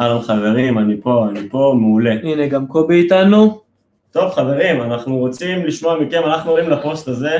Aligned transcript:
אהלן 0.00 0.22
חברים, 0.22 0.78
אני 0.78 1.00
פה, 1.00 1.26
אני 1.30 1.48
פה, 1.48 1.74
מעולה. 1.80 2.12
הנה, 2.22 2.46
גם 2.46 2.66
קובי 2.66 2.94
איתנו. 2.94 3.60
טוב 4.12 4.30
חברים, 4.30 4.82
אנחנו 4.82 5.18
רוצים 5.18 5.66
לשמוע 5.66 5.98
מכם, 6.00 6.22
אנחנו 6.24 6.50
עולים 6.50 6.70
לפוסט 6.70 7.08
הזה, 7.08 7.38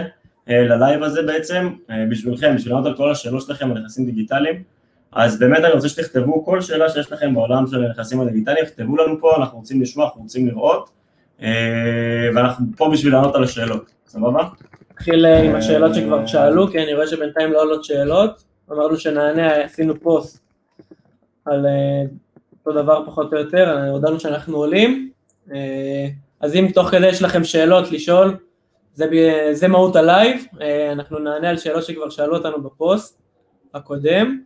אה, 0.49 0.63
ללייב 0.63 1.03
הזה 1.03 1.23
בעצם, 1.23 1.69
אה, 1.91 2.05
בשבילכם, 2.11 2.55
בשביל 2.57 2.73
לענות 2.73 2.87
על 2.87 2.97
כל 2.97 3.11
השאלות 3.11 3.43
שלכם 3.43 3.71
על 3.71 3.79
נכסים 3.79 4.07
דיגיטליים. 4.07 4.63
אז 5.13 5.39
באמת 5.39 5.59
אני 5.65 5.73
רוצה 5.73 5.89
שתכתבו 5.89 6.45
כל 6.45 6.61
שאלה 6.61 6.89
שיש 6.89 7.13
לכם 7.13 7.35
בעולם 7.35 7.67
של 7.67 7.85
הנכסים 7.85 8.21
הדיגיטליים, 8.21 8.65
תכתבו 8.65 8.97
לנו 8.97 9.21
פה, 9.21 9.37
אנחנו 9.37 9.59
רוצים 9.59 9.83
לשמוע, 9.83 10.07
אנחנו 10.07 10.23
רוצים 10.23 10.49
לראות, 10.49 10.91
אה, 11.43 12.29
ואנחנו 12.35 12.67
פה 12.77 12.91
בשביל 12.93 13.13
לענות 13.13 13.35
על 13.35 13.45
השאלות, 13.45 13.91
סבבה? 14.07 14.49
נתחיל 14.93 15.27
עם 15.27 15.55
השאלות 15.55 15.95
שכבר 15.95 16.27
שאלו, 16.27 16.69
כי 16.69 16.83
אני 16.83 16.95
רואה 16.95 17.07
שבינתיים 17.07 17.53
לא 17.53 17.63
עולות 17.63 17.85
שאלות. 17.85 18.45
אמרנו 18.73 18.97
שנענה, 18.97 19.55
עשינו 19.57 20.01
פוסט 20.01 20.41
על 21.45 21.67
אותו 22.67 22.83
דבר 22.83 23.03
פחות 23.07 23.33
או 23.33 23.39
יותר, 23.39 23.89
הודענו 23.91 24.21
שאנחנו 24.21 24.57
עולים. 24.57 25.11
אז 26.41 26.55
אם 26.55 26.69
תוך 26.75 26.89
כדי 26.89 27.07
יש 27.07 27.23
לכם 27.23 27.45
שאלות 27.45 27.93
לשאול, 27.93 28.37
זה, 28.95 29.07
זה 29.53 29.69
מהות 29.69 29.97
הלייב, 29.97 30.47
אה, 30.61 30.93
אנחנו 30.93 31.19
נענה 31.19 31.51
על 31.51 31.57
שאלות 31.57 31.85
שכבר 31.85 32.11
שאלו 32.11 32.37
אותנו 32.37 32.63
בפוסט 32.63 33.23
הקודם, 33.75 34.41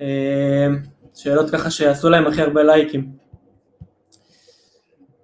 אה, 0.00 0.66
שאלות 1.14 1.50
ככה 1.50 1.70
שעשו 1.70 2.10
להם 2.10 2.26
הכי 2.26 2.42
הרבה 2.42 2.62
לייקים. 2.62 3.12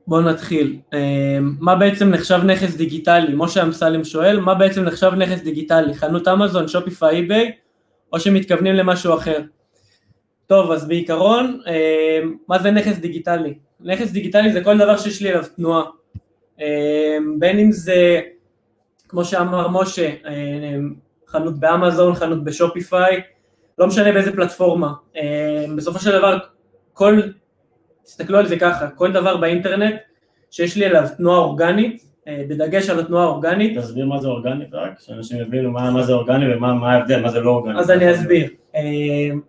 בואו 0.06 0.20
נתחיל. 0.20 0.78
אה, 0.94 1.38
מה 1.40 1.76
בעצם 1.76 2.08
נחשב 2.08 2.40
נכס 2.44 2.74
דיגיטלי? 2.74 3.34
משה 3.34 3.62
אמסלם 3.62 4.04
שואל, 4.04 4.40
מה 4.40 4.54
בעצם 4.54 4.82
נחשב 4.82 5.12
נכס 5.16 5.40
דיגיטלי? 5.40 5.94
חנות 5.94 6.28
אמזון, 6.28 6.68
Shopify, 6.68 7.16
eBay, 7.16 7.52
או 8.12 8.20
שמתכוונים 8.20 8.74
למשהו 8.74 9.14
אחר? 9.14 9.40
טוב, 10.48 10.70
אז 10.70 10.88
בעיקרון, 10.88 11.60
מה 12.48 12.58
זה 12.58 12.70
נכס 12.70 12.98
דיגיטלי? 12.98 13.54
נכס 13.80 14.10
דיגיטלי 14.10 14.52
זה 14.52 14.64
כל 14.64 14.78
דבר 14.78 14.96
שיש 14.96 15.22
לי 15.22 15.28
עליו 15.28 15.44
תנועה. 15.56 15.84
אמ, 16.60 16.64
בין 17.38 17.58
אם 17.58 17.72
זה, 17.72 18.20
כמו 19.08 19.24
שאמר 19.24 19.68
משה, 19.68 20.10
אמ, 20.28 20.94
חנות 21.26 21.60
באמזון, 21.60 22.14
חנות 22.14 22.44
בשופיפיי, 22.44 23.20
לא 23.78 23.86
משנה 23.86 24.12
באיזה 24.12 24.32
פלטפורמה. 24.32 24.92
בסופו 25.76 25.98
של 25.98 26.18
דבר, 26.18 26.38
כל, 26.92 27.20
תסתכלו 28.04 28.38
על 28.38 28.46
זה 28.46 28.58
ככה, 28.58 28.90
כל 28.90 29.12
דבר 29.12 29.36
באינטרנט 29.36 29.94
שיש 30.50 30.76
לי 30.76 30.84
עליו 30.84 31.04
תנועה 31.16 31.38
אורגנית, 31.38 32.04
אה, 32.28 32.44
בדגש 32.48 32.90
על 32.90 33.00
התנועה 33.00 33.24
האורגנית. 33.24 33.78
תסביר 33.78 34.06
מה 34.06 34.20
זה 34.20 34.28
אורגנית 34.28 34.68
רק, 34.72 34.92
שאנשים 35.00 35.40
יבינו 35.40 35.70
מה, 35.70 35.90
מה 35.90 36.02
זה 36.02 36.12
אורגני 36.12 36.54
ומה 36.54 36.92
ההבדל, 36.92 37.20
מה 37.22 37.28
זה 37.28 37.40
לא 37.40 37.50
אורגני. 37.50 37.80
אז 37.80 37.90
אני 37.90 38.14
אסביר. 38.14 38.48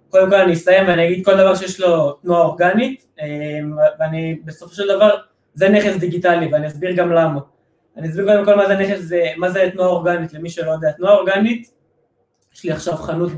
קודם 0.10 0.30
כל 0.30 0.36
אני 0.36 0.54
אסיים 0.54 0.88
ואני 0.88 1.08
אגיד 1.08 1.26
כל 1.26 1.38
דבר 1.38 1.56
שיש 1.56 1.80
לו 1.80 2.12
תנועה 2.12 2.42
אורגנית, 2.42 3.08
ואני 4.00 4.40
בסופו 4.46 4.76
של 4.76 4.88
דבר 4.88 5.10
זה 5.54 5.70
נכס 5.70 5.96
דיגיטלי, 5.96 6.50
ואני 6.52 6.68
אסביר 6.68 6.92
גם 6.92 7.12
למה. 7.12 7.40
אני 7.98 8.10
אסביר 8.10 8.26
קודם 8.26 8.46
כל 8.46 8.56
מה 8.56 8.68
זה 8.68 8.76
נכס, 8.76 9.12
מה 9.38 9.50
זה 9.50 9.70
תנועה 9.74 9.90
אורגנית, 9.90 10.34
למי 10.34 10.50
שלא 10.50 10.72
יודע. 10.72 10.92
תנועה 10.92 11.14
אורגנית, 11.16 11.72
יש 12.56 12.64
לי 12.64 12.72
עכשיו 12.72 12.96
חנות 12.96 13.32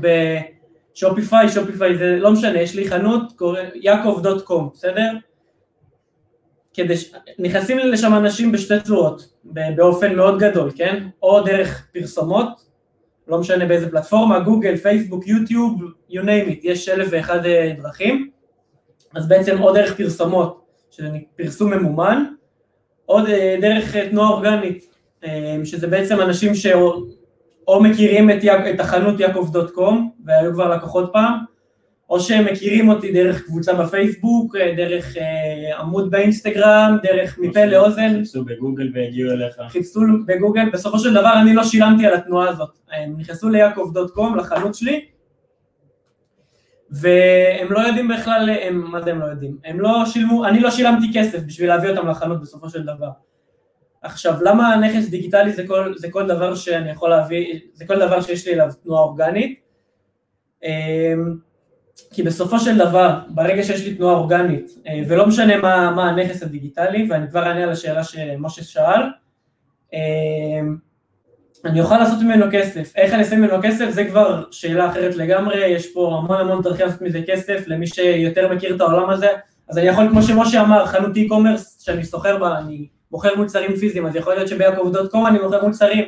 בשופיפיי, 0.94 1.48
שופיפיי 1.48 1.98
זה 1.98 2.16
לא 2.20 2.32
משנה, 2.32 2.60
יש 2.60 2.74
לי 2.74 2.88
חנות, 2.88 3.32
יעקב 3.74 4.20
דוט 4.22 4.44
קום, 4.44 4.70
בסדר? 4.72 5.10
כדי 6.74 6.96
ש... 6.96 7.14
נכנסים 7.38 7.78
לשם 7.78 8.14
אנשים 8.14 8.52
בשתי 8.52 8.80
צורות, 8.80 9.32
באופן 9.76 10.14
מאוד 10.14 10.38
גדול, 10.38 10.70
כן? 10.76 11.08
או 11.22 11.40
דרך 11.40 11.86
פרסומות, 11.92 12.71
לא 13.28 13.38
משנה 13.38 13.66
באיזה 13.66 13.90
פלטפורמה, 13.90 14.40
גוגל, 14.40 14.76
פייסבוק, 14.76 15.26
יוטיוב, 15.26 15.82
you 16.10 16.20
name 16.20 16.48
it, 16.48 16.60
יש 16.62 16.88
אלף 16.88 17.08
ואחד 17.10 17.46
אה, 17.46 17.72
דרכים, 17.82 18.30
אז 19.14 19.28
בעצם 19.28 19.62
או 19.62 19.72
דרך 19.72 19.96
פרסומות 19.96 20.64
שזה 20.90 21.08
פרסום 21.36 21.70
ממומן, 21.74 22.24
או 23.08 23.20
דרך 23.60 23.96
אה, 23.96 24.08
תנועה 24.08 24.28
אורגנית, 24.28 24.94
אה, 25.24 25.56
שזה 25.64 25.86
בעצם 25.86 26.20
אנשים 26.20 26.54
שאו 26.54 27.82
מכירים 27.82 28.30
את, 28.30 28.44
את 28.74 28.80
החנות 28.80 29.20
יעקב 29.20 29.48
דוט 29.52 29.70
קום, 29.70 30.10
והיו 30.24 30.52
כבר 30.52 30.76
לקוחות 30.76 31.10
פעם, 31.12 31.51
או 32.12 32.20
שהם 32.20 32.44
מכירים 32.44 32.88
אותי 32.88 33.12
דרך 33.12 33.42
קבוצה 33.42 33.74
בפייסבוק, 33.74 34.56
אה, 34.56 34.74
דרך 34.76 35.16
עמוד 35.78 36.10
באינסטגרם, 36.10 36.96
דרך 37.02 37.38
מפה 37.38 37.64
לאוזן. 37.64 38.16
חיפשו 38.18 38.44
בגוגל 38.44 38.90
והגיעו 38.94 39.30
אליך. 39.30 39.54
חיפשו 39.68 40.00
בגוגל, 40.26 40.70
בסופו 40.70 40.98
של 40.98 41.14
דבר 41.14 41.32
אני 41.42 41.54
לא 41.54 41.64
שילמתי 41.64 42.06
על 42.06 42.14
התנועה 42.14 42.48
הזאת. 42.48 42.78
הם 42.92 43.14
נכנסו 43.18 43.48
ליעקב 43.48 43.90
דוט 43.94 44.10
קום, 44.10 44.36
לחנות 44.36 44.74
שלי, 44.74 45.04
והם 46.90 47.72
לא 47.72 47.78
יודעים 47.78 48.08
בכלל, 48.08 48.50
הם, 48.62 48.90
מה 48.90 49.02
זה 49.02 49.10
הם 49.10 49.20
לא 49.20 49.24
יודעים? 49.24 49.56
הם 49.64 49.80
לא 49.80 50.06
שילמו, 50.06 50.44
אני 50.44 50.60
לא 50.60 50.70
שילמתי 50.70 51.06
כסף 51.14 51.38
בשביל 51.46 51.68
להביא 51.68 51.90
אותם 51.90 52.08
לחנות 52.08 52.40
בסופו 52.40 52.70
של 52.70 52.82
דבר. 52.82 53.10
עכשיו, 54.02 54.34
למה 54.42 54.76
נכס 54.76 55.08
דיגיטלי 55.08 55.52
זה 55.52 55.66
כל, 55.66 55.94
זה 55.96 56.10
כל 56.10 56.26
דבר 56.26 56.54
שאני 56.54 56.90
יכול 56.90 57.10
להביא, 57.10 57.60
זה 57.72 57.86
כל 57.86 57.98
דבר 57.98 58.20
שיש 58.20 58.46
לי 58.46 58.54
אליו 58.54 58.68
תנועה 58.82 59.02
אורגנית? 59.02 59.60
אמ, 60.64 61.51
כי 62.10 62.22
בסופו 62.22 62.58
של 62.58 62.78
דבר, 62.78 63.18
ברגע 63.28 63.62
שיש 63.62 63.86
לי 63.86 63.94
תנועה 63.94 64.14
אורגנית, 64.14 64.70
אה, 64.86 65.02
ולא 65.08 65.26
משנה 65.26 65.56
מה, 65.56 65.90
מה 65.90 66.10
הנכס 66.10 66.42
הדיגיטלי, 66.42 67.06
ואני 67.10 67.30
כבר 67.30 67.42
אענה 67.42 67.62
על 67.62 67.70
השאלה 67.70 68.04
שמשה 68.04 68.64
שאל, 68.64 69.02
אמ, 69.92 70.76
אני 71.64 71.80
אוכל 71.80 71.98
לעשות 71.98 72.22
ממנו 72.22 72.46
כסף. 72.52 72.92
איך 72.96 73.12
אני 73.12 73.22
אעשה 73.22 73.36
ממנו 73.36 73.56
כסף 73.62 73.90
זה 73.90 74.04
כבר 74.04 74.44
שאלה 74.50 74.90
אחרת 74.90 75.16
לגמרי, 75.16 75.66
יש 75.66 75.92
פה 75.92 76.18
המון 76.18 76.40
המון 76.40 76.62
דרכים 76.62 76.86
לעשות 76.86 77.02
מזה 77.02 77.20
כסף, 77.26 77.64
למי 77.66 77.86
שיותר 77.86 78.54
מכיר 78.54 78.76
את 78.76 78.80
העולם 78.80 79.10
הזה, 79.10 79.28
אז 79.68 79.78
אני 79.78 79.86
יכול, 79.86 80.08
כמו 80.10 80.22
שמשה 80.22 80.62
אמר, 80.62 80.86
חנות 80.86 81.16
e-commerce 81.16 81.84
שאני 81.84 82.04
סוחר 82.04 82.38
בה, 82.38 82.58
אני 82.58 82.86
מוכר 83.12 83.36
מוצרים 83.36 83.76
פיזיים, 83.76 84.06
אז 84.06 84.16
יכול 84.16 84.34
להיות 84.34 84.48
שביעקב 84.48 84.90
דוט 84.92 85.10
קום 85.10 85.26
אני 85.26 85.38
מוכר 85.38 85.66
מוצרים. 85.66 86.04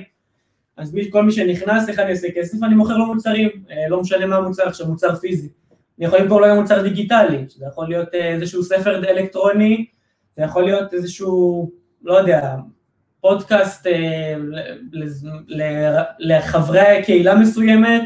אז 0.77 0.95
מי, 0.95 1.11
כל 1.11 1.23
מי 1.23 1.33
שנכנס, 1.33 1.89
איך 1.89 1.99
אני 1.99 2.13
עושה 2.13 2.29
כסף, 2.37 2.63
אני 2.63 2.75
מוכר 2.75 2.97
לו 2.97 3.07
מוצרים, 3.07 3.49
אה, 3.71 3.89
לא 3.89 4.01
משנה 4.01 4.27
מה 4.27 4.37
המוצר 4.37 4.63
עכשיו, 4.69 4.87
מוצר 4.87 5.15
פיזי. 5.15 5.49
אני 5.99 6.07
יכול 6.07 6.19
למכור 6.19 6.41
לו 6.41 6.47
גם 6.47 6.57
מוצר 6.57 6.83
דיגיטלי, 6.83 7.45
שזה 7.49 7.67
יכול 7.67 7.89
להיות 7.89 8.15
אה, 8.15 8.29
איזשהו 8.29 8.63
ספר 8.63 8.97
אלקטרוני, 8.97 9.87
זה 10.37 10.43
יכול 10.43 10.65
להיות 10.65 10.95
איזשהו, 10.95 11.71
לא 12.03 12.15
יודע, 12.15 12.55
פודקאסט 13.25 13.87
אה, 13.87 14.35
לחברי 16.19 17.03
קהילה 17.05 17.35
מסוימת, 17.35 18.03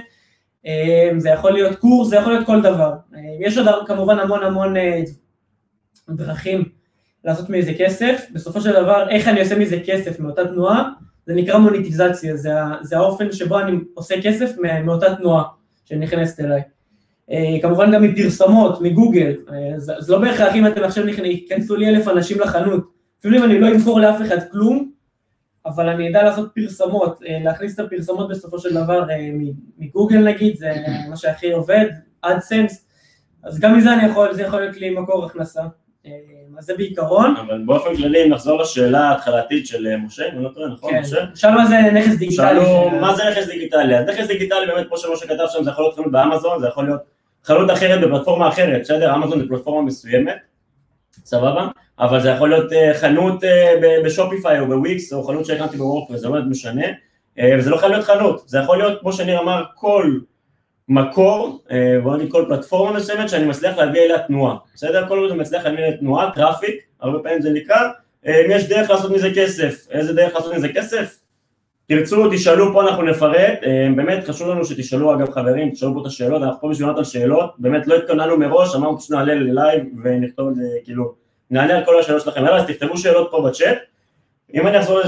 אה, 0.67 1.11
זה 1.19 1.31
יכול 1.31 1.53
להיות 1.53 1.77
קורס, 1.77 2.09
זה 2.09 2.17
יכול 2.17 2.33
להיות 2.33 2.47
כל 2.47 2.63
דבר. 2.63 2.93
אה, 3.15 3.21
יש 3.41 3.59
עוד 3.59 3.87
כמובן 3.87 4.19
המון 4.19 4.43
המון 4.43 4.75
דרכים 6.11 6.65
לעשות 7.25 7.51
מזה 7.51 7.73
כסף, 7.79 8.27
בסופו 8.33 8.61
של 8.61 8.73
דבר 8.73 9.09
איך 9.11 9.29
אני 9.29 9.41
עושה 9.41 9.59
מזה 9.59 9.81
כסף 9.87 10.21
מאותה 10.21 10.45
תנועה, 10.45 10.91
זה 11.27 11.35
נקרא 11.35 11.59
מוניטיזציה, 11.59 12.37
זה, 12.37 12.53
זה 12.83 12.97
האופן 12.97 13.33
שבו 13.33 13.61
אני 13.61 13.77
עושה 13.95 14.23
כסף 14.23 14.51
מאותה 14.85 15.15
תנועה 15.15 15.45
שנכנסת 15.85 16.41
אליי. 16.41 16.63
כמובן 17.63 17.93
גם 17.93 18.03
מפרסומות, 18.03 18.81
מגוגל, 18.81 19.33
אז 19.77 20.11
לא 20.11 20.19
בהכרח 20.19 20.55
אם 20.55 20.67
אתם 20.67 20.85
עכשיו 20.85 21.09
ייכנסו 21.09 21.77
לי 21.77 21.89
אלף 21.89 22.09
אנשים 22.09 22.41
לחנות, 22.41 22.85
אפילו 23.21 23.39
אם 23.39 23.45
אני 23.45 23.61
לא 23.61 23.69
אמכור 23.69 24.01
לאף 24.01 24.23
אחד 24.23 24.39
כלום, 24.51 24.91
אבל 25.67 25.89
אני 25.89 26.11
אדע 26.11 26.23
לעשות 26.23 26.51
פרסומות, 26.55 27.23
אה, 27.29 27.39
להכניס 27.45 27.75
את 27.75 27.81
הפרסומות 27.81 28.29
בסופו 28.29 28.59
של 28.59 28.75
דבר 28.75 29.11
אה, 29.11 29.31
מגוגל 29.79 30.19
נגיד, 30.19 30.57
זה 30.57 30.73
מה 31.09 31.17
שהכי 31.17 31.53
עובד, 31.53 31.87
אדסנס, 32.23 32.87
אז 33.43 33.61
גם 33.61 33.79
מזה 33.79 33.95
אני 33.95 34.07
יכול, 34.07 34.35
זה 34.35 34.43
יכול 34.43 34.61
להיות 34.61 34.77
לי 34.77 34.91
מקור 34.91 35.25
הכנסה. 35.25 35.63
אה, 36.07 36.13
אז 36.59 36.65
זה 36.65 36.75
בעיקרון. 36.77 37.37
אבל 37.37 37.63
באופן 37.67 37.97
כללי, 37.97 38.25
אם 38.25 38.31
נחזור 38.31 38.61
לשאלה 38.61 39.01
ההתחלתית 39.01 39.67
של 39.67 39.97
משה, 39.97 40.25
אם 40.29 40.33
אני 40.35 40.45
לא 40.45 40.49
טועה, 40.55 40.69
נכון, 40.69 40.91
כן. 40.91 41.01
משה? 41.01 41.25
שאלו 41.35 41.55
מה 41.55 41.67
זה 41.67 41.77
נכס 41.93 42.15
דיגיטלי. 42.15 42.37
שאלו 42.37 42.91
מה 43.01 43.17
זה 43.17 43.23
נכס 43.31 43.47
דיגיטלי, 43.47 43.99
אז 43.99 44.07
נכס 44.07 44.27
דיגיטלי 44.27 44.67
באמת, 44.67 44.87
כמו 44.87 44.99
שמשה 44.99 45.27
כתב 45.27 45.45
שם, 45.49 45.65
זה 45.65 45.71
יכול 45.71 45.85
להיות 45.85 45.95
חנות 45.95 46.13
באמזון, 46.13 46.61
זה 46.61 46.67
יכול 46.69 46.85
להיות 46.85 47.01
חנות 47.49 47.71
אחרת 47.71 48.01
בפלטפורמה 48.01 48.49
אחרת, 48.49 48.81
בסדר? 48.81 49.15
אמזון 49.15 49.41
זה 49.41 49.49
פלטפורמה 49.49 49.87
מסוימת, 49.87 50.37
סבבה? 51.25 51.69
אבל 51.99 52.21
זה 52.21 52.29
יכול 52.29 52.49
להיות 52.49 52.73
אה, 52.73 52.95
חנות 52.95 53.45
אה, 53.45 53.75
ב 54.05 54.12
Shopify 54.12 54.61
או 54.61 54.67
בוויקס 54.67 55.13
או 55.13 55.23
חנות 55.23 55.47
שהקמתי 55.47 55.77
ב 55.77 55.81
WordPress, 55.81 56.21
זה 56.21 56.29
לא 56.29 56.43
משנה, 56.43 56.87
אה, 57.39 57.55
וזה 57.59 57.71
לא 57.71 57.77
חייב 57.77 57.93
להיות 57.93 58.05
חנות, 58.05 58.49
זה 58.49 58.59
יכול 58.59 58.79
להיות 58.79 59.01
כמו 59.01 59.13
שניר 59.13 59.41
אמר 59.41 59.65
כל 59.75 60.19
מקור, 60.89 61.63
בוא 62.03 62.17
נגיד 62.17 62.33
כל 62.33 62.45
פלטפורמה 62.49 62.93
מסוימת 62.93 63.29
שאני 63.29 63.45
מצליח 63.45 63.79
להביא 63.79 64.01
אליה 64.01 64.19
תנועה, 64.19 64.57
בסדר? 64.75 65.09
כל 65.09 65.19
עוד 65.19 65.37
מצליח 65.37 65.65
להביא 65.65 65.79
אליה 65.79 65.97
תנועה, 65.97 66.31
traffic, 66.35 66.75
הרבה 67.01 67.19
פעמים 67.19 67.43
זה 67.43 67.51
נקרא, 67.51 67.89
אם 68.27 68.51
יש 68.51 68.69
דרך 68.69 68.91
לעשות 68.91 69.11
מזה 69.11 69.29
כסף, 69.35 69.87
איזה 69.91 70.13
דרך 70.13 70.35
לעשות 70.35 70.55
מזה 70.55 70.69
כסף? 70.69 71.17
תרצו, 71.89 72.31
תשאלו, 72.33 72.73
פה 72.73 72.83
אנחנו 72.89 73.03
נפרט, 73.03 73.59
באמת 73.97 74.25
חשוב 74.29 74.49
לנו 74.49 74.65
שתשאלו, 74.65 75.15
אגב 75.15 75.31
חברים, 75.31 75.71
תשאלו 75.71 75.95
פה 75.95 76.01
את 76.01 76.07
השאלות, 76.07 76.43
אנחנו 76.43 76.61
פה 76.61 76.69
בשביל 76.69 76.87
לענות 76.87 76.99
על 76.99 77.05
שאלות, 77.05 77.55
באמת 77.59 77.87
לא 77.87 77.95
התכוננו 77.95 78.39
מראש, 78.39 78.75
אמרנו 78.75 78.99
פשוט 78.99 79.11
נעלה 79.11 79.35
ללייב 79.35 79.85
ונכתוב 80.05 80.49
את 80.49 80.55
זה 80.55 80.63
כאילו 80.85 81.15
נענה 81.51 81.77
על 81.79 81.85
כל 81.85 82.01
השאלות 82.01 82.23
שלכם, 82.23 82.45
אז 82.45 82.67
תכתבו 82.67 82.99
שאלות 82.99 83.29
פה 83.31 83.43
בצ'אט. 83.49 83.79
אם 84.55 84.67
אני 84.67 84.79
אחזור 84.79 85.01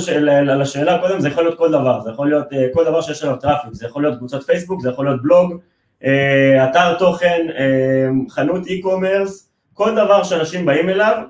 לשאלה 0.59 0.99
קודם, 0.99 1.21
זה 1.21 1.29
יכול 1.29 1.45
להיות 1.45 1.59
כל 1.59 1.69
דבר, 1.69 2.01
זה 2.01 2.11
יכול 2.11 2.29
להיות 2.29 2.53
אה, 2.53 2.67
כל 2.73 2.85
דבר 2.85 3.01
שיש 3.01 3.23
עליו 3.23 3.37
traffic, 3.37 3.73
זה 3.73 3.87
יכול 3.87 4.03
להיות 4.03 4.19
קבוצת 4.19 4.43
פייסבוק, 4.43 4.81
זה 4.81 4.89
יכול 4.89 5.07
להיות 5.07 5.23
בלוג, 5.23 5.61
אה, 6.05 6.71
אתר 6.71 6.95
תוכן, 6.99 7.47
אה, 7.59 8.09
חנות 8.31 8.63
e-commerce, 8.67 9.33
כל 9.75 9.93
דבר 9.93 10.23
שאנשים 10.23 10.67
באים 10.67 10.89
אליו, 10.89 11.23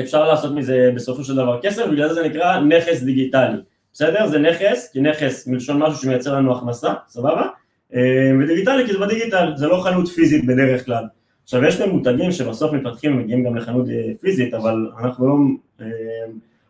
אפשר 0.00 0.28
לעשות 0.28 0.54
מזה 0.54 0.90
בסופו 0.94 1.24
של 1.24 1.36
דבר 1.36 1.60
כסף, 1.62 1.86
בגלל 1.86 2.08
זה 2.08 2.14
זה 2.14 2.28
נקרא 2.28 2.60
נכס 2.60 3.02
דיגיטלי, 3.02 3.56
בסדר? 3.94 4.26
זה 4.26 4.38
נכס, 4.38 4.90
כי 4.92 5.00
נכס 5.00 5.46
מלשון 5.46 5.82
משהו 5.82 6.02
שמייצר 6.02 6.34
לנו 6.34 6.56
הכנסה, 6.56 6.92
סבבה? 7.08 7.46
אה, 7.94 8.30
ודיגיטלי 8.40 8.86
כי 8.86 8.92
זה 8.92 8.98
בדיגיטל, 8.98 9.52
זה 9.56 9.66
לא 9.66 9.80
חנות 9.82 10.08
פיזית 10.08 10.46
בדרך 10.46 10.84
כלל. 10.84 11.04
עכשיו 11.42 11.64
יש 11.64 11.80
גם 11.80 11.90
מותגים 11.90 12.32
שבסוף 12.32 12.72
מתפתחים 12.72 13.16
ומגיעים 13.16 13.44
גם 13.44 13.56
לחנות 13.56 13.88
אה, 13.88 14.12
פיזית, 14.20 14.54
אבל 14.54 14.90
אנחנו 15.00 15.26
לא 15.26 15.34
אה, 15.80 15.86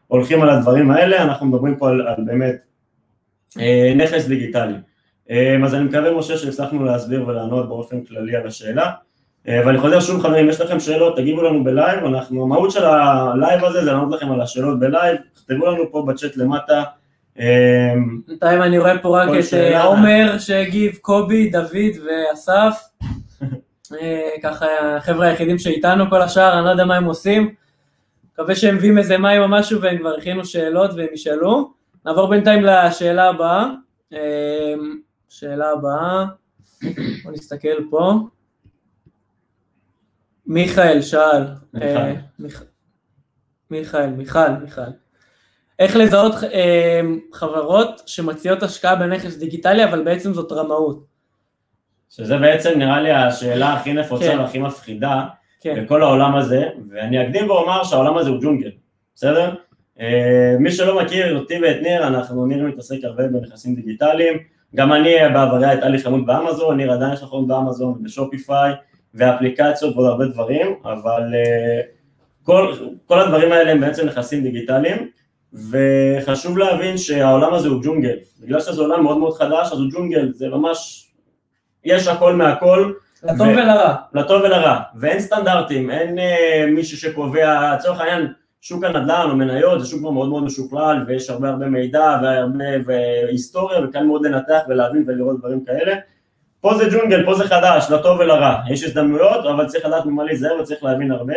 הולכים 0.09 0.43
על 0.43 0.51
הדברים 0.51 0.91
האלה, 0.91 1.23
אנחנו 1.23 1.47
מדברים 1.47 1.77
פה 1.77 1.89
על, 1.89 2.07
על 2.07 2.25
באמת 2.27 2.57
נכס 3.97 4.27
דיגיטלי. 4.27 4.75
אז 5.65 5.75
אני 5.75 5.85
מקווה 5.85 6.15
משה 6.15 6.37
שהצלחנו 6.37 6.85
להסביר 6.85 7.29
ולענות 7.29 7.69
באופן 7.69 8.05
כללי 8.05 8.37
על 8.37 8.47
השאלה. 8.47 8.91
ואני 9.47 9.79
חוזר 9.79 10.01
שוב 10.01 10.23
חברים, 10.23 10.49
יש 10.49 10.61
לכם 10.61 10.81
שאלות, 10.81 11.17
תגיבו 11.17 11.43
לנו 11.43 11.65
בלייב, 11.65 12.05
אנחנו, 12.05 12.43
המהות 12.43 12.71
של 12.71 12.85
הלייב 12.85 13.65
הזה 13.65 13.85
זה 13.85 13.93
לענות 13.93 14.15
לכם 14.15 14.33
על 14.33 14.41
השאלות 14.41 14.81
בלייב, 14.81 15.17
תכתבו 15.35 15.67
לנו 15.67 15.93
פה 15.93 16.05
בצ'אט 16.09 16.37
למטה 16.37 16.83
בינתיים 18.27 18.63
אני 18.63 18.79
רואה 18.79 18.99
פה 18.99 19.23
רק 19.23 19.29
את 19.29 19.55
אה, 19.55 19.85
עומר 19.85 20.39
שהגיב, 20.39 20.97
קובי, 20.97 21.51
דוד 21.51 22.05
ואסף. 22.05 22.81
אה, 24.01 24.31
ככה 24.43 24.67
החבר'ה 24.97 25.27
היחידים 25.27 25.59
שאיתנו, 25.59 26.11
כל 26.11 26.23
השאר, 26.23 26.59
אני 26.59 26.65
לא 26.65 26.71
יודע 26.71 26.85
מה 26.85 26.97
הם 26.97 27.05
עושים. 27.05 27.55
מקווה 28.33 28.55
שהם 28.55 28.77
מביאים 28.77 28.99
איזה 28.99 29.19
מים 29.19 29.43
או 29.43 29.49
משהו 29.49 29.81
והם 29.81 29.99
כבר 29.99 30.15
הכינו 30.19 30.45
שאלות 30.45 30.91
והם 30.97 31.09
ישאלו. 31.13 31.73
נעבור 32.07 32.27
בינתיים 32.27 32.63
לשאלה 32.63 33.29
הבאה. 33.29 33.71
אמ, 34.13 34.99
שאלה 35.29 35.71
הבאה, 35.71 36.25
בוא 37.25 37.33
נסתכל 37.33 37.89
פה. 37.91 38.13
מיכאל 40.47 41.03
שאל. 41.03 41.45
אה, 41.83 42.15
מיכאל, 43.71 44.07
מיכל, 44.07 44.51
מיכל. 44.51 44.81
איך 45.79 45.97
לזהות 45.97 46.35
אה, 46.53 47.01
חברות 47.33 48.03
שמציעות 48.07 48.63
השקעה 48.63 48.97
בנכס 48.97 49.37
דיגיטלי, 49.37 49.85
אבל 49.85 50.05
בעצם 50.05 50.33
זאת 50.33 50.53
רמאות. 50.53 51.05
שזה 52.11 52.39
בעצם 52.39 52.79
נראה 52.79 53.01
לי 53.01 53.11
השאלה 53.11 53.73
הכי 53.73 53.93
נפוצה 53.93 54.33
כן. 54.33 54.39
והכי 54.39 54.59
מפחידה 54.59 55.25
כן. 55.61 55.85
בכל 55.85 56.03
העולם 56.03 56.37
הזה, 56.37 56.69
ואני 56.91 57.27
אקדים 57.27 57.51
ואומר 57.51 57.85
שהעולם 57.85 58.17
הזה 58.17 58.31
הוא 58.31 58.39
ג'ונגל, 58.43 58.71
בסדר? 59.15 59.55
אה, 60.01 60.57
מי 60.59 60.73
שלא 60.73 61.03
מכיר 61.03 61.39
אותי 61.39 61.55
ואת 61.63 61.83
ניר, 61.83 62.07
אנחנו, 62.07 62.47
ניר 62.47 62.67
מתעסק 62.67 62.97
הרבה 63.03 63.29
בנכסים 63.29 63.75
דיגיטליים, 63.75 64.39
גם 64.75 64.93
אני 64.93 65.15
בעברי 65.35 65.67
הייתה 65.67 65.89
לי 65.89 65.99
חנות 65.99 66.27
באמזון, 66.27 66.77
ניר 66.77 66.93
עדיין 66.93 67.13
יש 67.13 67.23
לך 67.23 67.29
חנות 67.29 67.47
באמזון 67.47 67.95
ובשופיפיי, 68.01 68.73
ואפליקציות 69.15 69.97
ועוד 69.97 70.07
הרבה 70.07 70.27
דברים, 70.27 70.75
אבל 70.85 71.35
אה, 71.35 71.81
כל, 72.43 72.75
כל 73.07 73.21
הדברים 73.21 73.53
האלה 73.53 73.71
הם 73.71 73.81
בעצם 73.81 74.07
נכסים 74.07 74.43
דיגיטליים. 74.43 75.09
וחשוב 75.55 76.59
להבין 76.59 76.99
שהעולם 76.99 77.55
הזה 77.55 77.69
הוא 77.69 77.83
ג'ונגל, 77.83 78.17
בגלל 78.41 78.61
שזה 78.61 78.81
עולם 78.83 79.03
מאוד 79.03 79.19
מאוד 79.19 79.37
חדש, 79.37 79.73
אז 79.73 79.79
הוא 79.79 79.91
ג'ונגל, 79.93 80.33
זה 80.33 80.49
ממש, 80.49 81.09
יש 81.85 82.09
הכל 82.09 82.35
מהכל. 82.35 82.93
לטוב 83.23 83.49
ו... 83.49 83.51
ולרע. 83.51 83.95
לטוב 84.15 84.43
ולרע, 84.43 84.81
ואין 84.97 85.21
סטנדרטים, 85.21 85.91
אין 85.91 86.19
אה, 86.19 86.67
מישהו 86.69 86.99
שקובע, 86.99 87.75
לצורך 87.75 88.01
העניין, 88.01 88.33
שוק 88.61 88.85
הנדל"ן 88.85 89.27
או 89.31 89.37
מניות 89.37 89.81
זה 89.81 89.87
שוק 89.87 90.01
כבר 90.01 90.11
מאוד 90.11 90.29
מאוד 90.29 90.45
משוכלל 90.45 91.05
ויש 91.07 91.31
הרבה 91.31 91.49
הרבה 91.49 91.67
מידע 91.67 92.19
והרבה 92.23 92.65
והיסטוריה 92.87 93.85
וקל 93.85 94.05
מאוד 94.05 94.27
לנתח 94.27 94.59
ולהבין 94.69 95.05
ולראות 95.07 95.39
דברים 95.39 95.65
כאלה. 95.65 95.95
פה 96.61 96.75
זה 96.75 96.89
ג'ונגל, 96.93 97.25
פה 97.25 97.35
זה 97.35 97.45
חדש, 97.45 97.91
לטוב 97.91 98.19
ולרע, 98.21 98.57
יש 98.71 98.85
הזדמנויות 98.85 99.47
אבל 99.47 99.67
צריך 99.67 99.85
לדעת 99.85 100.07
ממה 100.07 100.25
להיזהר 100.25 100.61
וצריך 100.61 100.85
להבין 100.85 101.13
הרבה. 101.13 101.35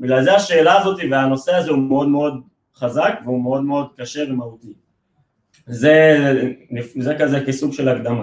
בגלל 0.00 0.22
זה 0.22 0.34
השאלה 0.34 0.80
הזאת 0.80 1.00
והנושא 1.10 1.54
הזה 1.54 1.70
הוא 1.70 1.78
מאוד 1.78 2.08
מאוד 2.08 2.40
חזק 2.78 3.20
והוא 3.24 3.42
מאוד 3.42 3.62
מאוד 3.62 3.86
קשה 3.96 4.24
ומהותי. 4.28 4.72
זה, 5.66 6.18
זה 6.98 7.14
כזה 7.18 7.44
כסוג 7.46 7.72
של 7.72 7.88
הקדמה. 7.88 8.22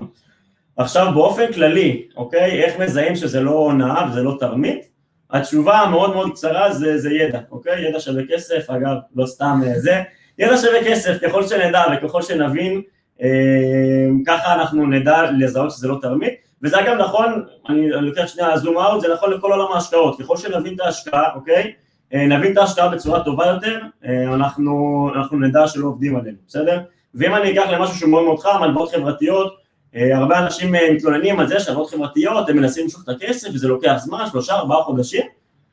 עכשיו 0.78 1.12
באופן 1.14 1.54
כללי, 1.54 2.08
אוקיי, 2.18 2.64
איך 2.64 2.80
מזהים 2.80 3.16
שזה 3.16 3.40
לא 3.40 3.52
הונאה 3.52 4.08
וזה 4.10 4.24
לא 4.24 4.38
תרמית? 4.40 4.90
התשובה 5.32 5.80
המאוד 5.80 6.14
מאוד 6.14 6.32
קצרה 6.32 6.74
זה, 6.74 6.98
זה 6.98 7.14
ידע, 7.14 7.40
אוקיי? 7.52 7.88
ידע 7.90 8.00
שווה 8.00 8.24
כסף, 8.30 8.70
אגב, 8.70 8.96
לא 9.16 9.26
סתם 9.26 9.62
אה, 9.68 9.80
זה, 9.80 10.02
ידע 10.40 10.58
שווה 10.58 10.84
כסף, 10.86 11.18
ככל 11.22 11.48
שנדע 11.48 11.84
וככל 11.98 12.22
שנבין, 12.22 12.82
אה, 13.22 14.08
ככה 14.28 14.54
אנחנו 14.54 14.88
נדע 14.88 15.32
לזהות 15.32 15.72
שזה 15.72 15.88
לא 15.88 15.98
תרמית, 16.02 16.34
וזה 16.64 16.80
אגב 16.80 16.98
נכון, 16.98 17.46
אני 17.70 17.90
לוקח 17.90 18.28
שנייה 18.28 18.58
זום 18.58 18.78
אאוט, 18.78 19.02
זה 19.02 19.14
נכון 19.14 19.32
לכל 19.32 19.52
עולם 19.52 19.72
ההשקעות, 19.74 20.22
ככל 20.22 20.38
שנבין 20.38 20.76
את 20.76 20.80
ההשקעה, 20.80 21.36
אוקיי? 21.36 21.74
אה, 22.16 22.28
נבין 22.28 22.52
את 22.52 22.58
ההשקעה 22.58 22.90
בצורה 22.90 23.24
טובה 23.24 23.46
יותר, 23.46 23.80
אה, 24.06 24.34
אנחנו, 24.34 25.10
אנחנו 25.16 25.40
נדע 25.40 25.68
שלא 25.68 25.88
עובדים 25.88 26.16
עלינו, 26.16 26.38
בסדר? 26.48 26.80
ואם 27.16 27.36
אני 27.36 27.54
אקח 27.54 27.70
למשהו 27.70 27.96
שהוא 27.96 28.10
מאוד 28.10 28.24
מאוד 28.24 28.40
חם, 28.40 28.64
הלוואות 28.64 28.92
חברתיות, 28.92 29.56
אה, 29.96 30.18
הרבה 30.18 30.40
אנשים 30.40 30.76
מתלוננים 30.96 31.40
על 31.40 31.48
זה 31.48 31.60
שהלוואות 31.60 31.90
חברתיות, 31.90 32.50
הם 32.50 32.58
מנסים 32.58 32.84
למשוך 32.84 33.04
את 33.04 33.10
הכסף 33.10 33.48
וזה 33.54 33.68
לוקח 33.68 33.96
זמן, 33.98 34.24
שלושה, 34.32 34.54
ארבעה 34.54 34.84
חודשים. 34.84 35.22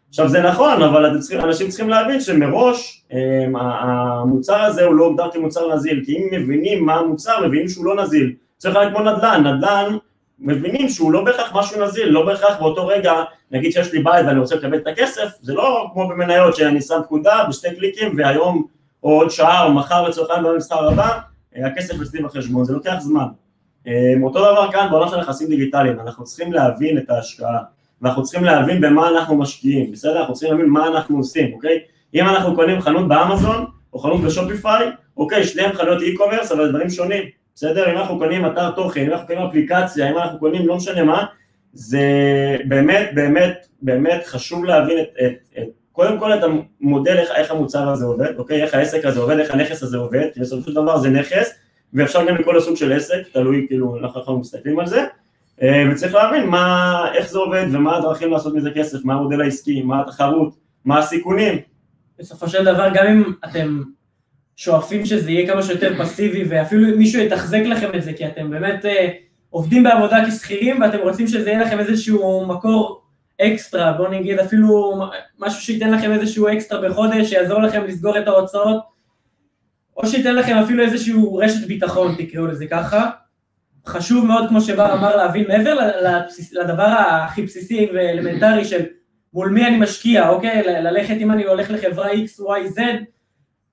עכשיו 0.08 0.28
זה 0.28 0.42
נכון, 0.42 0.82
אבל 0.82 1.20
צריכים, 1.20 1.40
אנשים 1.40 1.68
צריכים 1.68 1.88
להבין 1.88 2.20
שמראש 2.20 3.04
המוצר 3.50 4.60
הזה 4.60 4.84
הוא 4.84 4.94
לא 4.94 5.04
הוגדר 5.04 5.30
כמוצר 5.32 5.74
נזיל, 5.74 6.02
כי 6.04 6.16
אם 6.16 6.28
מבינים 6.32 6.86
מה 6.86 6.94
המוצר, 6.94 7.46
מבינים 7.46 7.68
שהוא 7.68 7.84
לא 7.84 8.02
נזיל. 8.02 8.32
צריך 8.56 8.76
להיות 8.76 8.92
כמו 8.92 9.00
נדל"ן, 9.00 9.46
נדל"ן 9.46 9.96
מבינים 10.42 10.88
שהוא 10.88 11.12
לא 11.12 11.24
בהכרח 11.24 11.52
משהו 11.54 11.84
נזיל, 11.84 12.08
לא 12.08 12.26
בהכרח 12.26 12.58
באותו 12.58 12.86
רגע, 12.86 13.12
נגיד 13.50 13.72
שיש 13.72 13.92
לי 13.92 14.02
בית 14.02 14.26
ואני 14.26 14.40
רוצה 14.40 14.54
לקבל 14.54 14.76
את 14.76 14.86
הכסף, 14.86 15.28
זה 15.40 15.54
לא 15.54 15.90
כמו 15.92 16.08
במניות 16.08 16.56
שאני 16.56 16.80
שם 16.80 17.00
פקודה 17.04 17.44
בשתי 17.48 17.76
קליקים 17.76 18.14
והיום 18.16 18.66
או 19.02 19.10
עוד 19.10 19.30
שעה 19.30 19.64
או 19.64 19.72
מחר 19.72 20.08
לצורך 20.08 20.30
העניין 20.30 20.54
במסחר 20.54 20.88
הבא, 20.88 21.18
הכסף 21.56 21.94
אצלי 22.02 22.22
בחשבון, 22.22 22.64
זה 22.64 22.72
לוקח 22.72 22.94
זמן. 23.00 23.26
אה, 23.86 23.92
אותו 24.22 24.38
דבר 24.38 24.72
כאן 24.72 24.88
בעולם 24.90 25.08
של 25.08 25.16
נכסים 25.16 25.48
דיגיטליים, 25.48 26.00
אנחנו 26.00 26.24
צריכים 26.24 26.52
להבין 26.52 26.98
את 26.98 27.10
ההשקעה, 27.10 27.58
ואנחנו 28.02 28.22
צריכים 28.22 28.44
להבין 28.44 28.80
במה 28.80 29.08
אנחנו 29.08 29.36
משקיעים, 29.36 29.92
בסדר? 29.92 30.20
אנחנו 30.20 30.34
צריכים 30.34 30.50
להבין 30.50 30.70
מה 30.70 30.88
אנחנו 30.88 31.18
עושים, 31.18 31.52
אוקיי? 31.52 31.78
אם 32.14 32.28
אנחנו 32.28 32.54
קונים 32.54 32.80
חנות 32.80 33.08
באמזון 33.08 33.66
או 33.92 33.98
חנות 33.98 34.20
בשופיפיי, 34.20 34.86
אוקיי, 35.16 35.44
שניהם 35.44 35.72
חנויות 35.72 36.02
e-commerce 36.02 36.54
אבל 36.54 36.68
דברים 36.68 36.90
שונים. 36.90 37.41
בסדר? 37.54 37.92
אם 37.92 37.96
אנחנו 37.96 38.18
קונים 38.18 38.46
אתר 38.46 38.70
תוכן, 38.70 39.00
אם 39.06 39.12
אנחנו 39.12 39.26
קונים 39.26 39.42
אפליקציה, 39.42 40.10
אם 40.10 40.18
אנחנו 40.18 40.38
קונים 40.38 40.66
לא 40.66 40.76
משנה 40.76 41.04
מה, 41.04 41.24
זה 41.72 42.06
באמת 42.68 43.10
באמת 43.14 43.66
באמת 43.82 44.26
חשוב 44.26 44.64
להבין 44.64 44.98
את, 44.98 45.08
את, 45.26 45.58
את 45.58 45.68
קודם 45.92 46.18
כל 46.18 46.32
את 46.32 46.40
המודל 46.80 47.16
איך, 47.16 47.30
איך 47.30 47.50
המוצר 47.50 47.88
הזה 47.88 48.04
עובד, 48.04 48.38
אוקיי? 48.38 48.62
איך 48.62 48.74
העסק 48.74 49.04
הזה 49.04 49.20
עובד, 49.20 49.38
איך 49.38 49.50
הנכס 49.50 49.82
הזה 49.82 49.96
עובד, 49.96 50.26
כי 50.34 50.40
בסופו 50.40 50.62
של 50.62 50.74
דבר 50.74 50.98
זה 50.98 51.10
נכס, 51.10 51.54
ואפשר 51.94 52.26
גם 52.28 52.36
לקרוא 52.36 52.54
לסוג 52.54 52.76
של 52.76 52.92
עסק, 52.92 53.22
תלוי 53.32 53.64
כאילו 53.68 53.98
אנחנו 53.98 54.20
אנחנו 54.20 54.38
מסתכלים 54.38 54.78
על 54.78 54.86
זה, 54.86 55.06
אה, 55.62 55.84
וצריך 55.92 56.14
להבין 56.14 56.46
מה, 56.46 57.06
איך 57.14 57.28
זה 57.28 57.38
עובד 57.38 57.66
ומה 57.72 57.96
הדרכים 57.96 58.30
לעשות 58.30 58.54
מזה 58.54 58.70
כסף, 58.70 59.04
מה 59.04 59.14
המודל 59.14 59.40
העסקי, 59.40 59.82
מה 59.82 60.00
התחרות, 60.00 60.54
מה 60.84 60.98
הסיכונים. 60.98 61.58
בסופו 62.18 62.48
של 62.48 62.64
דבר 62.64 62.88
גם 62.94 63.06
אם 63.06 63.32
אתם 63.44 63.82
שואפים 64.56 65.06
שזה 65.06 65.30
יהיה 65.30 65.46
כמה 65.46 65.62
שיותר 65.62 65.94
פסיבי, 65.98 66.44
ואפילו 66.48 66.98
מישהו 66.98 67.20
יתחזק 67.20 67.62
לכם 67.64 67.90
את 67.94 68.02
זה, 68.02 68.12
כי 68.12 68.26
אתם 68.26 68.50
באמת 68.50 68.84
אה, 68.84 69.08
עובדים 69.50 69.82
בעבודה 69.82 70.24
כשכירים, 70.28 70.80
ואתם 70.80 70.98
רוצים 70.98 71.26
שזה 71.26 71.50
יהיה 71.50 71.60
לכם 71.60 71.78
איזשהו 71.78 72.46
מקור 72.46 73.02
אקסטרה, 73.40 73.92
בואו 73.92 74.10
נגיד 74.10 74.38
אפילו 74.38 75.00
משהו 75.38 75.60
שייתן 75.60 75.90
לכם 75.90 76.12
איזשהו 76.12 76.48
אקסטרה 76.48 76.88
בחודש, 76.88 77.28
שיעזור 77.28 77.62
לכם 77.62 77.84
לסגור 77.84 78.18
את 78.18 78.28
ההוצאות, 78.28 78.82
או 79.96 80.06
שייתן 80.06 80.34
לכם 80.34 80.56
אפילו 80.56 80.84
איזשהו 80.84 81.36
רשת 81.36 81.66
ביטחון, 81.66 82.14
תקראו 82.18 82.46
לזה 82.46 82.66
ככה. 82.66 83.10
חשוב 83.86 84.26
מאוד, 84.26 84.48
כמו 84.48 84.60
שבר 84.60 84.92
אמר, 84.92 85.16
להבין 85.16 85.48
מעבר 85.48 85.78
לדבר 86.52 86.86
הכי 86.86 87.42
בסיסי 87.42 87.88
ואלמנטרי 87.94 88.64
של 88.64 88.82
מול 89.34 89.48
מי 89.48 89.66
אני 89.66 89.78
משקיע, 89.78 90.28
אוקיי? 90.28 90.62
ללכת 90.66 91.16
אם 91.20 91.30
אני 91.30 91.44
הולך 91.44 91.70
לחברה 91.70 92.12
X, 92.12 92.40
Y, 92.40 92.76
Z, 92.76 92.80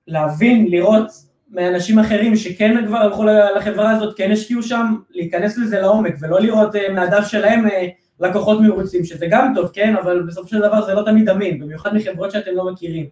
להבין, 0.06 0.66
לראות 0.70 1.10
מאנשים 1.50 1.98
אחרים 1.98 2.36
שכן 2.36 2.86
כבר 2.86 2.96
הלכו 2.96 3.24
לחברה 3.56 3.90
הזאת, 3.90 4.16
כן 4.16 4.32
השקיעו 4.32 4.62
שם, 4.62 4.94
להיכנס 5.10 5.58
לזה 5.58 5.80
לעומק 5.80 6.14
ולא 6.20 6.40
לראות 6.40 6.76
אה, 6.76 6.92
מהדף 6.92 7.26
שלהם 7.26 7.66
אה, 7.66 7.88
לקוחות 8.20 8.60
מרוצים, 8.60 9.04
שזה 9.04 9.26
גם 9.30 9.52
טוב, 9.54 9.70
כן, 9.72 9.96
אבל 9.96 10.22
בסופו 10.22 10.48
של 10.48 10.58
דבר 10.58 10.86
זה 10.86 10.94
לא 10.94 11.02
תמיד 11.02 11.28
אמין, 11.28 11.58
במיוחד 11.58 11.94
מחברות 11.94 12.30
שאתם 12.30 12.50
לא 12.54 12.72
מכירים. 12.72 13.06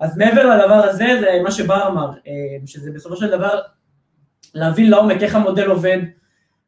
אז 0.00 0.18
מעבר 0.18 0.56
לדבר 0.56 0.74
הזה, 0.74 1.06
זה 1.20 1.40
מה 1.42 1.50
שבר 1.50 1.88
אמר, 1.88 2.10
אה, 2.26 2.66
שזה 2.66 2.90
בסופו 2.94 3.16
של 3.16 3.30
דבר 3.30 3.60
להבין 4.54 4.90
לעומק 4.90 5.22
איך 5.22 5.34
המודל 5.34 5.66
עובד, 5.66 5.98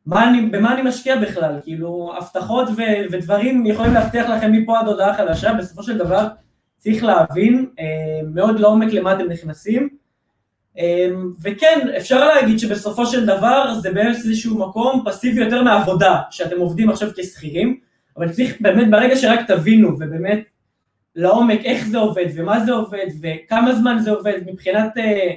מה 0.07 0.29
אני, 0.29 0.47
במה 0.47 0.75
אני 0.75 0.83
משקיע 0.83 1.17
בכלל, 1.17 1.61
כאילו 1.63 2.13
הבטחות 2.19 2.69
ו- 2.69 3.13
ודברים 3.13 3.67
יכולים 3.67 3.95
להבטיח 3.95 4.29
לכם 4.29 4.53
מפה 4.53 4.79
עד 4.79 4.87
הודעה 4.87 5.15
חדשה, 5.15 5.53
בסופו 5.53 5.83
של 5.83 5.99
דבר 5.99 6.27
צריך 6.79 7.05
להבין 7.05 7.67
אה, 7.79 7.85
מאוד 8.35 8.61
לעומק 8.61 8.93
למה 8.93 9.13
אתם 9.13 9.29
נכנסים, 9.29 9.89
אה, 10.79 11.09
וכן, 11.43 11.89
אפשר 11.97 12.29
להגיד 12.29 12.59
שבסופו 12.59 13.07
של 13.07 13.27
דבר 13.27 13.75
זה 13.83 13.93
באיזשהו 13.93 14.59
מקום 14.59 15.03
פסיבי 15.07 15.45
יותר 15.45 15.63
מעבודה, 15.63 16.21
שאתם 16.31 16.59
עובדים 16.59 16.91
עכשיו 16.91 17.09
כשכירים, 17.17 17.81
אבל 18.17 18.33
צריך 18.33 18.61
באמת 18.61 18.91
ברגע 18.91 19.17
שרק 19.17 19.41
תבינו 19.47 19.89
ובאמת 19.89 20.41
לעומק 21.17 21.61
איך 21.65 21.87
זה 21.87 21.99
עובד 21.99 22.27
ומה 22.37 22.65
זה 22.65 22.73
עובד 22.73 23.07
וכמה 23.23 23.75
זמן 23.75 23.99
זה 23.99 24.11
עובד 24.11 24.41
מבחינת 24.47 24.99
אה, 24.99 25.31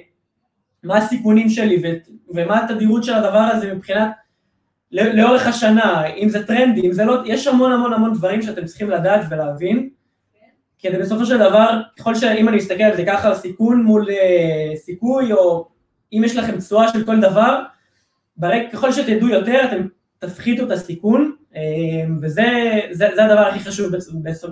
מה 0.84 0.98
הסיכונים 0.98 1.50
שלי 1.50 1.82
ומה 2.30 2.64
התדירות 2.64 3.04
של 3.04 3.14
הדבר 3.14 3.40
הזה 3.40 3.74
מבחינת 3.74 4.12
לאורך 4.92 5.48
השנה, 5.48 6.06
אם 6.06 6.30
זה 6.30 6.48
טרנדי, 6.48 6.88
אם 6.88 6.92
זה 6.92 7.06
לא, 7.06 7.16
יש 7.26 7.48
המון 7.48 7.72
המון 7.72 7.94
המון 7.94 8.14
דברים 8.14 8.42
שאתם 8.42 8.66
צריכים 8.66 8.90
לדעת 8.90 9.22
ולהבין, 9.30 9.90
כדי 10.80 10.98
בסופו 10.98 11.26
של 11.26 11.38
דבר, 11.38 11.82
ככל 12.00 12.16
שאם 12.16 12.50
אני 12.50 12.58
אסתכל 12.58 12.84
על 12.84 12.96
זה 12.96 13.06
ככה, 13.06 13.36
סיכון 13.36 13.84
מול 13.84 14.10
אה, 14.10 14.76
סיכוי, 14.76 15.34
או 15.34 15.68
אם 16.14 16.22
יש 16.26 16.36
לכם 16.36 16.58
תשואה 16.58 16.88
של 16.88 17.06
כל 17.06 17.20
דבר, 17.20 17.62
ברק, 18.38 18.62
ככל 18.74 18.92
שתדעו 18.92 19.28
יותר, 19.28 19.60
אתם 19.64 19.88
תפחיתו 20.20 20.64
את 20.64 20.72
הסיכון, 20.72 21.32
אה, 21.56 21.62
וזה 22.22 22.46
זה, 22.92 23.08
זה 23.16 23.26
הדבר 23.26 23.42
הכי 23.42 23.60
חשוב 23.60 23.92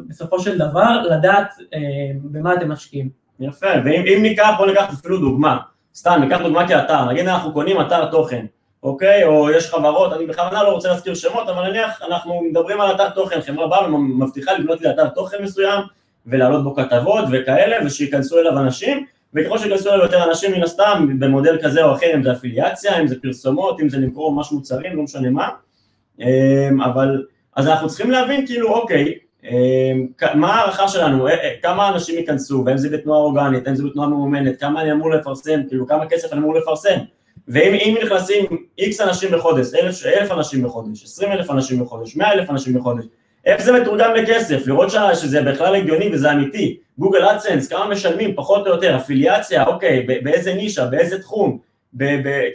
בסופו 0.07 0.39
של 0.39 0.57
דבר, 0.57 1.01
לדעת 1.01 1.53
אה, 1.73 1.79
במה 2.23 2.53
אתם 2.53 2.71
משקיעים. 2.71 3.09
יפה, 3.39 3.67
ואם 3.85 4.19
ניקח, 4.21 4.49
בוא 4.57 4.65
ניקח 4.65 4.93
אפילו 4.93 5.17
דוגמה, 5.17 5.57
סתם, 5.95 6.17
ניקח 6.23 6.41
דוגמה 6.41 6.67
כאתר, 6.67 7.05
נגיד 7.05 7.27
אנחנו 7.27 7.53
קונים 7.53 7.81
אתר 7.81 8.05
תוכן, 8.11 8.45
אוקיי? 8.83 9.23
או 9.23 9.49
יש 9.51 9.69
חברות, 9.71 10.13
אני 10.13 10.25
בכוונה 10.25 10.63
לא 10.63 10.69
רוצה 10.69 10.89
להזכיר 10.89 11.15
שמות, 11.15 11.49
אבל 11.49 11.69
נניח 11.69 12.01
אנחנו 12.01 12.41
מדברים 12.41 12.81
על 12.81 12.95
אתר 12.95 13.09
תוכן, 13.09 13.41
חברה 13.41 13.67
באה 13.67 13.93
ומבטיחה 13.93 14.53
לבנות 14.53 14.81
לי 14.81 14.89
אתר 14.89 15.09
תוכן 15.09 15.43
מסוים, 15.43 15.81
ולהעלות 16.27 16.63
בו 16.63 16.75
כתבות 16.75 17.25
וכאלה, 17.31 17.85
ושייכנסו 17.85 18.39
אליו 18.39 18.59
אנשים, 18.59 19.05
וככל 19.33 19.57
שייכנסו 19.57 19.89
אליו 19.89 20.03
יותר 20.03 20.29
אנשים 20.29 20.51
מן 20.51 20.63
הסתם, 20.63 21.07
במודל 21.19 21.57
כזה 21.63 21.83
או 21.83 21.93
אחר, 21.93 22.15
אם 22.15 22.23
זה 22.23 22.31
אפיליאציה, 22.31 23.01
אם 23.01 23.07
זה 23.07 23.21
פרסומות, 23.21 23.81
אם 23.81 23.89
זה 23.89 23.97
למכור 23.97 24.31
ממש 24.31 24.51
מוצרים, 24.51 24.95
לא 24.95 25.03
משנה 25.03 25.29
מה, 25.29 25.49
אמ, 26.19 26.81
אבל, 26.81 27.25
אז 27.55 27.67
אנחנו 27.67 27.87
צריכים 27.87 28.11
להבין 28.11 28.45
כאילו, 28.45 28.73
אוקיי, 28.73 29.13
אמ, 29.43 30.07
מה 30.35 30.53
ההערכה 30.53 30.87
שלנו, 30.87 31.27
אה, 31.27 31.33
אה, 31.33 31.53
כמה 31.61 31.89
אנשים 31.89 32.17
ייכנסו, 32.17 32.63
והאם 32.65 32.77
זה 32.77 32.89
בתנועה 32.89 33.19
אורגנית, 33.19 33.67
האם 33.67 33.75
זה 33.75 33.83
בתנועה 33.83 34.07
ממומנת, 34.07 34.59
כמה 34.59 34.81
אני 34.81 34.91
אמור 34.91 35.11
לפרסם, 35.11 35.59
כאילו 35.67 35.87
כמה 35.87 36.05
כסף 36.05 36.33
אני 36.33 36.41
אמור 36.41 36.55
לפרסם, 36.55 36.97
ואם 37.47 37.95
נכנסים 38.03 38.45
איקס 38.77 39.01
אנשים 39.01 39.31
בחודש, 39.31 39.73
אלף, 39.73 40.05
אלף 40.05 40.31
אנשים 40.31 40.63
בחודש, 40.63 41.03
עשרים 41.03 41.31
אלף 41.31 41.51
אנשים 41.51 41.79
בחודש, 41.79 42.15
מאה 42.15 42.33
אלף 42.33 42.49
אנשים 42.49 42.73
בחודש, 42.73 43.05
איך 43.47 43.61
זה 43.61 43.81
מתורגם 43.81 44.13
לכסף, 44.15 44.67
לראות 44.67 44.89
שזה 45.13 45.41
בכלל 45.41 45.75
הגיוני 45.75 46.09
וזה 46.13 46.31
אמיתי, 46.31 46.77
גוגל 46.97 47.25
אדסנס, 47.25 47.67
כמה 47.67 47.87
משלמים, 47.87 48.35
פחות 48.35 48.67
או 48.67 48.71
יותר, 48.71 48.95
אפיליאציה, 48.95 49.65
אוקיי, 49.65 50.03
באיזה 50.23 50.53
נישה, 50.53 50.85
באיזה 50.85 51.21
תחום, 51.21 51.59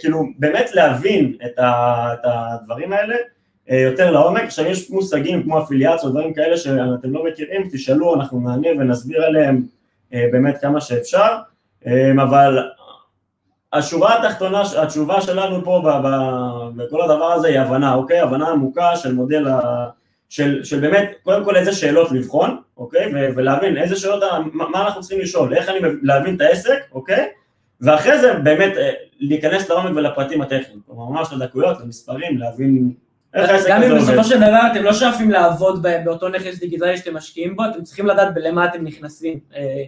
כאילו 0.01 0.25
באמת 0.39 0.75
להבין 0.75 1.33
את, 1.45 1.59
את 2.13 2.21
הדברים 2.25 2.93
האלה 2.93 3.17
אה, 3.71 3.81
יותר 3.81 4.11
לעומק, 4.11 4.43
עכשיו 4.43 4.67
יש 4.67 4.91
מושגים 4.91 5.43
כמו 5.43 5.63
אפיליאציה, 5.63 6.09
דברים 6.09 6.35
כאלה 6.35 6.57
שאתם 6.57 7.13
לא 7.13 7.25
מכירים, 7.25 7.69
תשאלו, 7.73 8.15
אנחנו 8.15 8.41
נענה 8.41 8.69
ונסביר 8.79 9.25
עליהם 9.25 9.63
אה, 10.15 10.27
באמת 10.33 10.61
כמה 10.61 10.81
שאפשר, 10.81 11.37
אה, 11.87 12.13
אבל 12.23 12.69
השורה 13.73 14.19
התחתונה, 14.19 14.63
התשובה 14.83 15.21
שלנו 15.21 15.65
פה 15.65 15.83
בכל 16.77 17.03
הדבר 17.03 17.33
הזה 17.33 17.49
היא 17.49 17.61
הבנה, 17.61 17.95
אוקיי? 17.95 18.21
הבנה 18.21 18.49
עמוקה 18.49 18.97
של 18.97 19.15
מודל 19.15 19.49
ה... 19.49 19.87
של, 20.33 20.65
של 20.65 20.81
באמת, 20.81 21.11
קודם 21.23 21.45
כל 21.45 21.57
איזה 21.57 21.73
שאלות 21.73 22.13
לבחון, 22.13 22.57
אוקיי? 22.77 23.07
ו- 23.15 23.37
ולהבין 23.37 23.77
איזה 23.77 23.97
שאלות, 23.97 24.23
מה, 24.53 24.69
מה 24.69 24.87
אנחנו 24.87 25.01
צריכים 25.01 25.21
לשאול, 25.21 25.55
איך 25.55 25.69
אני 25.69 25.79
להבין 26.03 26.37
את 26.37 26.41
העסק, 26.41 26.79
אוקיי? 26.93 27.29
ואחרי 27.81 28.19
זה 28.19 28.35
באמת 28.35 28.77
אה, 28.77 28.91
להיכנס 29.21 29.71
לעומק 29.71 29.97
ולפרטים 29.97 30.43
הטכניים, 30.43 30.81
כלומר 30.87 31.05
ממש 31.05 31.29
לדקויות, 31.33 31.81
למספרים, 31.81 32.39
להבין 32.39 32.93
איך 33.35 33.51
העסק 33.51 33.71
הזה 33.71 33.75
עובד. 33.75 33.87
גם 33.87 33.93
אם 33.93 34.03
בסופו 34.03 34.25
של 34.25 34.37
דבר 34.37 34.61
אתם 34.73 34.83
לא 34.83 34.93
שואפים 34.93 35.31
לעבוד 35.31 35.87
באותו 36.05 36.29
נכס 36.29 36.59
דיגיטלי 36.59 36.97
שאתם 36.97 37.15
משקיעים 37.15 37.57
בו, 37.57 37.63
אתם 37.65 37.83
צריכים 37.83 38.07
לדעת 38.07 38.29
למה 38.37 38.65
אתם 38.65 38.85
נכנסים. 38.85 39.39
אה, 39.57 39.83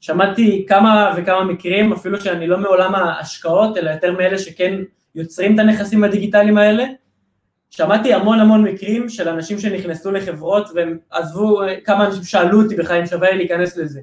שמעתי 0.00 0.64
כמה 0.68 1.14
וכמה 1.16 1.44
מקרים, 1.44 1.92
אפילו 1.92 2.20
שאני 2.20 2.46
לא 2.46 2.58
מעולם 2.58 2.94
ההשקעות, 2.94 3.76
אלא 3.76 3.90
יותר 3.90 4.12
מאלה 4.12 4.38
שכן 4.38 4.74
יוצרים 5.14 5.54
את 5.54 5.58
הנכסים 5.58 6.04
הדיגיטליים 6.04 6.58
האלה, 6.58 6.84
שמעתי 7.76 8.14
המון 8.14 8.40
המון 8.40 8.62
מקרים 8.62 9.08
של 9.08 9.28
אנשים 9.28 9.58
שנכנסו 9.58 10.12
לחברות 10.12 10.68
והם 10.74 10.98
עזבו, 11.10 11.60
כמה 11.84 12.06
אנשים 12.06 12.22
שאלו 12.22 12.62
אותי 12.62 12.76
בכלל 12.76 13.00
אם 13.00 13.06
שווה 13.06 13.30
לי 13.30 13.36
להיכנס 13.36 13.76
לזה. 13.76 14.00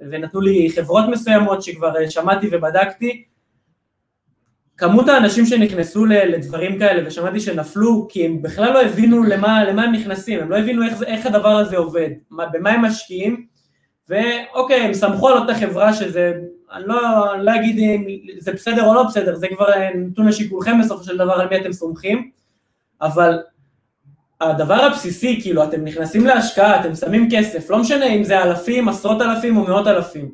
ונתנו 0.00 0.40
לי 0.40 0.68
חברות 0.74 1.04
מסוימות 1.08 1.62
שכבר 1.62 1.96
אה, 1.96 2.10
שמעתי 2.10 2.48
ובדקתי. 2.52 3.24
כמות 4.76 5.08
האנשים 5.08 5.46
שנכנסו 5.46 6.04
לדברים 6.04 6.78
כאלה 6.78 7.08
ושמעתי 7.08 7.40
שנפלו 7.40 8.06
כי 8.08 8.26
הם 8.26 8.42
בכלל 8.42 8.72
לא 8.72 8.82
הבינו 8.82 9.24
למה, 9.24 9.64
למה 9.64 9.82
הם 9.82 9.92
נכנסים, 9.92 10.40
הם 10.40 10.50
לא 10.50 10.56
הבינו 10.56 10.84
איך, 10.84 11.02
איך 11.02 11.26
הדבר 11.26 11.56
הזה 11.56 11.76
עובד, 11.76 12.10
מה, 12.30 12.46
במה 12.46 12.70
הם 12.70 12.84
משקיעים? 12.84 13.46
ואוקיי, 14.08 14.80
הם 14.80 14.94
סמכו 14.94 15.28
על 15.28 15.38
אותה 15.38 15.54
חברה 15.54 15.92
שזה, 15.92 16.32
אני 16.72 16.84
לא, 16.86 16.98
לא 17.42 17.54
אגיד 17.54 17.78
אם 17.78 18.06
זה 18.38 18.52
בסדר 18.52 18.86
או 18.86 18.94
לא 18.94 19.02
בסדר, 19.02 19.34
זה 19.34 19.46
כבר 19.48 19.72
אה, 19.72 19.90
נתון 19.94 20.28
לשיקולכם 20.28 20.80
בסופו 20.80 21.04
של 21.04 21.16
דבר 21.16 21.32
על 21.32 21.48
מי 21.48 21.56
אתם 21.56 21.72
סומכים 21.72 22.30
אבל 23.02 23.38
הדבר 24.40 24.74
הבסיסי, 24.74 25.40
כאילו, 25.42 25.64
אתם 25.64 25.84
נכנסים 25.84 26.26
להשקעה, 26.26 26.80
אתם 26.80 26.94
שמים 26.94 27.28
כסף, 27.32 27.70
לא 27.70 27.78
משנה 27.78 28.06
אם 28.06 28.24
זה 28.24 28.42
אלפים, 28.42 28.88
עשרות 28.88 29.22
אלפים 29.22 29.56
או 29.56 29.64
מאות 29.64 29.86
אלפים. 29.86 30.30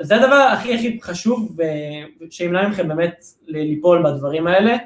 זה 0.00 0.16
הדבר 0.16 0.34
הכי 0.34 0.74
הכי 0.74 0.98
חשוב, 1.02 1.56
שימנע 2.30 2.68
מכם 2.68 2.88
באמת 2.88 3.24
ליפול 3.46 4.02
בדברים 4.02 4.46
האלה. 4.46 4.76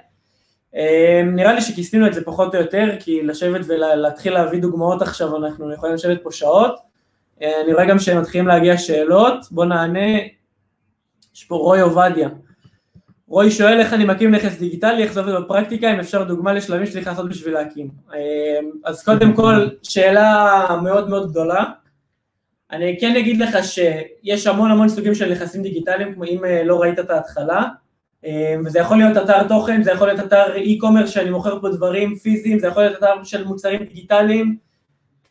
אמ, 0.75 1.37
נראה 1.37 1.53
לי 1.53 1.61
שכיסינו 1.61 2.07
את 2.07 2.15
זה 2.15 2.25
פחות 2.25 2.55
או 2.55 2.61
יותר, 2.61 2.97
כי 3.01 3.23
לשבת 3.23 3.61
ולהתחיל 3.69 4.35
להביא 4.35 4.61
דוגמאות 4.61 5.03
עכשיו, 5.03 5.37
אנחנו 5.37 5.73
יכולים 5.73 5.95
לשבת 5.95 6.23
פה 6.23 6.33
שעות. 6.33 6.79
אה, 7.43 7.61
אני 7.65 7.73
רואה 7.73 7.87
גם 7.87 7.99
שמתחילים 7.99 8.47
להגיע 8.47 8.79
שאלות, 8.79 9.45
בואו 9.51 9.67
נענה. 9.67 10.17
יש 11.35 11.45
פה 11.45 11.57
רוי 11.57 11.81
עובדיה. 11.81 12.29
רועי 13.29 13.51
שואל 13.51 13.81
איך 13.81 13.93
אני 13.93 14.05
מקים 14.05 14.31
נכס 14.31 14.59
דיגיטלי, 14.59 15.03
איך 15.03 15.13
זה 15.13 15.21
עובד 15.21 15.33
בפרקטיקה, 15.45 15.95
אם 15.95 16.01
אפשר 16.01 16.25
דוגמה 16.25 16.53
לשלבים 16.53 16.87
שצריך 16.87 17.07
לעשות 17.07 17.29
בשביל 17.29 17.55
להקים. 17.55 17.91
אמ, 18.15 18.71
אז 18.85 19.05
קודם 19.05 19.33
כל, 19.33 19.69
שאלה 19.83 20.67
מאוד 20.83 21.09
מאוד 21.11 21.31
גדולה. 21.31 21.65
אני 22.71 22.97
כן 23.01 23.17
אגיד 23.17 23.39
לך 23.41 23.59
שיש 23.65 24.47
המון 24.47 24.71
המון 24.71 24.89
סוגים 24.89 25.15
של 25.15 25.33
נכסים 25.33 25.63
דיגיטליים, 25.63 26.15
כמו 26.15 26.25
אם 26.25 26.45
אה, 26.45 26.65
לא 26.65 26.81
ראית 26.81 26.99
את 26.99 27.11
ההתחלה, 27.11 27.65
אמ, 28.25 28.63
וזה 28.67 28.79
יכול 28.79 28.97
להיות 28.97 29.17
אתר 29.17 29.49
תוכן, 29.49 29.83
זה 29.83 29.93
יכול 29.93 30.07
להיות 30.09 30.21
אתר 30.21 30.45
e-commerce 30.57 31.07
שאני 31.07 31.31
מוכר 31.31 31.61
פה 31.61 31.69
דברים 31.69 32.17
פיזיים, 32.17 32.59
זה 32.59 32.67
יכול 32.67 32.83
להיות 32.83 32.99
אתר 32.99 33.25
של 33.25 33.45
מוצרים 33.45 33.85
דיגיטליים, 33.85 34.57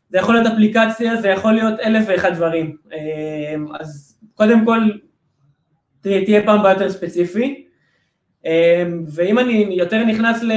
זה 0.10 0.18
יכול 0.18 0.36
להיות 0.36 0.48
אפליקציה, 0.48 1.22
זה 1.22 1.28
יכול 1.28 1.54
להיות 1.54 1.80
אלף 1.80 2.06
ואחד 2.08 2.34
דברים. 2.34 2.78
אמ, 2.94 3.68
אז 3.80 4.18
קודם 4.36 4.66
כל, 4.66 4.80
תהיה 6.02 6.46
פעם 6.46 6.64
בעיה 6.64 6.74
יותר 6.74 6.90
ספציפי. 6.90 7.67
אמ, 8.48 9.04
ואם 9.08 9.40
אני 9.40 9.68
יותר 9.72 10.04
נכנס 10.04 10.44
ל... 10.44 10.52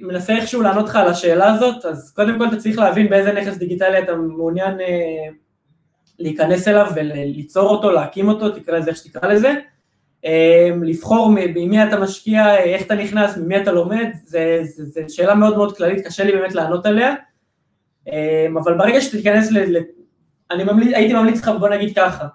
מנסה 0.00 0.36
איכשהו 0.36 0.62
לענות 0.62 0.88
לך 0.88 0.96
על 0.96 1.08
השאלה 1.08 1.54
הזאת, 1.54 1.84
אז 1.84 2.12
קודם 2.16 2.38
כל 2.38 2.48
אתה 2.48 2.56
צריך 2.56 2.78
להבין 2.78 3.10
באיזה 3.10 3.32
נכס 3.32 3.56
דיגיטלי 3.56 3.98
אתה 3.98 4.14
מעוניין 4.14 4.80
אה, 4.80 5.28
להיכנס 6.18 6.68
אליו 6.68 6.86
וליצור 6.94 7.68
אותו, 7.68 7.90
להקים 7.90 8.28
אותו, 8.28 8.50
תקרא 8.50 8.78
לזה 8.78 8.90
איך 8.90 8.96
שתקרא 8.96 9.32
לזה. 9.32 9.54
אמ, 10.24 10.84
לבחור 10.84 11.32
ממי 11.36 11.84
אתה 11.84 12.00
משקיע, 12.00 12.56
איך 12.56 12.82
אתה 12.82 12.94
נכנס, 12.94 13.36
ממי 13.36 13.62
אתה 13.62 13.72
לומד, 13.72 14.08
זו 14.24 14.38
שאלה 15.08 15.34
מאוד 15.34 15.56
מאוד 15.56 15.76
כללית, 15.76 16.06
קשה 16.06 16.24
לי 16.24 16.32
באמת 16.32 16.54
לענות 16.54 16.86
עליה. 16.86 17.14
אמ, 18.06 18.58
אבל 18.58 18.78
ברגע 18.78 19.00
שתיכנס 19.00 19.52
ל... 19.52 19.76
אני 20.50 20.64
ממליץ, 20.64 20.94
הייתי 20.94 21.14
ממליץ 21.14 21.40
לך, 21.42 21.50
בוא 21.60 21.68
נגיד 21.68 21.96
ככה, 21.96 22.26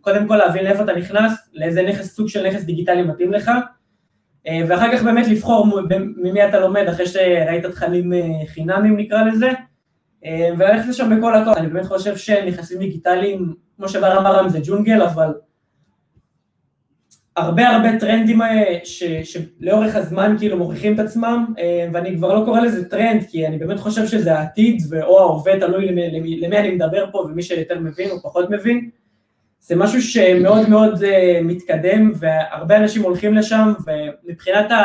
קודם 0.00 0.28
כל 0.28 0.36
להבין 0.36 0.64
לאיפה 0.64 0.82
אתה 0.82 0.92
נכנס, 0.92 1.32
לאיזה 1.52 1.82
נכס, 1.82 2.14
סוג 2.14 2.28
של 2.28 2.48
נכס 2.48 2.62
דיגיטלי 2.62 3.02
מתאים 3.02 3.32
לך, 3.32 3.50
ואחר 4.68 4.92
כך 4.92 5.02
באמת 5.02 5.28
לבחור 5.28 5.66
ממי 6.16 6.48
אתה 6.48 6.60
לומד 6.60 6.84
אחרי 6.88 7.06
שראית 7.06 7.66
תכנים 7.66 8.12
אה, 8.12 8.20
חינמים 8.46 8.96
נקרא 8.96 9.22
לזה, 9.22 9.50
אה, 10.24 10.48
וללכת 10.58 10.88
לשם 10.88 11.18
בכל 11.18 11.34
הכוח. 11.34 11.56
אני 11.56 11.66
באמת 11.66 11.86
חושב 11.86 12.16
שנכסים 12.16 12.78
דיגיטליים, 12.78 13.54
כמו 13.76 13.88
שבר 13.88 14.18
אמר 14.18 14.48
זה 14.48 14.58
ג'ונגל, 14.64 15.02
אבל 15.02 15.32
הרבה 17.36 17.68
הרבה 17.68 17.98
טרנדים 18.00 18.40
ש, 18.84 19.04
שלאורך 19.04 19.96
הזמן 19.96 20.36
כאילו 20.38 20.58
מוכיחים 20.58 20.94
את 20.94 20.98
עצמם, 20.98 21.54
ואני 21.92 22.16
כבר 22.16 22.34
לא 22.40 22.44
קורא 22.44 22.60
לזה 22.60 22.88
טרנד, 22.88 23.24
כי 23.30 23.46
אני 23.46 23.58
באמת 23.58 23.80
חושב 23.80 24.06
שזה 24.06 24.38
העתיד, 24.38 24.82
או 25.02 25.20
ההווה, 25.20 25.60
תלוי 25.60 25.86
למי, 25.86 26.10
למי, 26.10 26.40
למי 26.40 26.58
אני 26.58 26.70
מדבר 26.70 27.06
פה, 27.12 27.18
ומי 27.18 27.42
שיותר 27.42 27.80
מבין 27.80 28.10
או 28.10 28.22
פחות 28.22 28.50
מבין. 28.50 28.90
זה 29.66 29.76
משהו 29.76 30.02
שמאוד 30.02 30.68
מאוד 30.68 31.02
אה, 31.02 31.06
מתקדם 31.42 32.12
והרבה 32.18 32.76
אנשים 32.76 33.02
הולכים 33.02 33.34
לשם 33.34 33.72
ומבחינת 33.86 34.70
ה... 34.70 34.84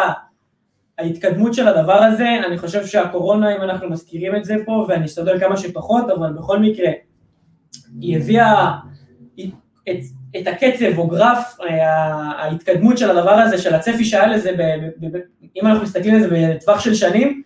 ההתקדמות 0.97 1.53
של 1.53 1.67
הדבר 1.67 2.03
הזה, 2.03 2.29
אני 2.47 2.57
חושב 2.57 2.85
שהקורונה, 2.85 3.55
אם 3.55 3.61
אנחנו 3.61 3.89
מזכירים 3.89 4.35
את 4.35 4.45
זה 4.45 4.55
פה, 4.65 4.85
ואני 4.89 5.05
אשתדל 5.05 5.39
כמה 5.39 5.57
שפחות, 5.57 6.09
אבל 6.09 6.33
בכל 6.33 6.59
מקרה, 6.59 6.89
היא 7.99 8.17
הביאה 8.17 8.71
את, 9.89 9.97
את 10.37 10.47
הקצב 10.47 10.97
או 10.97 11.07
גרף 11.07 11.57
אה, 11.61 11.85
ההתקדמות 12.43 12.97
של 12.97 13.11
הדבר 13.11 13.31
הזה, 13.31 13.57
של 13.57 13.75
הצפי 13.75 14.05
שהיה 14.05 14.27
לזה, 14.27 14.51
ב, 14.57 14.61
ב, 14.97 15.17
ב, 15.17 15.19
אם 15.55 15.67
אנחנו 15.67 15.83
מסתכלים 15.83 16.15
על 16.15 16.21
זה 16.21 16.27
בטווח 16.31 16.79
של 16.79 16.93
שנים, 16.93 17.41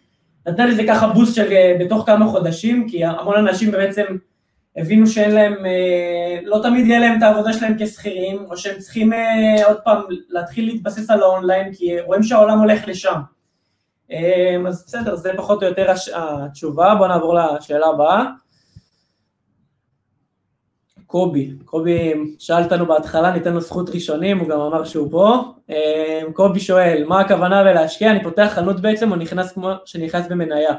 נתנה 0.47 0.65
לזה 0.65 0.83
ככה 0.87 1.07
בוסט 1.07 1.35
של 1.35 1.51
אה, 1.51 1.77
בתוך 1.79 2.03
כמה 2.05 2.27
חודשים, 2.27 2.89
כי 2.89 3.05
המון 3.05 3.35
אנשים 3.37 3.71
בעצם 3.71 4.03
הבינו 4.77 5.07
שאין 5.07 5.35
להם, 5.35 5.65
אה, 5.65 6.39
לא 6.43 6.59
תמיד 6.63 6.85
יהיה 6.85 6.99
להם 6.99 7.17
את 7.17 7.23
העבודה 7.23 7.53
שלהם 7.53 7.75
כשכירים, 7.79 8.45
או 8.49 8.57
שהם 8.57 8.79
צריכים 8.79 9.13
אה, 9.13 9.67
עוד 9.67 9.77
פעם 9.83 10.01
להתחיל 10.29 10.65
להתבסס 10.65 11.09
על 11.09 11.23
האונליין, 11.23 11.73
כי 11.73 12.01
רואים 12.01 12.23
שהעולם 12.23 12.59
הולך 12.59 12.87
לשם. 12.87 13.19
אה, 14.11 14.57
אז 14.67 14.85
בסדר, 14.87 15.15
זה 15.15 15.31
פחות 15.37 15.63
או 15.63 15.67
יותר 15.67 15.93
התשובה, 16.15 16.95
בואו 16.95 17.07
נעבור 17.09 17.35
לשאלה 17.35 17.87
הבאה. 17.87 18.25
קובי, 21.07 21.51
קובי 21.65 22.13
שאל 22.39 22.63
אותנו 22.63 22.85
בהתחלה, 22.85 23.31
ניתן 23.31 23.53
לו 23.53 23.61
זכות 23.61 23.89
ראשונים, 23.89 24.39
הוא 24.39 24.49
גם 24.49 24.59
אמר 24.59 24.83
שהוא 24.83 25.11
פה. 25.11 25.43
קובי 26.33 26.59
שואל, 26.59 27.03
מה 27.07 27.21
הכוונה 27.21 27.63
בלהשקיע? 27.63 28.11
אני 28.11 28.23
פותח 28.23 28.51
חנות 28.55 28.79
בעצם, 28.79 29.11
או 29.11 29.15
נכנס 29.15 29.51
כמו 29.51 29.71
שנכנס 29.85 30.27
במניה? 30.27 30.73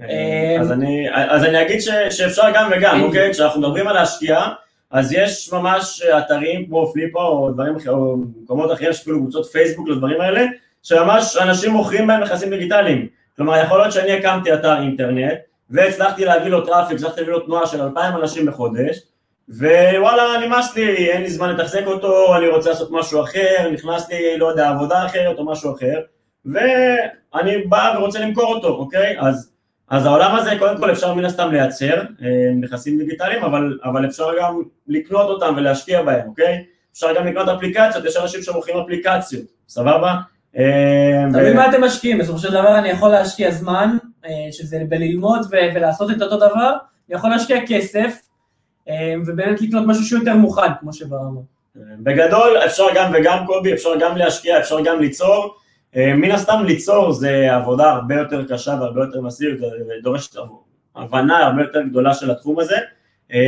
אה, 0.00 0.56
אז 0.60 0.72
אני, 0.72 1.06
אז 1.14 1.44
אני 1.44 1.62
אגיד 1.62 1.80
ש, 1.80 1.88
שאפשר 2.10 2.42
גם 2.54 2.70
וגם, 2.76 2.94
בדיוק. 2.94 3.08
אוקיי? 3.08 3.32
כשאנחנו 3.32 3.60
מדברים 3.60 3.88
על 3.88 3.94
להשקיע, 3.94 4.40
אז 4.90 5.12
יש 5.12 5.52
ממש 5.52 6.02
אתרים 6.02 6.66
כמו 6.66 6.92
Flippa 6.92 7.20
או 7.20 7.50
דברים 7.50 7.76
אחרים, 7.76 7.96
או 7.96 8.16
מקומות 8.42 8.72
אחרים, 8.72 8.90
יש 8.90 9.00
אפילו 9.00 9.20
קבוצות 9.20 9.46
פייסבוק 9.46 9.88
לדברים 9.88 10.20
האלה, 10.20 10.46
שממש 10.82 11.36
אנשים 11.36 11.70
מוכרים 11.70 12.06
בהם 12.06 12.20
נכסים 12.20 12.50
דיגיטליים. 12.50 13.08
כלומר, 13.36 13.62
יכול 13.64 13.78
להיות 13.78 13.92
שאני 13.92 14.12
הקמתי 14.12 14.54
אתר 14.54 14.82
אינטרנט, 14.82 15.38
והצלחתי 15.70 16.24
להביא 16.24 16.50
לו 16.50 16.66
traffic, 16.66 16.96
הצלחתי 16.96 17.20
להביא 17.20 17.32
לו 17.32 17.40
תנועה 17.40 17.66
של 17.66 17.80
2,000 17.80 18.16
אנשים 18.16 18.46
בחודש, 18.46 18.98
ווואלה, 19.48 20.46
נמאס 20.46 20.76
לי, 20.76 21.10
אין 21.10 21.22
לי 21.22 21.30
זמן 21.30 21.50
לתחזק 21.50 21.86
אותו, 21.86 22.36
אני 22.36 22.48
רוצה 22.48 22.70
לעשות 22.70 22.88
משהו 22.90 23.22
אחר, 23.22 23.70
נכנס 23.72 24.10
לי, 24.10 24.38
לא 24.38 24.46
יודע, 24.46 24.68
עבודה 24.68 25.06
אחרת 25.06 25.38
או 25.38 25.46
משהו 25.46 25.74
אחר, 25.74 26.00
ואני 26.44 27.58
בא 27.58 27.94
ורוצה 27.96 28.18
למכור 28.18 28.54
אותו, 28.54 28.68
אוקיי? 28.68 29.16
אז, 29.20 29.53
אז 29.94 30.06
העולם 30.06 30.36
הזה, 30.36 30.50
קודם 30.58 30.78
כל 30.78 30.92
אפשר 30.92 31.14
מן 31.14 31.24
הסתם 31.24 31.50
לייצר 31.52 32.00
אה, 32.22 32.50
נכסים 32.60 32.98
דיגיטליים, 32.98 33.44
אבל, 33.44 33.78
אבל 33.84 34.06
אפשר 34.06 34.28
גם 34.40 34.62
לקנות 34.88 35.28
אותם 35.28 35.54
ולהשקיע 35.56 36.02
בהם, 36.02 36.28
אוקיי? 36.28 36.64
אפשר 36.92 37.14
גם 37.16 37.26
לקנות 37.26 37.48
אפליקציות, 37.48 38.04
יש 38.04 38.16
אנשים 38.16 38.42
שמוכרים 38.42 38.76
אפליקציות, 38.76 39.44
סבבה? 39.68 40.14
אה, 40.56 41.24
תלוי 41.32 41.52
מה 41.52 41.68
אתם 41.70 41.84
משקיעים, 41.84 42.18
בסופו 42.18 42.38
של 42.38 42.50
דבר 42.50 42.78
אני 42.78 42.88
יכול 42.88 43.08
להשקיע 43.08 43.50
זמן, 43.50 43.96
אה, 44.26 44.30
שזה 44.50 44.82
בללמוד 44.88 45.46
ולעשות 45.50 46.10
את 46.10 46.22
אותו 46.22 46.36
דבר, 46.36 46.72
אני 47.08 47.16
יכול 47.16 47.30
להשקיע 47.30 47.58
כסף, 47.66 48.20
ובאמת 49.26 49.60
לקנות 49.60 49.84
משהו 49.86 50.04
שהוא 50.04 50.18
יותר 50.18 50.34
מוכן, 50.34 50.70
כמו 50.80 50.92
שברמה. 50.92 51.40
בגדול 51.76 52.56
אפשר 52.66 52.86
גם 52.94 53.12
וגם 53.14 53.46
קובי, 53.46 53.72
אפשר 53.72 53.90
גם 54.00 54.16
להשקיע, 54.16 54.58
אפשר 54.58 54.80
גם 54.84 55.00
ליצור. 55.00 55.54
אה, 55.96 56.14
מן 56.14 56.30
הסתם 56.30 56.62
ליצור 56.66 57.12
זה 57.12 57.54
עבודה 57.54 57.90
הרבה 57.90 58.14
יותר 58.14 58.44
קשה 58.48 58.76
והרבה 58.80 59.00
יותר 59.00 59.20
מסיבית, 59.20 59.58
זה 59.58 59.66
דורש 60.02 60.30
הבנה 60.96 61.38
הרבה 61.46 61.62
יותר 61.62 61.82
גדולה 61.82 62.14
של 62.14 62.30
התחום 62.30 62.60
הזה. 62.60 62.76
אה, 63.32 63.38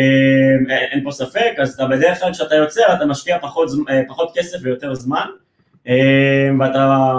אין 0.59 0.71
אין 0.71 1.05
פה 1.05 1.11
ספק, 1.11 1.53
אז 1.59 1.75
אתה 1.75 1.87
בדרך 1.87 2.21
כלל 2.21 2.33
כשאתה 2.33 2.55
יוצר 2.55 2.95
אתה 2.97 3.07
משקיע 3.07 3.39
פחות, 3.39 3.69
אה, 3.89 4.03
פחות 4.09 4.33
כסף 4.35 4.59
ויותר 4.63 4.95
זמן, 4.95 5.27
אה, 5.89 6.51
ואתה 6.61 7.13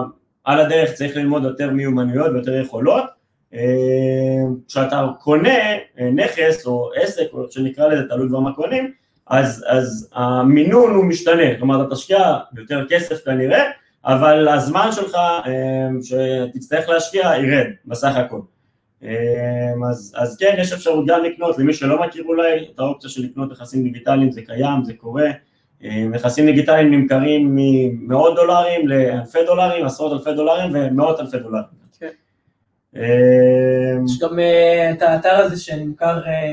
על 0.43 0.59
הדרך 0.59 0.91
צריך 0.93 1.17
ללמוד 1.17 1.43
יותר 1.43 1.69
מיומנויות 1.69 2.31
ויותר 2.31 2.55
יכולות. 2.55 3.03
אה, 3.53 3.59
כשאתה 4.67 5.07
קונה 5.19 5.59
אה, 5.99 6.09
נכס 6.13 6.65
או 6.65 6.89
עסק, 6.95 7.23
או 7.33 7.43
איך 7.43 7.51
שנקרא 7.51 7.87
לזה, 7.87 8.09
תלוי 8.09 8.27
כבר 8.29 8.39
מה 8.39 8.53
קונים, 8.53 8.91
אז, 9.27 9.65
אז 9.67 10.09
המינון 10.13 10.95
הוא 10.95 11.05
משתנה, 11.05 11.57
כלומר 11.57 11.85
אתה 11.85 11.95
תשקיע 11.95 12.37
יותר 12.57 12.85
כסף 12.89 13.25
כנראה, 13.25 13.63
אבל 14.05 14.47
הזמן 14.47 14.89
שלך 14.91 15.15
אה, 15.15 15.87
שתצטרך 16.03 16.89
להשקיע 16.89 17.21
ירד 17.21 17.67
בסך 17.85 18.15
הכל. 18.15 18.39
אה, 19.03 19.89
אז, 19.89 20.13
אז 20.17 20.37
כן, 20.37 20.55
יש 20.59 20.73
אפשרות 20.73 21.05
גם 21.07 21.23
לקנות, 21.23 21.59
למי 21.59 21.73
שלא 21.73 22.01
מכיר 22.01 22.23
אולי, 22.27 22.67
את 22.73 22.79
האופציה 22.79 23.09
של 23.09 23.23
לקנות 23.23 23.51
נכסים 23.51 23.83
דיגיטליים, 23.83 24.31
זה 24.31 24.41
קיים, 24.41 24.83
זה 24.83 24.93
קורה. 24.93 25.29
אה, 25.83 26.05
נכסים 26.11 26.45
דיגיטליים 26.45 26.91
נמכרים 26.91 27.55
ממאות 27.55 28.35
דולרים 28.35 28.87
לאלפי 28.87 29.39
דולרים, 29.45 29.85
עשרות 29.85 30.13
אלפי 30.13 30.33
דולרים 30.33 30.71
ומאות 30.73 31.19
אלפי 31.19 31.39
דולרים. 31.39 31.77
כן. 31.99 32.09
יש 34.05 34.19
גם 34.21 34.39
אה, 34.39 34.91
את 34.91 35.01
האתר 35.01 35.35
הזה 35.35 35.57
שנמכר 35.59 36.25
אה, 36.25 36.51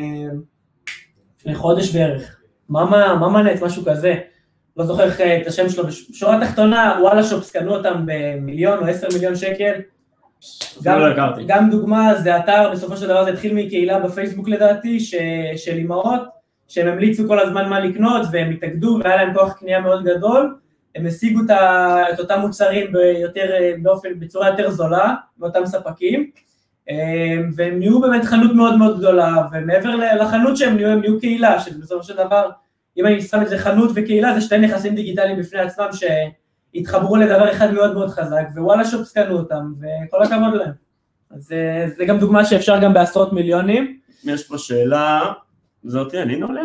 לפני 1.38 1.55
חודש 1.55 1.97
בערך, 1.97 2.40
מאמה 2.71 3.42
נט, 3.42 3.62
משהו 3.62 3.83
כזה, 3.85 4.14
לא 4.77 4.85
זוכר 4.85 5.09
אה, 5.21 5.41
את 5.43 5.47
השם 5.47 5.69
שלו, 5.69 5.85
בשורה 5.87 6.43
התחתונה, 6.43 6.99
וואלה 7.01 7.23
שופס 7.23 7.51
קנו 7.51 7.77
אותם 7.77 8.07
במיליון 8.07 8.79
או 8.79 8.87
עשר 8.87 9.07
מיליון 9.15 9.37
שקל. 9.37 9.73
גם, 10.83 11.01
לא. 11.01 11.45
גם 11.47 11.71
דוגמה, 11.71 12.15
זה 12.15 12.37
אתר, 12.37 12.71
בסופו 12.73 12.97
של 12.97 13.07
דבר 13.07 13.25
זה 13.25 13.31
התחיל 13.31 13.55
מקהילה 13.55 13.99
בפייסבוק 13.99 14.49
לדעתי, 14.49 15.01
ש, 15.01 15.15
של 15.57 15.77
אימהות, 15.77 16.21
שהם 16.69 16.89
המליצו 16.89 17.29
כל 17.29 17.39
הזמן 17.39 17.69
מה 17.69 17.81
לקנות, 17.81 18.23
והם 18.33 18.51
התאגדו 18.51 18.99
והיה 19.05 19.17
להם 19.17 19.35
כוח 19.35 19.53
קנייה 19.53 19.81
מאוד 19.81 20.05
גדול, 20.05 20.57
הם 20.95 21.07
השיגו 21.07 21.41
את, 21.41 21.51
את 22.15 22.21
אותם 22.21 22.41
מוצרים 22.41 22.93
ביותר, 22.93 23.53
באופן, 23.83 24.09
בצורה 24.19 24.49
יותר 24.49 24.71
זולה, 24.71 25.15
מאותם 25.39 25.67
ספקים, 25.67 26.31
אה, 26.91 27.37
והם 27.57 27.79
נהיו 27.79 28.01
באמת 28.01 28.25
חנות 28.25 28.53
מאוד 28.55 28.79
מאוד 28.79 28.99
גדולה, 28.99 29.37
ומעבר 29.53 29.97
לחנות 29.97 30.57
שהם 30.57 30.77
נהיו, 30.77 30.89
הם 30.89 31.01
נהיו 31.01 31.21
קהילה, 31.21 31.61
שבסופו 31.61 32.03
של 32.03 32.17
דבר, 32.17 32.51
אם 32.96 33.07
אני 33.07 33.22
שם 33.22 33.42
את 33.42 33.48
זה 33.48 33.59
חנות 33.59 33.90
וקהילה, 33.94 34.35
זה 34.35 34.40
שתי 34.40 34.59
נכסים 34.59 34.94
דיגיטליים 34.94 35.38
בפני 35.38 35.61
עצמם 35.61 35.88
שהתחברו 35.92 37.16
לדבר 37.16 37.52
אחד 37.52 37.72
מאוד 37.72 37.94
מאוד 37.94 38.11
חזק, 38.11 38.44
ווואלה 38.54 38.85
שופס 38.85 39.12
קנו 39.12 39.38
אותם, 39.38 39.72
וכל 39.80 40.22
הכבוד 40.22 40.54
להם. 40.54 40.72
אז 41.30 41.52
אה, 41.52 41.87
זה 41.96 42.04
גם 42.04 42.18
דוגמה 42.18 42.44
שאפשר 42.44 42.80
גם 42.80 42.94
בעשרות 42.94 43.33
מיליונים. 43.33 43.98
יש 44.24 44.48
פה 44.48 44.59
שאלה, 44.59 45.33
זאתי, 45.85 46.22
אני 46.22 46.37
נולע? 46.37 46.62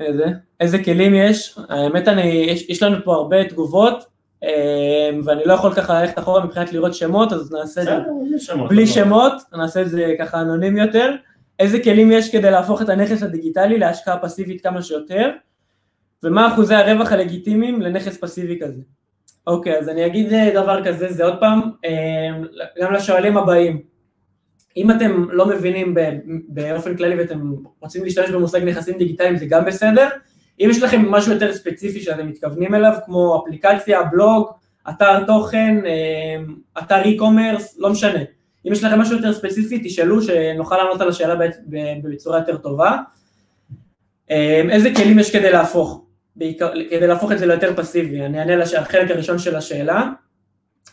איזה? 0.00 0.24
איזה 0.60 0.84
כלים 0.84 1.14
יש? 1.14 1.58
האמת, 1.68 2.08
אני, 2.08 2.22
יש, 2.22 2.68
יש 2.68 2.82
לנו 2.82 2.96
פה 3.04 3.14
הרבה 3.14 3.44
תגובות, 3.44 4.04
אה, 4.44 5.10
ואני 5.24 5.40
לא 5.44 5.52
יכול 5.52 5.74
ככה 5.74 6.00
ללכת 6.00 6.18
אחורה 6.18 6.44
מבחינת 6.44 6.72
לראות 6.72 6.94
שמות, 6.94 7.32
אז 7.32 7.52
נעשה 7.52 7.80
את 7.80 7.86
זה 7.86 7.96
בלי 8.28 8.38
שמות. 8.38 8.68
בלי 8.68 8.86
שמות, 8.86 9.32
נעשה 9.52 9.82
את 9.82 9.90
זה 9.90 10.14
ככה 10.18 10.40
אנונימי 10.40 10.80
יותר. 10.80 11.14
איזה 11.58 11.82
כלים 11.82 12.12
יש 12.12 12.32
כדי 12.32 12.50
להפוך 12.50 12.82
את 12.82 12.88
הנכס 12.88 13.22
הדיגיטלי 13.22 13.78
להשקעה 13.78 14.18
פסיבית 14.18 14.62
כמה 14.62 14.82
שיותר, 14.82 15.30
ומה 16.22 16.52
אחוזי 16.52 16.74
הרווח 16.74 17.12
הלגיטימיים 17.12 17.82
לנכס 17.82 18.18
פסיבי 18.20 18.58
כזה. 18.62 18.82
אוקיי, 19.46 19.78
אז 19.78 19.88
אני 19.88 20.06
אגיד 20.06 20.32
אה, 20.32 20.50
דבר 20.54 20.84
כזה, 20.84 21.12
זה 21.12 21.24
עוד 21.24 21.40
פעם, 21.40 21.60
אה, 21.84 22.28
גם 22.82 22.92
לשואלים 22.92 23.36
הבאים. 23.36 23.82
אם 24.76 24.90
אתם 24.90 25.30
לא 25.30 25.46
מבינים 25.46 25.94
באופן 26.48 26.96
כללי 26.96 27.16
ואתם 27.16 27.52
רוצים 27.80 28.04
להשתמש 28.04 28.30
במושג 28.30 28.64
נכסים 28.64 28.98
דיגיטליים 28.98 29.36
זה 29.36 29.46
גם 29.46 29.64
בסדר, 29.64 30.08
אם 30.60 30.68
יש 30.70 30.82
לכם 30.82 31.10
משהו 31.10 31.32
יותר 31.32 31.54
ספציפי 31.54 32.00
שאתם 32.00 32.28
מתכוונים 32.28 32.74
אליו, 32.74 32.92
כמו 33.06 33.42
אפליקציה, 33.42 34.02
בלוג, 34.02 34.48
אתר 34.88 35.24
תוכן, 35.24 35.76
אה, 35.86 36.42
אתר 36.78 37.02
e-commerce, 37.02 37.64
לא 37.78 37.90
משנה. 37.90 38.20
אם 38.66 38.72
יש 38.72 38.84
לכם 38.84 38.98
משהו 38.98 39.16
יותר 39.16 39.32
ספציפי, 39.32 39.80
תשאלו 39.84 40.22
שנוכל 40.22 40.76
לענות 40.76 41.00
על 41.00 41.08
השאלה 41.08 41.46
בצורה 42.02 42.38
יותר 42.38 42.56
טובה. 42.56 42.96
איזה 44.70 44.90
כלים 44.96 45.18
יש 45.18 45.32
כדי 45.32 45.52
להפוך, 45.52 46.04
בעיקר, 46.38 46.72
כדי 46.90 47.06
להפוך 47.06 47.32
את 47.32 47.38
זה 47.38 47.46
ליותר 47.46 47.76
פסיבי? 47.76 48.26
אני 48.26 48.40
אענה 48.40 48.56
לחלק 48.56 49.10
הראשון 49.10 49.38
של 49.38 49.56
השאלה. 49.56 50.10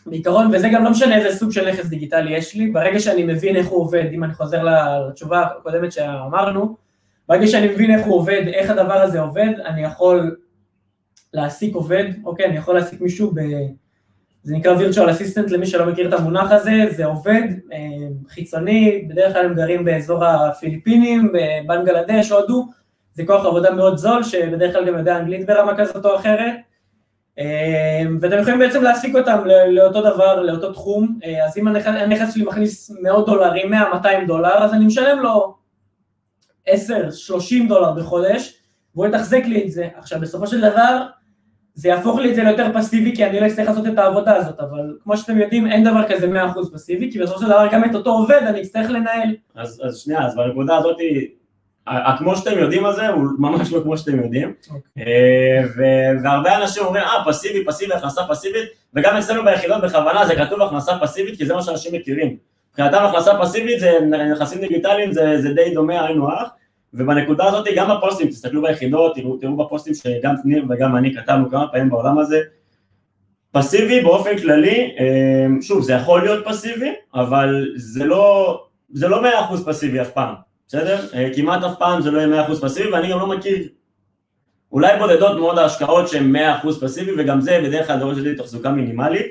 בעיקרון, 0.06 0.50
וזה 0.52 0.68
גם 0.68 0.84
לא 0.84 0.90
משנה 0.90 1.16
איזה 1.16 1.38
סוג 1.38 1.52
של 1.52 1.68
נכס 1.68 1.86
דיגיטלי 1.86 2.36
יש 2.36 2.54
לי, 2.54 2.70
ברגע 2.70 3.00
שאני 3.00 3.22
מבין 3.22 3.56
איך 3.56 3.68
הוא 3.68 3.80
עובד, 3.80 4.04
אם 4.12 4.24
אני 4.24 4.34
חוזר 4.34 4.64
לתשובה 5.08 5.42
הקודמת 5.42 5.92
שאמרנו, 5.92 6.76
ברגע 7.28 7.46
שאני 7.46 7.68
מבין 7.68 7.94
איך 7.94 8.06
הוא 8.06 8.14
עובד, 8.14 8.42
איך 8.46 8.70
הדבר 8.70 8.94
הזה 8.94 9.20
עובד, 9.20 9.50
אני 9.64 9.82
יכול 9.84 10.36
להעסיק 11.34 11.74
עובד, 11.74 12.04
אוקיי, 12.24 12.46
אני 12.46 12.56
יכול 12.56 12.74
להעסיק 12.74 13.00
מישהו 13.00 13.32
ב... 13.34 13.40
זה 14.42 14.54
נקרא 14.54 14.76
virtual 14.76 15.08
assistant 15.08 15.50
למי 15.52 15.66
שלא 15.66 15.86
מכיר 15.86 16.08
את 16.08 16.20
המונח 16.20 16.52
הזה, 16.52 16.86
זה 16.90 17.04
עובד 17.04 17.42
אה, 17.72 17.78
חיצוני, 18.28 19.08
בדרך 19.08 19.32
כלל 19.32 19.44
הם 19.44 19.54
גרים 19.54 19.84
באזור 19.84 20.24
הפיליפינים, 20.24 21.32
בבנגלדש, 21.32 22.30
הודו, 22.30 22.66
זה 23.16 23.26
כוח 23.26 23.46
עבודה 23.46 23.70
מאוד 23.70 23.96
זול, 23.96 24.22
שבדרך 24.22 24.72
כלל 24.72 24.86
גם 24.86 24.98
יודע 24.98 25.18
אנגלית 25.18 25.46
ברמה 25.46 25.76
כזאת 25.76 26.04
או 26.04 26.16
אחרת, 26.16 26.54
אה, 27.38 28.02
ואתם 28.20 28.38
יכולים 28.38 28.58
בעצם 28.58 28.82
להעסיק 28.82 29.16
אותם 29.16 29.38
לאותו 29.68 30.00
דבר, 30.00 30.42
לאותו 30.42 30.72
תחום, 30.72 31.18
אה, 31.24 31.44
אז 31.46 31.58
אם 31.58 31.68
הנכס, 31.68 31.86
הנכס 31.86 32.34
שלי 32.34 32.44
מכניס 32.44 32.90
מאות 33.02 33.26
דולרים, 33.26 33.72
100-200 33.72 34.26
דולר, 34.26 34.64
אז 34.64 34.72
אני 34.72 34.86
משלם 34.86 35.18
לו 35.18 35.54
10-30 36.68 36.72
דולר 37.68 37.92
בחודש, 37.92 38.60
והוא 38.94 39.06
יתחזק 39.06 39.42
לי 39.44 39.64
את 39.64 39.70
זה. 39.70 39.88
עכשיו, 39.96 40.20
בסופו 40.20 40.46
של 40.46 40.60
דבר, 40.60 41.06
זה 41.74 41.88
יהפוך 41.88 42.18
לי 42.18 42.30
את 42.30 42.34
זה 42.34 42.42
ליותר 42.42 42.66
פסיבי, 42.74 43.16
כי 43.16 43.26
אני 43.26 43.40
לא 43.40 43.46
אצטרך 43.46 43.68
לעשות 43.68 43.86
את 43.86 43.98
העבודה 43.98 44.36
הזאת, 44.36 44.60
אבל 44.60 44.96
כמו 45.02 45.16
שאתם 45.16 45.38
יודעים, 45.38 45.66
אין 45.66 45.84
דבר 45.84 46.08
כזה 46.08 46.26
100% 46.26 46.72
פסיבי, 46.72 47.12
כי 47.12 47.18
בסופו 47.18 47.40
של 47.40 47.46
דבר 47.46 47.66
גם 47.72 47.84
את 47.84 47.94
אותו 47.94 48.10
עובד 48.10 48.42
אני 48.46 48.62
אצטרך 48.62 48.90
לנהל. 48.90 49.36
אז, 49.54 49.82
אז 49.84 49.98
שנייה, 49.98 50.26
אז 50.26 50.36
בנקודה 50.36 50.76
הזאת, 50.76 50.96
כמו 52.18 52.36
שאתם 52.36 52.58
יודעים 52.58 52.86
על 52.86 52.94
זה, 52.94 53.08
הוא 53.08 53.24
ממש 53.38 53.72
לא 53.72 53.80
כמו 53.82 53.98
שאתם 53.98 54.20
יודעים. 54.22 54.52
אה, 54.98 55.62
ו- 55.76 56.22
והרבה 56.22 56.56
אנשים 56.56 56.82
אומרים, 56.84 57.02
אה, 57.02 57.24
פסיבי, 57.26 57.64
פסיבי, 57.64 57.94
הכנסה 57.94 58.20
פסיבית, 58.28 58.68
וגם 58.94 59.16
אצלנו 59.16 59.44
ביחידות 59.44 59.82
בכוונה 59.82 60.26
זה 60.26 60.34
כתוב 60.36 60.62
הכנסה 60.62 60.92
פסיבית, 61.00 61.38
כי 61.38 61.46
זה 61.46 61.54
מה 61.54 61.62
שאנשים 61.62 61.94
מכירים. 61.94 62.36
מבחינתם 62.70 62.98
הכנסה 62.98 63.38
פסיבית 63.40 63.80
זה 63.80 63.98
נכסים 64.32 64.60
דיגיטליים, 64.60 65.12
זה, 65.12 65.42
זה 65.42 65.54
די 65.54 65.74
דומה 65.74 66.06
היינו 66.06 66.32
הך, 66.32 66.48
ובנקודה 66.94 67.44
הזאת 67.44 67.66
גם 67.76 67.96
בפוסטים, 67.96 68.28
תסתכלו 68.28 68.62
ביחידות, 68.62 69.14
תראו, 69.14 69.36
תראו 69.36 69.56
בפוסטים 69.56 69.94
שגם 69.94 70.34
ניר 70.44 70.64
וגם 70.68 70.96
אני 70.96 71.14
כתבנו 71.14 71.50
כמה 71.50 71.68
פעמים 71.68 71.90
בעולם 71.90 72.18
הזה, 72.18 72.40
פסיבי 73.52 74.00
באופן 74.00 74.38
כללי, 74.38 74.94
אה, 74.98 75.46
שוב 75.62 75.82
זה 75.82 75.92
יכול 75.92 76.22
להיות 76.22 76.44
פסיבי, 76.46 76.92
אבל 77.14 77.68
זה 77.76 78.04
לא, 78.04 78.60
לא 78.94 79.22
100% 79.22 79.26
פסיבי 79.66 80.00
אף 80.00 80.10
פעם, 80.10 80.34
בסדר? 80.66 80.98
אה, 81.14 81.30
כמעט 81.36 81.62
אף 81.64 81.78
פעם 81.78 82.02
זה 82.02 82.10
לא 82.10 82.18
יהיה 82.18 82.46
100% 82.46 82.60
פסיבי 82.62 82.88
ואני 82.88 83.10
גם 83.10 83.18
לא 83.18 83.26
מכיר 83.26 83.68
אולי 84.72 84.98
בודדות 84.98 85.38
מאוד 85.38 85.58
ההשקעות 85.58 86.08
שהן 86.08 86.36
100% 86.36 86.38
פסיבי 86.80 87.12
וגם 87.18 87.40
זה 87.40 87.60
בדרך 87.64 87.86
כלל 87.86 87.98
דורש 87.98 88.18
לי 88.18 88.34
תחזוקה 88.34 88.70
מינימלית. 88.70 89.26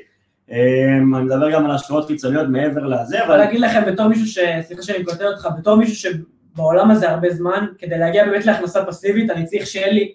אה, 0.52 0.58
אני 0.98 1.26
מדבר 1.26 1.52
גם 1.52 1.66
על 1.66 1.72
השקעות 1.72 2.08
חיצוניות 2.08 2.48
מעבר 2.50 2.88
לזה, 2.88 3.26
אבל... 3.26 3.42
אני 3.42 3.50
אגיד 3.50 3.60
לכם 3.60 3.84
בתור 3.88 4.08
מישהו 4.08 4.28
ש... 4.28 4.40
סליחה 4.62 4.82
שאני 4.82 5.04
קוטע 5.04 5.28
אותך, 5.28 5.48
בתור 5.60 5.76
מישהו 5.76 5.96
שבעולם 5.96 6.92
הזה 6.92 7.10
הרבה 7.10 7.30
זמן, 7.30 7.66
כדי 7.78 7.98
להגיע 7.98 8.26
באמת 8.26 8.46
להכנסה 8.46 8.86
פסיבית, 8.86 9.30
אני 9.30 9.46
צריך 9.46 9.68
שיהיה 9.68 9.92
לי 9.92 10.14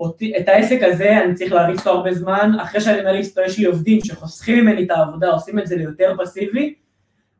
אותי, 0.00 0.32
את 0.38 0.48
העסק 0.48 0.82
הזה 0.82 1.24
אני 1.24 1.34
צריך 1.34 1.52
להריץ 1.52 1.78
אותו 1.78 1.90
הרבה 1.90 2.14
זמן, 2.14 2.52
אחרי 2.62 2.80
שאני 2.80 3.02
מריץ 3.02 3.28
אותו 3.28 3.40
יש 3.40 3.58
לי 3.58 3.64
עובדים 3.64 4.00
שחוסכים 4.04 4.64
ממני 4.64 4.84
את 4.84 4.90
העבודה, 4.90 5.30
עושים 5.30 5.58
את 5.58 5.66
זה 5.66 5.76
ליותר 5.76 6.14
פסיבי, 6.18 6.74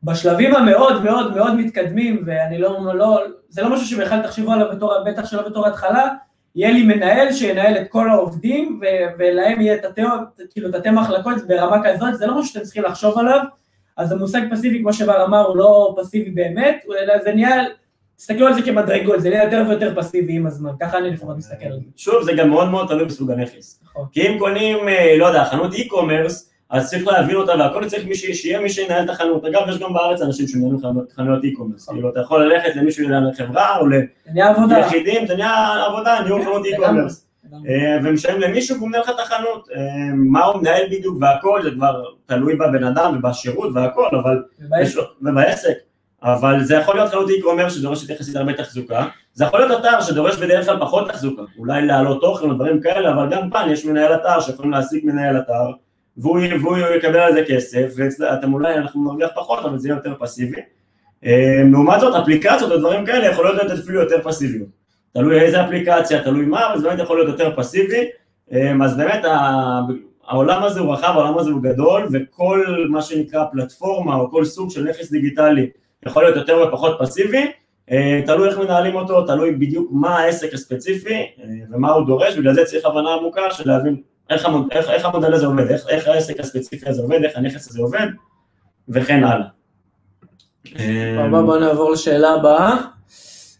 בשלבים 0.03 0.55
המאוד 0.55 1.03
מאוד 1.03 1.35
מאוד 1.35 1.55
מתקדמים, 1.55 2.23
ואני 2.25 2.57
לא, 2.57 2.95
לא, 2.95 3.19
זה 3.49 3.61
לא 3.61 3.73
משהו 3.73 3.85
שבכלל 3.85 4.21
תחשבו 4.23 4.51
עליו 4.51 4.67
בתור, 4.71 4.93
בטח 5.05 5.25
שלא 5.25 5.49
בתור 5.49 5.67
התחלה, 5.67 6.07
יהיה 6.55 6.71
לי 6.71 6.83
מנהל 6.83 7.33
שינהל 7.33 7.77
את 7.77 7.87
כל 7.89 8.09
העובדים, 8.09 8.79
ו- 8.81 9.13
ולהם 9.19 9.61
יהיה 9.61 9.77
תתי, 9.77 10.01
כאילו 10.51 10.71
תתי 10.71 10.89
מחלקות 10.89 11.47
ברמה 11.47 11.81
כזאת, 11.83 12.17
זה 12.17 12.27
לא 12.27 12.39
משהו 12.39 12.53
שאתם 12.53 12.65
צריכים 12.65 12.83
לחשוב 12.83 13.17
עליו, 13.17 13.39
אז 13.97 14.11
המושג 14.11 14.41
פסיבי, 14.51 14.79
כמו 14.79 14.93
שבר 14.93 15.25
אמר, 15.25 15.47
הוא 15.47 15.57
לא 15.57 15.95
פסיבי 15.97 16.31
באמת, 16.31 16.85
אלא 17.01 17.23
זה 17.23 17.33
נהיה 17.33 17.63
תסתכלו 18.15 18.47
על 18.47 18.53
זה 18.53 18.61
כמדרגות, 18.61 19.21
זה 19.21 19.29
נהיה 19.29 19.43
יותר 19.43 19.63
ויותר 19.69 19.95
פסיבי 19.95 20.33
עם 20.33 20.47
הזמן, 20.47 20.71
ככה 20.79 20.97
אני 20.97 21.09
לפחות 21.09 21.37
מסתכל 21.37 21.65
על 21.65 21.79
זה. 21.79 21.85
שוב, 21.95 22.23
זה 22.23 22.33
גם 22.33 22.49
מאוד 22.49 22.69
מאוד 22.69 22.87
תלוי 22.87 23.05
בסוג 23.05 23.31
הנכס. 23.31 23.81
נכון. 23.83 24.05
כי 24.11 24.27
אם 24.27 24.39
קונים, 24.39 24.89
אה, 24.89 25.17
לא 25.17 25.25
יודע, 25.25 25.45
חנות 25.45 25.73
e-commerce, 25.73 26.50
אז 26.71 26.89
צריך 26.89 27.07
להבין 27.07 27.35
אותה 27.35 27.51
והכל 27.59 27.85
צריך 27.85 28.05
מי 28.05 28.15
שיהיה 28.15 28.59
מי 28.59 28.69
שינהל 28.69 29.05
את 29.05 29.09
החנות. 29.09 29.45
אגב, 29.45 29.61
יש 29.69 29.77
גם 29.77 29.93
בארץ 29.93 30.21
אנשים 30.21 30.47
שמנהלים 30.47 30.77
חנויות 31.15 31.43
e-commerce. 31.43 31.91
כאילו, 31.93 32.09
אתה 32.09 32.19
יכול 32.19 32.45
ללכת 32.45 32.75
למישהו 32.75 33.09
לחברה 33.09 33.77
או 33.77 33.87
ליחידים, 34.77 35.27
זה 35.27 35.35
נהיה 35.35 35.85
עבודה, 35.85 36.19
ניהול 36.23 36.43
חנות 36.43 36.65
e-commerce. 36.65 37.31
אה, 37.53 37.97
ומשלם 38.03 38.39
למישהו 38.39 38.77
והוא 38.77 38.89
מנהל 38.89 39.01
לך 39.01 39.09
את 39.09 39.19
החנות. 39.19 39.67
אה, 39.75 39.81
מה 40.15 40.43
הוא 40.43 40.61
מנהל 40.61 40.83
בדיוק 40.91 41.17
והכל, 41.21 41.63
זה 41.63 41.71
כבר 41.71 42.03
תלוי 42.25 42.55
בבן 42.55 42.83
אדם 42.83 43.15
ובשירות 43.17 43.69
והכל, 43.75 44.07
אבל... 44.23 44.43
ובעסק. 45.21 45.73
אבל 46.23 46.63
זה 46.63 46.75
יכול 46.75 46.95
להיות 46.95 47.09
חנות 47.09 47.29
e-commerce 47.29 47.69
שדורשת 47.69 48.09
יחסית 48.09 48.35
הרבה 48.35 48.53
תחזוקה, 48.53 49.05
זה 49.33 49.45
יכול 49.45 49.59
להיות 49.59 49.79
אתר 49.79 50.01
שדורש 50.01 50.37
בדרך 50.37 50.65
כלל 50.65 50.79
פחות 50.79 51.09
תחזוקה, 51.09 51.41
אולי 51.57 51.85
להעלות 51.85 52.21
תוכן 52.21 52.49
או 52.49 52.53
דברים 52.53 52.81
כאלה, 52.81 53.11
אבל 53.13 53.29
גם 53.31 53.49
כאן 53.49 53.69
יש 53.71 53.85
מנהל 53.85 54.15
אתר 54.15 54.39
שיכולים 54.39 54.71
להעסיק 54.71 55.03
מנהל 55.03 55.37
אתר, 55.37 55.71
והוא, 56.17 56.39
והוא 56.61 56.77
יקבל 56.77 57.19
על 57.19 57.33
זה 57.33 57.43
כסף, 57.47 57.93
ואתם 58.19 58.53
אולי, 58.53 58.73
אנחנו 58.73 59.03
נרוויח 59.03 59.29
פחות, 59.35 59.65
אבל 59.65 59.79
זה 59.79 59.87
יהיה 59.87 59.97
יותר 59.97 60.13
פסיבי. 60.19 60.61
אה, 61.25 61.63
לעומת 61.71 61.99
זאת, 61.99 62.15
אפליקציות 62.15 62.71
או 62.71 62.77
דברים 62.77 63.05
כאלה 63.05 63.27
יכולות 63.27 63.55
להיות 63.55 63.79
אפילו 63.79 64.01
יותר 64.01 64.21
פסיביות. 64.23 64.67
תלוי 65.13 65.41
איזה 65.41 65.65
אפליקציה, 65.65 66.23
תלוי 66.23 66.45
מה, 66.45 66.71
אבל 66.71 66.81
זה 66.81 66.87
באמת 66.87 66.99
יכול 66.99 67.17
להיות 67.17 67.29
יותר 67.29 67.55
פסיבי. 67.55 68.05
אה, 68.53 68.71
אז 68.83 68.97
באמת 68.97 69.25
העולם 70.27 70.63
הזה 70.63 70.79
הוא 70.79 70.93
רחב, 70.93 71.13
העולם 71.15 71.37
הזה 71.37 71.49
הוא 71.51 71.61
גדול, 71.61 72.07
וכל 72.11 72.85
מה 72.89 73.01
שנקרא 73.01 73.45
פלטפורמה 73.51 74.15
או 74.15 74.31
כל 74.31 74.45
סוג 74.45 74.71
של 74.71 74.83
נכס 74.89 75.11
דיגיטלי 75.11 75.69
יכול 76.05 76.23
להיות 76.23 76.35
יותר 76.35 76.65
ופחות 76.67 76.97
פסיבי, 76.99 77.51
אה, 77.91 78.21
תלוי 78.25 78.49
איך 78.49 78.57
מנהלים 78.57 78.95
אותו, 78.95 79.25
תלוי 79.25 79.51
בדיוק 79.51 79.89
מה 79.91 80.19
העסק 80.19 80.53
הספציפי 80.53 81.25
ומה 81.71 81.91
הוא 81.91 82.07
דורש, 82.07 82.37
בגלל 82.37 82.53
זה 82.53 82.65
צריך 82.65 82.85
הבנה 82.85 83.13
עמוקה 83.13 83.51
של 83.51 83.69
להבין 83.69 84.01
איך, 84.31 84.45
המוד, 84.45 84.67
איך, 84.71 84.89
איך 84.89 85.05
המודל 85.05 85.33
הזה 85.33 85.45
עובד, 85.45 85.71
איך, 85.71 85.87
איך 85.89 86.07
העסק 86.07 86.39
הספציפי 86.39 86.89
הזה 86.89 87.01
עובד, 87.01 87.23
איך 87.23 87.37
הנכס 87.37 87.69
הזה 87.69 87.81
עובד, 87.81 88.07
וכן 88.89 89.23
הלאה. 89.23 89.47
בוא 91.29 91.57
נעבור 91.57 91.91
לשאלה 91.91 92.29
הבאה. 92.29 92.77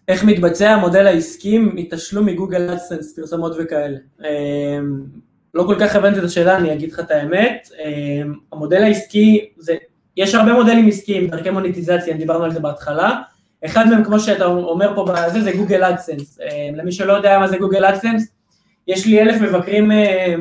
איך 0.07 0.23
מתבצע 0.23 0.69
המודל 0.69 1.07
העסקי 1.07 1.57
מתשלום 1.57 2.25
מגוגל 2.25 2.69
אדסנס, 2.69 3.15
פרסומות 3.15 3.55
וכאלה? 3.59 3.97
אה, 4.23 4.79
לא 5.53 5.63
כל 5.63 5.75
כך 5.79 5.95
הבנתי 5.95 6.19
את 6.19 6.23
השאלה, 6.23 6.57
אני 6.57 6.73
אגיד 6.73 6.91
לך 6.91 6.99
את 6.99 7.11
האמת. 7.11 7.69
המודל 8.51 8.83
העסקי 8.83 9.49
זה 9.57 9.75
יש 10.17 10.35
הרבה 10.35 10.53
מודלים 10.53 10.87
עסקיים, 10.87 11.27
דרכי 11.27 11.49
מוניטיזציה, 11.49 12.17
דיברנו 12.17 12.43
על 12.43 12.51
זה 12.51 12.59
בהתחלה. 12.59 13.21
אחד 13.65 13.87
מהם, 13.89 14.03
כמו 14.03 14.19
שאתה 14.19 14.45
אומר 14.45 14.95
פה 14.95 15.05
בזה, 15.05 15.41
זה 15.41 15.51
גוגל 15.51 15.83
אדסנס. 15.83 16.39
אה, 16.41 16.69
למי 16.73 16.91
שלא 16.91 17.13
יודע 17.13 17.39
מה 17.39 17.47
זה 17.47 17.57
גוגל 17.57 17.85
אדסנס, 17.85 18.27
יש 18.91 19.05
לי 19.05 19.21
אלף 19.21 19.41
מבקרים 19.41 19.91
אה, 19.91 20.35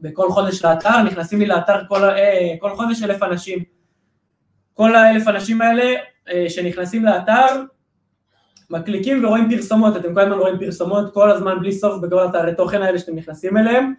בכל 0.00 0.30
חודש 0.30 0.64
לאתר, 0.64 1.02
נכנסים 1.02 1.38
לי 1.38 1.46
לאתר 1.46 1.78
כל, 1.88 2.04
אה, 2.04 2.54
כל 2.60 2.76
חודש 2.76 3.02
אלף 3.02 3.22
אנשים. 3.22 3.58
כל 4.74 4.94
האלף 4.94 5.28
אנשים 5.28 5.60
האלה 5.62 5.94
שנכנסים 6.48 7.04
לאתר, 7.04 7.62
מקליקים 8.70 9.24
ורואים 9.24 9.50
פרסומות, 9.50 9.96
אתם 9.96 10.14
כל 10.14 10.20
הזמן 10.20 10.38
רואים 10.38 10.58
פרסומות 10.58 11.14
כל 11.14 11.30
הזמן 11.30 11.58
בלי 11.60 11.72
סוף 11.72 12.02
בכל 12.02 12.26
אתרי 12.26 12.54
תוכן 12.54 12.82
האלה 12.82 12.98
שאתם 12.98 13.16
נכנסים 13.16 13.56
אליהם, 13.56 13.94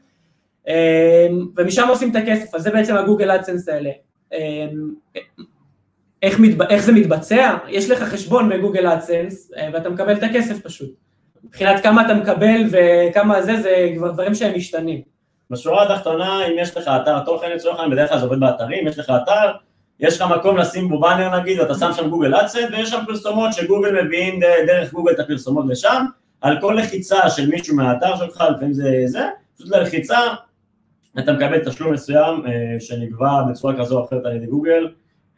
ומשם 1.57 1.87
עושים 1.87 2.11
את 2.11 2.15
הכסף, 2.15 2.55
אז 2.55 2.61
זה 2.61 2.71
בעצם 2.71 2.95
הגוגל 2.95 3.31
אדסנס 3.31 3.69
האלה. 3.69 3.89
איך, 6.21 6.39
מתב... 6.39 6.61
איך 6.61 6.83
זה 6.83 6.91
מתבצע? 6.91 7.57
יש 7.67 7.89
לך 7.89 8.03
חשבון 8.03 8.49
בגוגל 8.49 8.87
אדסנס 8.87 9.51
אה, 9.57 9.69
ואתה 9.73 9.89
מקבל 9.89 10.13
את 10.13 10.23
הכסף 10.23 10.61
פשוט. 10.63 11.08
מבחינת 11.43 11.83
כמה 11.83 12.05
אתה 12.05 12.13
מקבל 12.13 12.61
וכמה 12.71 13.41
זה, 13.41 13.61
זה 13.61 13.91
כבר 13.97 14.11
דברים 14.11 14.35
שהם 14.35 14.55
משתנים. 14.55 15.01
בשורה 15.49 15.83
התחתונה, 15.83 16.45
אם 16.47 16.53
יש 16.57 16.77
לך 16.77 16.87
אתר 16.87 17.19
תוכן 17.19 17.51
לצורך 17.51 17.79
העניין, 17.79 17.91
בדרך 17.91 18.09
כלל 18.09 18.19
זה 18.19 18.25
עובד 18.25 18.39
באתרים, 18.39 18.87
יש 18.87 18.99
לך 18.99 19.13
אתר, 19.23 19.51
יש 19.99 20.21
לך 20.21 20.27
מקום 20.37 20.57
לשים 20.57 20.89
בו 20.89 20.99
באנר 20.99 21.39
נגיד, 21.39 21.59
אתה 21.59 21.73
שם 21.73 21.91
שם 21.93 22.09
גוגל 22.09 22.35
AdSense, 22.35 22.71
ויש 22.71 22.89
שם 22.89 22.99
פרסומות 23.07 23.53
שגוגל 23.53 24.03
מביאים 24.03 24.39
דרך 24.67 24.93
גוגל 24.93 25.11
את 25.11 25.19
הפרסומות 25.19 25.65
לשם, 25.67 26.05
על 26.41 26.61
כל 26.61 26.75
לחיצה 26.79 27.29
של 27.29 27.49
מישהו 27.49 27.75
מהאתר 27.75 28.15
שלך, 28.15 28.43
לפעמים 28.55 28.73
זה 28.73 29.03
זה, 29.05 29.27
פשוט 29.57 29.69
ללחיצה, 29.69 30.19
אתה 31.19 31.33
מקבל 31.33 31.59
תשלום 31.65 31.93
מסוים 31.93 32.43
אה, 32.47 32.79
שנקבע 32.79 33.41
בצורה 33.49 33.79
כזו 33.79 33.99
או 33.99 34.05
אחרת 34.05 34.25
על 34.25 34.35
ידי 34.35 34.45
גוגל, 34.45 34.89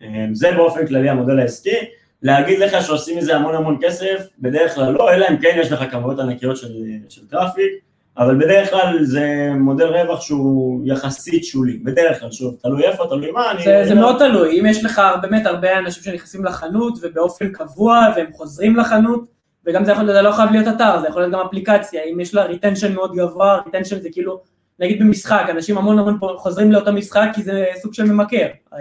אה, 0.02 0.26
זה 0.32 0.52
באופן 0.52 0.88
כללי 0.88 1.10
המודל 1.10 1.40
העסקי, 1.40 1.78
להגיד 2.22 2.60
לך 2.60 2.86
שעושים 2.86 3.18
מזה 3.18 3.36
המון 3.36 3.56
המון 3.56 3.78
כסף, 3.82 4.28
בדרך 4.40 4.76
כלל 4.76 4.92
לא, 4.94 5.14
אלא 5.14 5.26
אם 5.30 5.38
כן 5.38 5.58
יש 5.62 5.72
לך 5.72 5.92
כמויות 5.92 6.20
ענקיות 6.20 6.58
של, 6.58 6.74
של 7.10 7.28
traffic, 7.28 7.72
אבל 8.18 8.38
בדרך 8.38 8.70
כלל 8.70 9.04
זה 9.04 9.50
מודל 9.60 9.88
רווח 9.88 10.22
שהוא 10.22 10.82
יחסית 10.86 11.46
שולי, 11.46 11.78
בדרך 11.78 12.20
כלל, 12.20 12.32
שוב, 12.32 12.56
תלוי 12.62 12.84
איפה, 12.84 13.04
תלוי 13.10 13.32
מה, 13.32 13.52
אני... 13.52 13.64
זה, 13.64 13.84
זה 13.88 13.96
מאוד 13.96 14.18
תלוי, 14.18 14.60
אם 14.60 14.66
יש 14.66 14.86
לך 14.86 15.02
באמת 15.22 15.46
הרבה 15.46 15.80
אנשים 15.80 16.04
שנכנסים 16.04 16.46
לחנות 16.46 17.00
ובאופן 17.02 17.52
קבוע 17.52 18.08
והם 18.16 18.34
חוזרים 18.34 18.78
לחנות, 18.78 19.28
וגם 19.66 19.86
זה 19.86 19.92
יכול 19.92 20.04
להיות, 20.04 20.16
זה 20.16 20.22
לא 20.22 20.32
חייב 20.32 20.52
להיות 20.52 20.68
אתר, 20.68 21.00
זה 21.02 21.08
יכול 21.08 21.22
להיות 21.22 21.34
גם 21.34 21.40
אפליקציה, 21.40 22.02
אם 22.04 22.20
יש 22.20 22.36
לה 22.36 22.44
retention 22.44 22.94
מאוד 22.94 23.16
גבוה, 23.16 23.62
retention 23.66 24.00
זה 24.00 24.10
כאילו 24.12 24.42
נגיד 24.80 25.00
במשחק, 25.00 25.46
אנשים 25.50 25.78
המון 25.78 26.00
המון 26.00 26.18
חוזרים 26.38 26.72
לאותו 26.72 26.94
משחק 26.94 27.28
כי 27.34 27.44
זה 27.44 27.66
סוג 27.82 27.94
של 27.94 28.04
ממכר. 28.04 28.48
אה, 28.74 28.80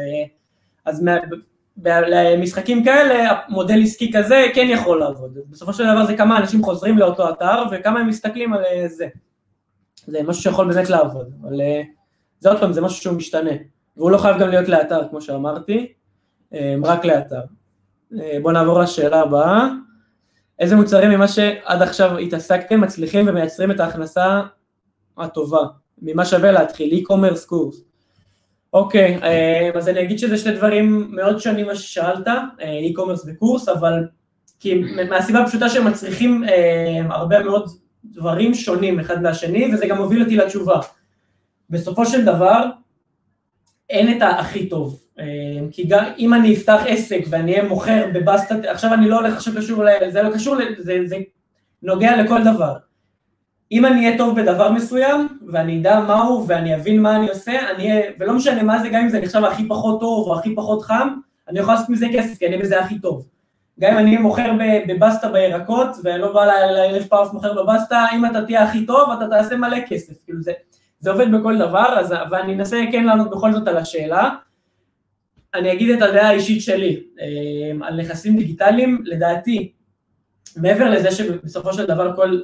אז 0.85 1.05
למשחקים 1.85 2.85
כאלה, 2.85 3.41
מודל 3.49 3.83
עסקי 3.83 4.13
כזה 4.13 4.47
כן 4.55 4.67
יכול 4.71 5.01
לעבוד. 5.01 5.39
בסופו 5.51 5.73
של 5.73 5.85
דבר 5.85 6.07
זה 6.07 6.17
כמה 6.17 6.39
אנשים 6.39 6.63
חוזרים 6.63 6.99
לאותו 6.99 7.31
אתר 7.31 7.63
וכמה 7.71 8.01
הם 8.01 8.09
מסתכלים 8.09 8.53
על 8.53 8.65
אה, 8.65 8.89
זה. 8.89 9.09
זה 10.07 10.23
משהו 10.23 10.43
שיכול 10.43 10.75
באמת 10.75 10.91
לעבוד, 10.91 11.33
אבל 11.43 11.61
אה, 11.61 11.83
זה 12.41 12.49
עוד 12.49 12.61
פעם, 12.61 12.73
זה 12.73 12.81
משהו 12.81 13.03
שהוא 13.03 13.17
משתנה. 13.17 13.51
והוא 13.97 14.11
לא 14.11 14.19
חייב 14.19 14.39
גם 14.39 14.49
להיות 14.49 14.69
לאתר, 14.69 15.09
כמו 15.11 15.21
שאמרתי, 15.21 15.93
רק 16.83 17.05
לאתר. 17.05 17.41
בואו 18.43 18.53
נעבור 18.53 18.81
לשאלה 18.81 19.21
הבאה. 19.21 19.69
איזה 20.59 20.77
מוצרים 20.77 21.11
ממה 21.11 21.29
שעד 21.29 21.83
עכשיו 21.83 22.19
התעסקתם 22.19 22.81
מצליחים 22.81 23.29
ומייצרים 23.29 23.71
את 23.71 23.81
ההכנסה 23.81 24.43
הטובה? 25.19 25.63
ממה 26.03 26.25
שווה 26.25 26.53
להתחיל, 26.53 27.03
e-commerce 27.05 27.47
קורס. 27.47 27.83
אוקיי, 28.73 29.19
אה, 29.23 29.71
אז 29.75 29.89
אני 29.89 30.03
אגיד 30.03 30.19
שזה 30.19 30.37
שני 30.37 30.53
דברים 30.53 31.09
מאוד 31.11 31.39
שונים 31.39 31.67
מה 31.67 31.75
ששאלת, 31.75 32.29
אה, 32.29 32.81
e-commerce 32.93 33.27
וקורס, 33.27 33.69
אבל 33.69 34.09
כי 34.61 34.83
מהסיבה 35.11 35.41
הפשוטה 35.41 35.69
שהם 35.69 35.87
מצריכים 35.87 36.45
אה, 36.45 37.01
הרבה 37.11 37.43
מאוד 37.43 37.71
דברים 38.05 38.55
שונים 38.55 39.01
אחד 39.01 39.23
מהשני, 39.23 39.75
וזה 39.75 39.87
גם 39.87 39.97
מוביל 39.97 40.23
אותי 40.23 40.37
לתשובה. 40.37 40.81
בסופו 41.71 42.07
של 42.07 42.25
דבר, 42.25 42.65
אין 43.91 44.17
את 44.17 44.23
הכי 44.39 44.69
טוב. 44.69 45.01
כי 45.71 45.85
גם 45.89 46.05
אם 46.19 46.35
אני 46.35 46.55
אפתח 46.55 46.83
עסק 46.87 47.21
ואני 47.31 47.53
אהיה 47.53 47.69
מוכר 47.69 48.07
בבסטה, 48.15 48.55
עכשיו 48.69 48.95
אני 48.95 49.09
לא 49.09 49.17
הולך 49.17 49.35
עכשיו 49.35 49.55
קשור, 49.57 49.85
זה 50.09 50.23
לא 50.23 50.35
קשור, 50.35 50.57
זה, 50.79 50.99
זה 51.05 51.17
נוגע 51.83 52.23
לכל 52.23 52.45
דבר. 52.45 52.77
אם 53.73 53.87
אני 53.87 54.07
אהיה 54.07 54.19
טוב 54.19 54.41
בדבר 54.41 54.73
מסוים, 54.73 55.29
ואני 55.49 55.81
אדע 55.81 56.01
מהו, 56.01 56.45
ואני 56.49 56.75
אבין 56.75 57.03
מה 57.03 57.17
אני 57.17 57.29
עושה, 57.29 57.71
אני 57.71 57.91
אהיה, 57.91 58.11
ולא 58.19 58.35
משנה 58.35 58.63
מה 58.63 58.83
זה, 58.83 58.89
גם 58.89 59.03
אם 59.03 59.09
זה 59.09 59.21
נחשב 59.21 59.45
הכי 59.45 59.69
פחות 59.69 60.01
טוב 60.01 60.29
או 60.29 60.39
הכי 60.39 60.55
פחות 60.55 60.83
חם, 60.83 61.09
אני 61.49 61.59
יכול 61.59 61.75
לעשות 61.75 61.89
מזה 61.89 62.07
כסף, 62.13 62.39
כי 62.39 62.47
אני 62.47 62.59
בזה 62.59 62.81
הכי 62.81 62.99
טוב. 62.99 63.27
גם 63.81 63.93
אם 63.93 63.99
אני 63.99 64.17
מוכר 64.17 64.53
בבסטה 64.89 65.29
בירקות, 65.29 65.89
ואני 66.05 66.23
לא 66.23 66.33
בא 66.33 66.45
לאלף 66.45 67.07
פארס 67.07 67.33
מוכר 67.33 67.63
בבסטה, 67.63 68.07
אם 68.15 68.27
אתה 68.27 68.45
תהיה 68.45 68.63
הכי 68.63 68.87
טוב, 68.87 69.11
אתה 69.11 69.29
תעשה 69.29 69.57
מלא 69.57 69.77
כסף, 69.89 70.25
כאילו 70.25 70.43
זה, 70.43 70.53
זה 71.01 71.11
עובד 71.11 71.33
בכל 71.33 71.59
דבר, 71.59 71.99
אז, 71.99 72.15
ואני 72.31 72.55
אנסה 72.55 72.83
כן 72.93 73.05
לענות 73.05 73.31
בכל 73.31 73.53
זאת 73.53 73.69
על 73.69 73.77
השאלה. 73.77 74.31
אני 75.55 75.73
אגיד 75.73 75.91
את 75.91 76.03
הדעה 76.03 76.29
האישית 76.29 76.63
שלי 76.63 77.03
אה, 77.21 77.87
על 77.87 78.01
נכסים 78.01 78.37
דיגיטליים, 78.37 79.03
לדעתי, 79.05 79.73
מעבר 80.57 80.91
לזה 80.91 81.11
שבסופו 81.11 81.73
של 81.73 81.87
דבר 81.87 82.17
כל, 82.17 82.41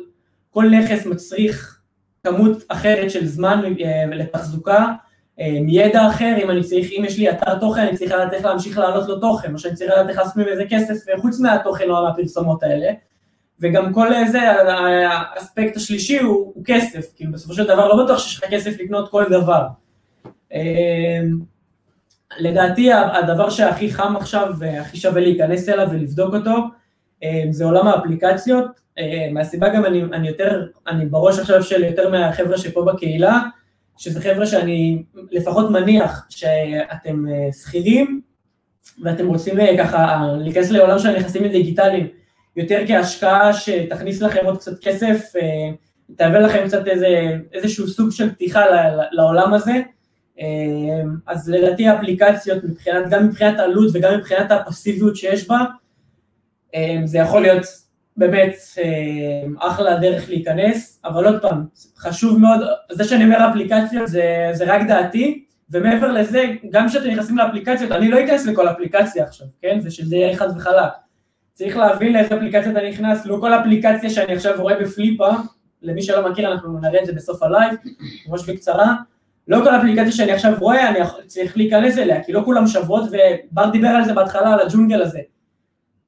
כל 0.56 0.70
נכס 0.70 1.06
מצריך 1.06 1.80
כמות 2.24 2.62
אחרת 2.68 3.10
של 3.10 3.26
זמן 3.26 3.62
אה, 3.80 4.06
לתחזוקה, 4.06 4.86
אה, 5.40 5.58
מידע 5.60 6.08
אחר, 6.08 6.34
אם 6.44 6.50
אני 6.50 6.62
צריך, 6.62 6.90
אם 6.98 7.04
יש 7.06 7.18
לי 7.18 7.30
אתר 7.30 7.58
תוכן, 7.58 7.80
אני 7.80 7.96
צריך 7.96 8.12
לדעת 8.12 8.32
איך 8.32 8.44
להמשיך 8.44 8.78
לעלות 8.78 9.08
לו 9.08 9.20
תוכן, 9.20 9.54
או 9.54 9.58
שאני 9.58 9.74
צריך 9.74 9.90
לדעת 9.90 10.08
איך 10.08 10.18
לעשות 10.18 10.36
מזה 10.36 10.64
כסף 10.70 10.94
חוץ 11.20 11.40
מהתוכן 11.40 11.90
או 11.90 12.04
מהפרסומות 12.04 12.62
האלה. 12.62 12.92
וגם 13.60 13.92
כל 13.92 14.08
זה, 14.26 14.40
האספקט 15.08 15.76
השלישי 15.76 16.18
הוא, 16.18 16.52
הוא 16.54 16.64
כסף, 16.66 17.12
כאילו 17.16 17.32
בסופו 17.32 17.54
של 17.54 17.64
דבר 17.64 17.88
לא 17.88 18.04
בטוח 18.04 18.18
שיש 18.18 18.38
לך 18.38 18.50
כסף 18.50 18.80
לקנות 18.80 19.10
כל 19.10 19.24
דבר. 19.30 19.66
לדעתי 22.38 22.92
הדבר 22.92 23.50
שהכי 23.50 23.92
חם 23.92 24.16
עכשיו 24.16 24.54
והכי 24.58 24.96
שווה 24.96 25.20
להיכנס 25.20 25.68
אליו 25.68 25.88
ולבדוק 25.90 26.34
אותו 26.34 26.56
זה 27.50 27.64
עולם 27.64 27.86
האפליקציות, 27.86 28.64
מהסיבה 29.32 29.68
גם 29.68 29.84
אני, 29.84 30.02
אני 30.02 30.28
יותר, 30.28 30.66
אני 30.88 31.06
בראש 31.06 31.38
עכשיו 31.38 31.62
של 31.62 31.84
יותר 31.84 32.10
מהחבר'ה 32.10 32.58
שפה 32.58 32.84
בקהילה, 32.84 33.40
שזה 33.98 34.20
חבר'ה 34.20 34.46
שאני 34.46 35.02
לפחות 35.30 35.70
מניח 35.70 36.26
שאתם 36.28 37.24
שכירים 37.62 38.20
ואתם 39.04 39.26
רוצים 39.26 39.54
ככה 39.78 40.26
להיכנס 40.38 40.70
לעולם 40.70 40.98
של 40.98 41.08
הנכסים 41.08 41.44
הדיגיטליים. 41.44 42.06
יותר 42.56 42.78
כהשקעה 42.86 43.52
שתכניס 43.52 44.22
לכם 44.22 44.44
עוד 44.44 44.58
קצת 44.58 44.80
כסף, 44.80 45.32
תהווה 46.16 46.40
לכם 46.40 46.66
קצת 46.66 46.86
איזה, 46.86 47.36
איזשהו 47.52 47.88
סוג 47.88 48.10
של 48.10 48.30
פתיחה 48.30 48.64
לעולם 49.12 49.54
הזה, 49.54 49.72
אז 51.26 51.48
לדעתי 51.48 51.86
האפליקציות, 51.88 52.64
מבחינת, 52.64 53.10
גם 53.10 53.26
מבחינת 53.26 53.58
העלות 53.58 53.90
וגם 53.94 54.18
מבחינת 54.18 54.50
הפסיביות 54.50 55.16
שיש 55.16 55.48
בה, 55.48 55.58
זה 57.04 57.18
יכול 57.18 57.42
להיות 57.42 57.66
באמת 58.16 58.54
אחלה 59.58 59.96
דרך 59.96 60.28
להיכנס, 60.28 61.00
אבל 61.04 61.26
עוד 61.26 61.42
פעם, 61.42 61.64
חשוב 61.98 62.38
מאוד, 62.40 62.60
זה 62.92 63.04
שאני 63.04 63.24
אומר 63.24 63.50
אפליקציות 63.50 64.08
זה, 64.08 64.50
זה 64.52 64.64
רק 64.74 64.86
דעתי, 64.88 65.44
ומעבר 65.70 66.12
לזה, 66.12 66.44
גם 66.70 66.88
כשאתם 66.88 67.08
נכנסים 67.08 67.38
לאפליקציות, 67.38 67.92
אני 67.92 68.08
לא 68.08 68.24
אכנס 68.24 68.46
לכל 68.46 68.68
אפליקציה 68.68 69.24
עכשיו, 69.24 69.46
כן? 69.62 69.80
זה 69.80 69.90
שזה 69.90 70.16
יהיה 70.16 70.36
חד 70.36 70.48
וחלק. 70.56 70.92
צריך 71.52 71.76
להבין 71.76 72.12
לאיזה 72.12 72.36
אפליקציה 72.36 72.70
אתה 72.70 72.88
נכנס, 72.88 73.26
לא 73.26 73.36
כל 73.40 73.54
אפליקציה 73.54 74.10
שאני 74.10 74.32
עכשיו 74.32 74.54
רואה 74.58 74.80
ב 74.80 74.86
Flippa, 74.86 75.28
למי 75.82 76.02
שלא 76.02 76.30
מכיר 76.30 76.52
אנחנו 76.52 76.78
נראה 76.80 77.00
את 77.00 77.06
זה 77.06 77.12
בסוף 77.12 77.42
הלייב, 77.42 77.74
ממש 78.28 78.48
בקצרה, 78.48 78.94
לא 79.48 79.58
כל 79.64 79.76
אפליקציה 79.76 80.12
שאני 80.12 80.32
עכשיו 80.32 80.52
רואה 80.58 80.88
אני 80.88 80.98
צריך 81.26 81.56
להיכנס 81.56 81.98
אליה, 81.98 82.24
כי 82.24 82.32
לא 82.32 82.42
כולם 82.44 82.66
שוות, 82.66 83.04
ובר 83.04 83.70
דיבר 83.70 83.88
על 83.88 84.04
זה 84.04 84.14
בהתחלה, 84.14 84.52
על 84.52 84.60
הג'ונגל 84.60 85.02
הזה. 85.02 85.20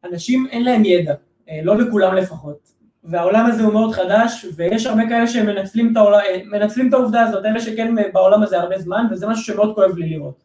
אנשים 0.04 0.46
אין 0.50 0.64
להם 0.64 0.84
ידע, 0.84 1.14
אה, 1.50 1.60
לא 1.62 1.76
לכולם 1.78 2.14
לפחות, 2.14 2.72
והעולם 3.04 3.46
הזה 3.46 3.62
הוא 3.62 3.72
מאוד 3.72 3.92
חדש, 3.92 4.46
ויש 4.56 4.86
הרבה 4.86 5.08
כאלה 5.08 5.26
שמנצלים 5.26 5.92
את, 5.92 5.96
העולם, 5.96 6.20
אה, 6.54 6.86
את 6.88 6.94
העובדה 6.94 7.22
הזאת, 7.22 7.44
אלה 7.44 7.60
שכן 7.60 7.94
בעולם 8.12 8.42
הזה 8.42 8.58
הרבה 8.58 8.78
זמן, 8.78 9.06
וזה 9.10 9.26
משהו 9.26 9.44
שמאוד 9.44 9.74
כואב 9.74 9.96
לי 9.96 10.08
לראות. 10.08 10.44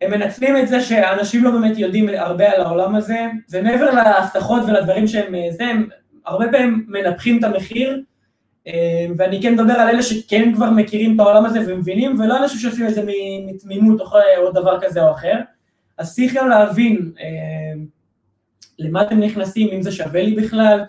הם 0.00 0.10
מנצלים 0.10 0.56
את 0.56 0.68
זה 0.68 0.80
שאנשים 0.80 1.44
לא 1.44 1.50
באמת 1.50 1.78
יודעים 1.78 2.08
הרבה 2.08 2.52
על 2.52 2.60
העולם 2.60 2.94
הזה, 2.94 3.26
ומעבר 3.50 3.90
להבטחות 3.90 4.62
ולדברים 4.66 5.06
שהם 5.06 5.34
אה, 5.34 5.48
זה, 5.50 5.64
הם 5.64 5.88
הרבה 6.26 6.52
פעמים 6.52 6.86
מנפחים 6.88 7.38
את 7.38 7.44
המחיר, 7.44 8.02
ואני 9.16 9.42
כן 9.42 9.52
מדבר 9.52 9.72
על 9.72 9.88
אלה 9.88 10.02
שכן 10.02 10.54
כבר 10.54 10.70
מכירים 10.70 11.14
את 11.14 11.20
העולם 11.20 11.44
הזה 11.44 11.60
ומבינים, 11.66 12.20
ולא 12.20 12.42
אנשים 12.42 12.58
שעושים 12.58 12.86
את 12.86 12.94
זה 12.94 13.02
מתמימות 13.46 14.00
או 14.38 14.50
דבר 14.50 14.80
כזה 14.80 15.02
או 15.02 15.10
אחר. 15.10 15.34
אז 15.98 16.14
צריך 16.14 16.34
גם 16.34 16.48
להבין 16.48 17.12
למה 18.80 19.02
אתם 19.02 19.20
נכנסים, 19.20 19.68
אם 19.68 19.82
זה 19.82 19.92
שווה 19.92 20.22
לי 20.22 20.34
בכלל, 20.34 20.80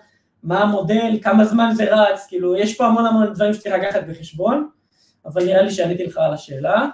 מה 0.42 0.60
המודל, 0.60 1.18
כמה 1.22 1.44
זמן 1.44 1.70
זה 1.74 1.94
רץ, 1.94 2.26
כאילו, 2.28 2.56
יש 2.56 2.76
פה 2.76 2.86
המון 2.86 3.06
המון 3.06 3.32
דברים 3.32 3.54
שצריך 3.54 3.74
לקחת 3.74 4.00
בחשבון, 4.08 4.68
אבל 5.26 5.44
נראה 5.44 5.62
לי 5.62 5.70
שעניתי 5.70 6.06
לך 6.06 6.16
על 6.16 6.34
השאלה. 6.34 6.86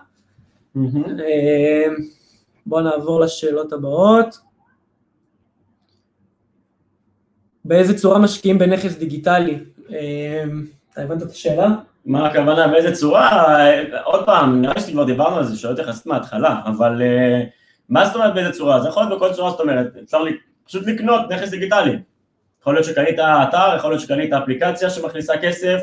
בואו 2.66 2.80
נעבור 2.80 3.20
לשאלות 3.20 3.72
הבאות. 3.72 4.38
באיזה 7.64 7.98
צורה 7.98 8.18
משקיעים 8.18 8.58
בנכס 8.58 8.96
דיגיטלי? 8.96 9.58
אתה 10.92 11.02
הבנת 11.02 11.22
את 11.22 11.30
השאלה? 11.30 11.68
מה 12.06 12.26
הכוונה, 12.26 12.68
באיזה 12.68 12.94
צורה? 12.94 13.58
עוד 14.04 14.26
פעם, 14.26 14.60
נראה 14.60 14.74
לי 14.74 14.80
שכבר 14.80 15.04
דיברנו 15.04 15.36
על 15.36 15.44
זה, 15.44 15.56
שאלות 15.56 15.78
יחסית 15.78 16.06
מההתחלה, 16.06 16.60
אבל 16.64 17.02
מה 17.88 18.06
זאת 18.06 18.14
אומרת 18.14 18.34
באיזה 18.34 18.52
צורה? 18.52 18.80
זה 18.80 18.88
יכול 18.88 19.02
להיות 19.02 19.16
בכל 19.16 19.32
צורה, 19.32 19.50
זאת 19.50 19.60
אומרת, 19.60 19.96
אפשר 20.04 20.22
פשוט 20.68 20.86
לקנות 20.86 21.32
נכס 21.32 21.50
דיגיטלי. 21.50 21.98
יכול 22.60 22.74
להיות 22.74 22.86
שקנית 22.86 23.18
אתר, 23.18 23.76
יכול 23.76 23.90
להיות 23.90 24.02
שקנית 24.02 24.32
אפליקציה 24.32 24.90
שמכניסה 24.90 25.32
כסף, 25.42 25.80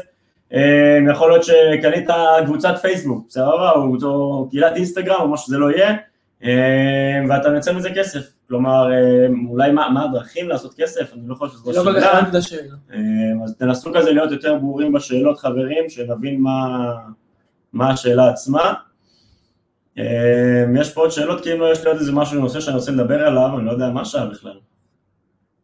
אה, 0.53 0.97
יכול 1.11 1.29
להיות 1.29 1.43
שקנית 1.43 2.09
קבוצת 2.45 2.75
פייסבוק, 2.81 3.25
בסדר? 3.29 3.71
או 4.03 4.47
קהילת 4.49 4.75
אינסטגרם 4.75 5.21
או 5.21 5.27
מה 5.27 5.37
שזה 5.37 5.57
לא 5.57 5.71
יהיה, 5.71 5.95
אה, 6.43 7.21
ואתה 7.29 7.49
מנצל 7.49 7.75
מזה 7.75 7.89
כסף. 7.95 8.19
כלומר, 8.47 8.91
אה, 8.91 9.27
אולי 9.49 9.71
מה, 9.71 9.89
מה 9.89 10.03
הדרכים 10.03 10.49
לעשות 10.49 10.73
כסף, 10.77 11.13
אני 11.13 11.21
לא 11.27 11.35
חושב 11.35 11.53
שזו 11.53 11.71
לא 11.71 12.41
שאלה. 12.41 12.75
אז 13.43 13.55
תנסו 13.57 13.91
כזה 13.93 14.11
להיות 14.11 14.31
יותר 14.31 14.55
ברורים 14.55 14.93
בשאלות, 14.93 15.39
חברים, 15.39 15.89
שנבין 15.89 16.41
מה, 16.41 16.91
מה 17.73 17.89
השאלה 17.89 18.29
עצמה. 18.29 18.73
יש 20.75 20.93
פה 20.93 21.01
עוד 21.01 21.11
שאלות, 21.11 21.43
כי 21.43 21.53
אם 21.53 21.59
לא 21.59 21.71
יש 21.71 21.83
לי 21.83 21.89
עוד 21.89 21.97
איזה 21.97 22.11
משהו 22.11 22.41
נושא 22.41 22.59
שאני 22.59 22.75
רוצה 22.75 22.91
לדבר 22.91 23.27
עליו, 23.27 23.49
אני 23.57 23.65
לא 23.65 23.71
יודע 23.71 23.89
מה 23.89 24.05
שעה 24.05 24.25
בכלל. 24.25 24.57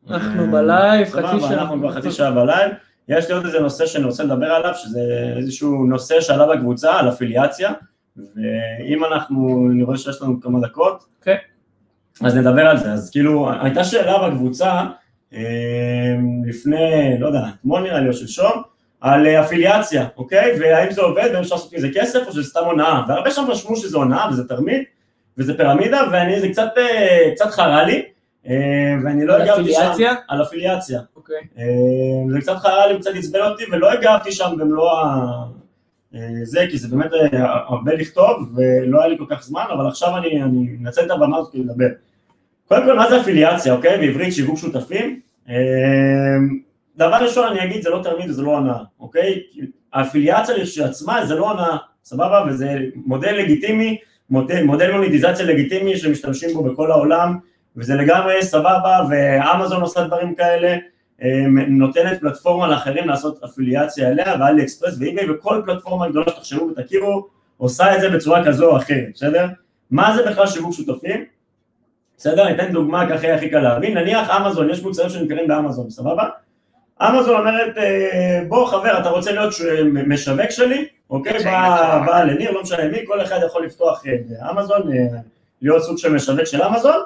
אנחנו 0.09 0.51
בלייב, 0.51 1.09
חצי 1.09 1.39
שעה. 1.39 1.53
אנחנו 1.53 1.79
כבר 1.79 1.91
חצי 1.91 2.11
שעה 2.11 2.31
בלייב. 2.31 2.71
יש 3.07 3.27
לי 3.27 3.33
עוד 3.33 3.45
איזה 3.45 3.59
נושא 3.59 3.85
שאני 3.85 4.05
רוצה 4.05 4.23
לדבר 4.23 4.45
עליו, 4.45 4.73
שזה 4.75 5.33
איזשהו 5.37 5.85
נושא 5.85 6.21
שעלה 6.21 6.55
בקבוצה, 6.55 6.99
על 6.99 7.09
אפיליאציה, 7.09 7.71
ואם 8.17 9.05
אנחנו, 9.05 9.67
אני 9.71 9.83
רואה 9.83 9.97
שיש 9.97 10.21
לנו 10.21 10.41
כמה 10.41 10.59
דקות, 10.59 11.01
okay. 11.01 11.19
אוקיי. 11.19 11.37
אז 12.23 12.37
נדבר 12.37 12.67
על 12.67 12.77
זה. 12.77 12.91
אז 12.93 13.09
כאילו, 13.11 13.51
הייתה 13.61 13.83
שאלה 13.83 14.29
בקבוצה, 14.29 14.81
אמ, 15.33 15.39
לפני, 16.45 17.15
לא 17.19 17.27
יודע, 17.27 17.41
אתמול 17.59 17.81
נראה 17.81 17.99
לי 17.99 18.07
או 18.07 18.13
שלשום, 18.13 18.61
על 19.01 19.27
אפיליאציה, 19.27 20.07
אוקיי? 20.17 20.59
והאם 20.59 20.91
זה 20.91 21.01
עובד, 21.01 21.29
והאם 21.31 21.41
אפשר 21.41 21.55
לעשות 21.55 21.73
מזה 21.73 21.87
כסף, 21.95 22.27
או 22.27 22.31
שזה 22.31 22.43
סתם 22.43 22.65
הונאה. 22.65 23.01
והרבה 23.07 23.31
שם 23.31 23.45
רשמו 23.47 23.75
שזה 23.75 23.97
הונאה, 23.97 24.29
וזה 24.31 24.47
תרמית, 24.47 24.83
וזה 25.37 25.57
פירמידה, 25.57 26.01
ואני, 26.11 26.41
זה 26.41 26.49
קצת, 26.49 26.69
אה, 26.77 27.31
קצת 27.35 27.51
חרה 27.51 27.83
לי. 27.83 28.05
אה, 28.47 28.95
ואני 29.03 29.25
לא 29.25 29.35
הגבתי 29.35 29.73
שם, 29.73 30.13
על 30.27 30.41
אפיליאציה, 30.41 31.01
אוקיי. 31.15 31.41
אה, 31.57 31.63
זה 32.31 32.41
קצת 32.41 32.55
חרה 32.55 32.87
לי, 32.87 32.99
קצת 32.99 33.11
עצבן 33.15 33.39
אותי 33.39 33.63
ולא 33.71 33.91
הגבתי 33.91 34.31
שם 34.31 34.51
במלוא 34.57 34.91
אה, 36.15 36.19
זה, 36.43 36.65
כי 36.69 36.77
זה 36.77 36.87
באמת 36.87 37.11
הרבה 37.67 37.93
לכתוב 37.93 38.55
ולא 38.55 38.99
היה 38.99 39.07
לי 39.07 39.17
כל 39.17 39.25
כך 39.29 39.43
זמן, 39.43 39.63
אבל 39.73 39.87
עכשיו 39.87 40.17
אני 40.17 40.41
אנצל 40.81 41.05
את 41.05 41.11
הבמה 41.11 41.37
הזאת 41.37 41.51
כדי 41.51 41.63
לדבר. 41.63 41.87
קודם 42.67 42.85
כל, 42.85 42.95
מה 42.95 43.09
זה 43.09 43.21
אפיליאציה, 43.21 43.73
אוקיי? 43.73 43.97
בעברית 43.97 44.33
שיווק 44.33 44.57
שותפים. 44.57 45.19
דבר 46.97 47.17
ראשון 47.21 47.47
אני 47.47 47.63
אגיד, 47.63 47.81
זה 47.81 47.89
לא 47.89 47.99
תרמית 48.03 48.29
וזה 48.29 48.41
לא 48.41 48.57
הנאה, 48.57 48.83
אוקיי? 48.99 49.41
האפיליאציה 49.93 50.55
לעצמה 50.77 51.25
זה 51.25 51.35
לא 51.35 51.51
הנאה, 51.51 51.77
סבבה? 52.03 52.45
וזה 52.47 52.77
מודל 52.95 53.31
לגיטימי, 53.31 53.97
מודל, 54.29 54.63
מודל 54.63 54.91
מוניטיזציה 54.91 55.45
לגיטימי 55.45 55.97
שמשתמשים 55.97 56.53
בו 56.53 56.63
בכל 56.63 56.91
העולם. 56.91 57.37
וזה 57.77 57.95
לגמרי 57.95 58.43
סבבה, 58.43 58.99
ואמזון 59.09 59.81
עושה 59.81 60.03
דברים 60.03 60.35
כאלה, 60.35 60.77
אה, 61.23 61.45
נותנת 61.67 62.19
פלטפורמה 62.19 62.67
לאחרים 62.67 63.07
לעשות 63.07 63.43
אפיליאציה 63.43 64.09
אליה, 64.09 64.35
ואלי 64.39 64.63
אקספרס 64.63 64.95
ואיביי, 64.99 65.31
וכל 65.31 65.61
פלטפורמה 65.65 66.09
גדולה 66.09 66.25
שתחשבו 66.29 66.67
ותכירו, 66.67 67.27
עושה 67.57 67.95
את 67.95 68.01
זה 68.01 68.09
בצורה 68.09 68.45
כזו 68.45 68.71
או 68.71 68.77
אחרת, 68.77 69.09
בסדר? 69.13 69.47
מה 69.91 70.15
זה 70.15 70.29
בכלל 70.29 70.47
שיווק 70.47 70.73
שותפים? 70.73 71.25
בסדר? 72.17 72.47
אני 72.47 72.55
אתן 72.55 72.71
דוגמה 72.71 73.09
ככה 73.09 73.33
הכי 73.33 73.49
קל 73.49 73.59
להבין, 73.59 73.97
נניח 73.97 74.29
אמזון, 74.29 74.69
יש 74.69 74.83
מוצרים 74.83 75.09
שנמכרים 75.09 75.47
באמזון, 75.47 75.89
סבבה? 75.89 76.29
אמזון 77.01 77.39
אומרת, 77.39 77.77
אה, 77.77 78.41
בוא 78.47 78.67
חבר, 78.67 78.99
אתה 78.99 79.09
רוצה 79.09 79.31
להיות 79.31 79.53
משווק 80.07 80.49
שלי? 80.49 80.87
אוקיי, 81.09 81.43
בא 82.05 82.23
לניר, 82.23 82.51
לא 82.51 82.61
משנה 82.61 82.87
מי, 82.87 82.97
כל 83.05 83.21
אחד 83.21 83.39
יכול 83.45 83.65
לפתוח 83.65 84.03
באמזון, 84.29 84.93
אה, 84.93 85.19
להיות 85.61 85.83
סוג 85.83 85.97
של 85.97 86.13
משווק 86.13 86.43
של 86.43 86.63
אמזון, 86.63 87.01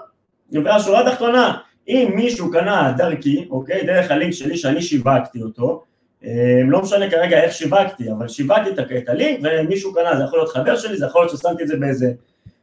והשורה 0.52 1.08
התחתונה, 1.08 1.58
אם 1.88 2.12
מישהו 2.16 2.52
קנה 2.52 2.94
דרכי, 2.98 3.48
אוקיי, 3.50 3.86
דרך 3.86 4.12
הלינק 4.12 4.34
שלי 4.34 4.58
שאני 4.58 4.82
שיווקתי 4.82 5.42
אותו, 5.42 5.84
אה, 6.26 6.62
לא 6.68 6.82
משנה 6.82 7.10
כרגע 7.10 7.44
איך 7.44 7.54
שיווקתי, 7.54 8.12
אבל 8.12 8.28
שיווקתי 8.28 8.70
את 8.98 9.10
הלינק 9.10 9.40
ומישהו 9.44 9.94
קנה, 9.94 10.18
זה 10.18 10.24
יכול 10.24 10.40
להיות 10.40 10.50
חבר 10.50 10.76
שלי, 10.76 10.98
זה 10.98 11.06
יכול 11.06 11.22
להיות 11.22 11.38
ששמתי 11.38 11.64
את 11.64 11.68
זה 11.68 11.78
באיזה 11.78 12.12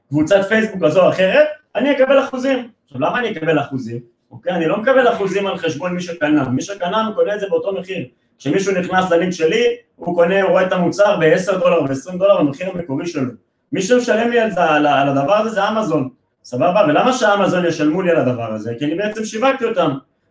קבוצת 0.09 0.45
פייסבוק 0.49 0.85
כזו 0.85 1.05
או 1.05 1.09
אחרת, 1.09 1.47
אני 1.77 1.92
אקבל 1.92 2.21
אחוזים. 2.21 2.68
עכשיו 2.85 3.01
למה 3.01 3.18
אני 3.18 3.31
אקבל 3.31 3.61
אחוזים? 3.61 4.01
אוקיי? 4.31 4.53
אני 4.53 4.66
לא 4.66 4.77
מקבל 4.77 5.09
אחוזים 5.09 5.47
על 5.47 5.57
חשבון 5.57 5.95
מי 5.95 6.01
שקנה, 6.01 6.49
מי 6.49 6.62
שקנה 6.62 7.07
הוא 7.07 7.14
קונה 7.14 7.35
את 7.35 7.40
זה 7.40 7.47
באותו 7.49 7.73
מחיר. 7.73 8.07
כשמישהו 8.38 8.81
נכנס 8.81 9.11
ללינק 9.11 9.33
שלי, 9.33 9.64
הוא 9.97 10.14
קונה, 10.14 10.42
הוא 10.42 10.51
רואה 10.51 10.66
את 10.66 10.73
המוצר 10.73 11.16
ב-10 11.21 11.59
דולר 11.59 11.83
ו-20 11.83 12.18
דולר 12.18 12.42
במחיר 12.42 12.71
המקורי 12.71 13.07
שלו. 13.07 13.31
מי 13.73 13.83
שמשלם 13.83 14.31
לי 14.31 14.40
על, 14.40 14.51
זה, 14.51 14.64
על 14.64 14.87
הדבר 14.87 15.35
הזה 15.35 15.51
זה 15.51 15.68
אמזון, 15.68 16.09
סבבה? 16.45 16.85
ולמה 16.89 17.13
שאמזון 17.13 17.67
ישלמו 17.67 18.03
לי 18.03 18.11
על 18.11 18.17
הדבר 18.17 18.53
הזה? 18.53 18.75
כי 18.79 18.85
אני 18.85 18.95
בעצם 18.95 19.25
שיווקתי 19.25 19.65
אותם. 19.65 19.91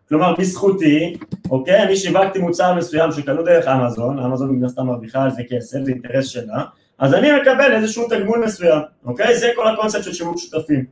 כלומר, 0.10 0.36
בזכותי, 0.40 1.18
אוקיי, 1.50 1.84
אני 1.84 1.96
שיווקתי 1.96 2.40
מוצר 2.40 2.74
מסוים 2.74 3.12
שקנו 3.12 3.44
דרך 3.44 3.68
אמזון, 3.68 4.20
אמזון 4.20 4.50
מן 4.52 4.66
הסתם 4.66 4.86
מרוויחה 4.86 5.24
על 5.24 5.32
זה 5.32 5.42
כסף, 5.50 5.80
זה 5.84 5.92
אינטרס 5.92 6.28
שלה, 6.28 6.64
אז 7.00 7.14
אני 7.14 7.30
מקבל 7.42 7.74
איזשהו 7.74 8.08
תגמול 8.10 8.44
מסוים, 8.46 8.82
אוקיי? 9.06 9.38
זה 9.38 9.52
כל 9.56 9.68
הקונספט 9.68 10.04
של 10.04 10.14
שיווק 10.14 10.38
שותפים. 10.38 10.86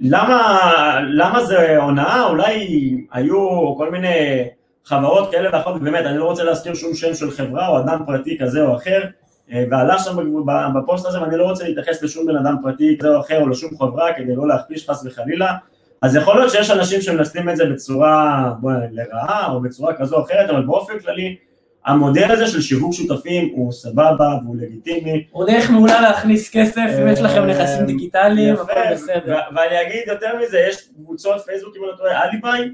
למה, 0.00 0.60
למה 1.08 1.44
זה 1.44 1.76
הונאה? 1.78 2.26
אולי 2.26 2.66
היו 3.12 3.74
כל 3.76 3.90
מיני 3.90 4.44
חברות 4.84 5.30
כאלה 5.30 5.50
ואחרות, 5.52 5.76
ובאמת, 5.76 6.06
אני 6.06 6.18
לא 6.18 6.24
רוצה 6.24 6.44
להזכיר 6.44 6.74
שום 6.74 6.94
שם 6.94 7.14
של 7.14 7.30
חברה 7.30 7.68
או 7.68 7.78
אדם 7.78 8.02
פרטי 8.06 8.38
כזה 8.38 8.62
או 8.62 8.76
אחר, 8.76 9.00
ועלה 9.70 9.98
שם 9.98 10.16
בפוסט 10.74 11.06
הזה, 11.06 11.22
ואני 11.22 11.36
לא 11.36 11.44
רוצה 11.44 11.64
להתייחס 11.68 12.02
לשום 12.02 12.26
בן 12.26 12.36
אדם 12.36 12.56
פרטי 12.62 12.96
כזה 12.98 13.14
או 13.14 13.20
אחר 13.20 13.40
או 13.40 13.48
לשום 13.48 13.70
חברה 13.78 14.12
כדי 14.12 14.36
לא 14.36 14.48
להכפיש 14.48 14.90
חס 14.90 15.06
וחלילה, 15.06 15.54
אז 16.02 16.16
יכול 16.16 16.36
להיות 16.36 16.50
שיש 16.50 16.70
אנשים 16.70 17.00
שמנסים 17.00 17.48
את 17.48 17.56
זה 17.56 17.66
בצורה 17.66 18.52
בוא, 18.60 18.72
לרעה 18.90 19.52
או 19.52 19.60
בצורה 19.60 19.94
כזו 19.94 20.16
או 20.16 20.24
אחרת, 20.24 20.50
אבל 20.50 20.62
באופן 20.62 20.98
כללי 20.98 21.36
המודל 21.86 22.30
הזה 22.30 22.46
של 22.46 22.60
שיווק 22.60 22.94
שותפים 22.94 23.52
הוא 23.54 23.72
סבבה 23.72 24.38
והוא 24.44 24.56
לגיטימי. 24.60 25.24
הוא 25.30 25.46
דרך 25.46 25.70
מעולה 25.70 26.00
להכניס 26.00 26.50
כסף, 26.52 26.90
אם 27.02 27.08
יש 27.08 27.20
לכם 27.20 27.46
נכסים 27.46 27.86
דיגיטליים, 27.86 28.54
הכל 28.54 28.72
בסדר. 28.92 29.38
ואני 29.56 29.82
אגיד 29.82 30.02
יותר 30.06 30.38
מזה, 30.42 30.58
יש 30.68 30.88
קבוצות 31.04 31.40
פייסבוק, 31.40 31.76
אם 31.76 31.82
אני 31.82 31.90
לא 31.90 31.96
טועה, 31.96 32.24
אליביי, 32.24 32.62
אמ, 32.62 32.72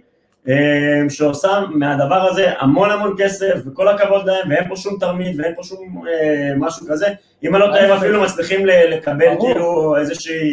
שעושה 1.08 1.60
מהדבר 1.70 2.28
הזה 2.30 2.52
המון 2.58 2.90
המון 2.90 3.14
כסף, 3.18 3.54
וכל 3.66 3.88
הכבוד 3.88 4.26
להם, 4.26 4.50
ואין 4.50 4.68
פה 4.68 4.76
שום 4.76 4.96
תרמית 5.00 5.36
ואין 5.38 5.54
פה 5.56 5.62
שום 5.62 6.04
אה, 6.08 6.52
משהו 6.56 6.86
כזה. 6.90 7.06
אם 7.42 7.54
אני 7.54 7.62
לא 7.62 7.66
טועה, 7.66 7.84
הם 7.84 7.92
אפילו 7.92 8.22
מצליחים 8.22 8.66
לקבל 8.66 9.26
כאילו 9.40 9.96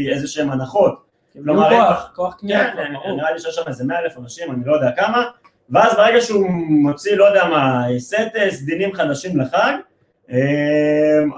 איזה 0.10 0.27
שהם 0.27 0.51
הנחות. 0.51 1.03
כלומר, 1.43 1.69
כוח, 1.69 2.12
כוח 2.15 2.36
קנייה. 2.36 2.73
כן, 2.75 2.93
נראה 3.17 3.32
לי 3.32 3.39
שיש 3.39 3.56
שם 3.56 3.62
איזה 3.67 3.84
מאה 3.84 3.99
אלף 3.99 4.17
אנשים, 4.17 4.51
אני 4.51 4.62
לא 4.65 4.75
יודע 4.75 4.91
כמה, 4.91 5.23
ואז 5.69 5.95
ברגע 5.95 6.21
שהוא 6.21 6.49
מוציא, 6.69 7.15
לא 7.15 7.25
יודע 7.25 7.45
מה, 7.47 7.86
סט 7.97 8.15
סדינים 8.49 8.93
חדשים 8.93 9.39
לחג, 9.39 9.73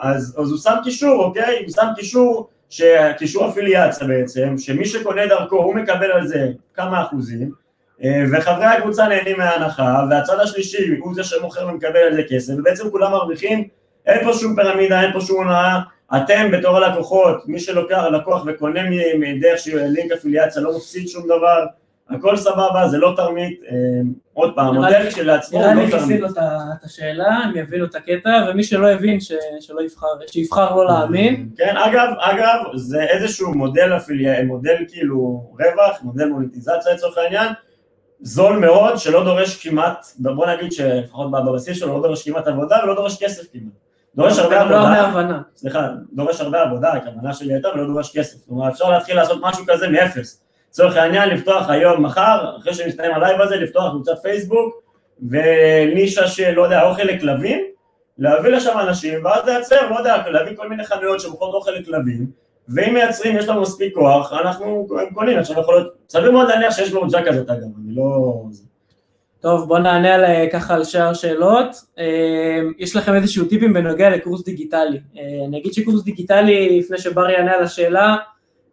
אז, 0.02 0.36
אז 0.41 0.52
הוא 0.52 0.58
שם 0.58 0.76
קישור, 0.84 1.24
אוקיי? 1.24 1.60
הוא 1.65 1.74
שם 1.76 1.88
קישור, 1.96 2.50
קישור 3.18 3.50
אפיליאציה 3.50 4.08
בעצם, 4.08 4.58
שמי 4.58 4.86
שקונה 4.86 5.28
דרכו 5.28 5.56
הוא 5.56 5.76
מקבל 5.76 6.12
על 6.12 6.28
זה 6.28 6.48
כמה 6.74 7.02
אחוזים, 7.02 7.41
אה, 7.41 7.64
וחברי 8.31 8.65
הקבוצה 8.65 9.08
נהנים 9.08 9.38
מההנחה, 9.38 10.05
והצד 10.10 10.39
השלישי 10.39 10.97
הוא 10.99 11.15
זה 11.15 11.23
שמוכר 11.23 11.67
ומקבל 11.67 11.99
על 11.99 12.15
זה 12.15 12.23
כסף, 12.29 12.53
ובעצם 12.58 12.89
כולם 12.89 13.12
מרוויחים, 13.12 13.67
אין 14.05 14.23
פה 14.23 14.34
שום 14.34 14.55
פירמידה, 14.55 15.01
אין 15.01 15.13
פה 15.13 15.21
שום 15.21 15.38
הונאה, 15.38 15.79
אתם 16.17 16.51
בתור 16.51 16.77
הלקוחות, 16.77 17.47
מי 17.47 17.60
שלוקח 17.60 18.03
לקוח 18.12 18.43
וקונה 18.47 18.81
מדרך 19.19 19.60
של 19.60 19.86
לינק 19.86 20.12
אפיליאציה 20.12 20.62
לא 20.62 20.77
מפסיד 20.77 21.08
שום 21.08 21.25
דבר, 21.25 21.65
הכל 22.10 22.38
סבבה, 22.38 22.88
זה 22.88 22.97
לא 22.97 23.13
תרמית, 23.15 23.62
אה, 23.71 23.75
עוד 24.34 24.55
פעם, 24.55 24.67
המודל 24.67 25.10
כשלעצמו 25.10 25.60
לא 25.60 25.65
תרמית. 25.65 25.88
נראה 25.88 25.97
לי 25.97 26.01
כיסינו 26.01 26.27
את 26.29 26.84
השאלה, 26.84 27.27
הם 27.27 27.58
יבינו 27.58 27.86
את 27.86 27.95
הקטע, 27.95 28.45
ומי 28.49 28.63
שלא 28.63 28.88
הבין 28.88 29.19
שלא 29.60 29.81
יבחר, 29.81 30.08
שיבחר 30.27 30.75
לא 30.75 30.86
להאמין. 30.86 31.49
כן, 31.58 31.77
אגב, 31.77 32.13
אגב, 32.19 32.60
זה 32.75 33.03
איזשהו 33.03 33.53
מודל 33.53 33.97
אפיליה, 33.97 34.43
מודל 34.43 34.75
כאילו 34.88 35.51
רווח, 35.60 36.03
מודל 36.03 36.25
מוניטיזציה 36.25 36.93
לצורך 36.93 37.17
העניין, 37.17 37.47
זול 38.26 38.58
מאוד, 38.58 38.98
שלא 38.98 39.24
דורש 39.24 39.68
כמעט, 39.68 40.06
בוא 40.20 40.46
נגיד 40.48 40.72
שלפחות 40.72 41.32
בבסיס 41.32 41.80
שלו 41.80 41.94
לא 41.94 42.08
דורש 42.08 42.30
כמעט 42.30 42.48
עבודה 42.48 42.78
ולא 42.84 42.96
דורש 42.96 43.24
כסף 43.24 43.44
כמעט. 43.54 43.74
דורש 44.16 44.40
הרבה 44.40 44.62
עבודה, 44.62 44.80
לא 44.80 44.86
הרבה 44.86 45.02
הבנה. 45.02 45.42
סליחה, 45.56 45.88
דורש 46.14 46.42
הרבה 46.42 46.62
עבודה, 46.62 46.94
הכוונה 46.94 47.34
שלי 47.34 47.54
הייתה 47.54 47.70
ולא 47.76 47.88
דורש 47.88 48.18
כסף. 48.18 48.50
אומרת, 48.50 48.74
אפשר 48.74 48.90
להתחיל 48.90 49.16
לעשות 49.16 49.40
משהו 49.42 49.64
כזה 49.68 49.88
מאפס. 49.88 50.44
לצורך 50.70 50.96
העניין, 50.96 51.30
לפתוח 51.30 51.70
היום, 51.70 52.06
מחר, 52.06 52.58
אחרי 52.58 52.74
שמסתיים 52.74 53.14
הלייב 53.14 53.42
הזה, 53.42 53.56
לפתוח 53.56 53.92
קבוצת 53.92 54.22
פייסבוק 54.22 54.76
ונישה 55.30 56.28
של, 56.28 56.52
לא 56.52 56.64
יודע, 56.64 56.84
אוכל 56.84 57.04
לכלבים, 57.04 57.60
להביא 58.18 58.52
לשם 58.52 58.80
אנשים, 58.80 59.26
ואז 59.26 59.46
לייצר, 59.46 59.90
לא 59.90 59.98
יודע, 59.98 60.30
להביא 60.30 60.56
כל 60.56 60.70
מיני 60.70 60.84
חנויות 60.86 61.20
שמוכרות 61.20 61.54
אוכל 61.54 61.72
לכלבים, 61.72 62.28
ואם 62.69 62.93
מייצרים, 62.93 63.38
יש 63.38 63.47
לנו 63.47 63.62
מספיק 63.62 63.95
כוח, 63.95 64.34
אנחנו 64.34 64.88
קונים, 65.13 65.38
עכשיו 65.39 65.60
יכול 65.60 65.75
להיות, 65.75 65.93
סביר 66.10 66.32
מאוד 66.32 66.47
להניח 66.47 66.75
שיש 66.75 66.89
קבוצה 66.89 67.19
כזאת 67.25 67.49
אגב, 67.49 67.67
אני 67.78 67.95
לא... 67.95 68.43
טוב, 69.45 69.67
בואו 69.67 69.80
נענה 69.80 70.15
על, 70.15 70.25
אה, 70.25 70.47
ככה 70.51 70.73
על 70.73 70.84
שאר 70.84 71.10
השאלות. 71.10 71.75
אה, 71.99 72.62
יש 72.78 72.95
לכם 72.95 73.15
איזשהו 73.15 73.45
טיפים 73.45 73.73
בנוגע 73.73 74.10
לקורס 74.10 74.43
דיגיטלי. 74.43 74.99
אה, 75.17 75.45
אני 75.47 75.58
אגיד 75.60 75.73
שקורס 75.73 76.04
דיגיטלי, 76.04 76.80
לפני 76.80 76.97
שבר 76.97 77.30
יענה 77.30 77.51
על 77.51 77.63
השאלה, 77.63 78.15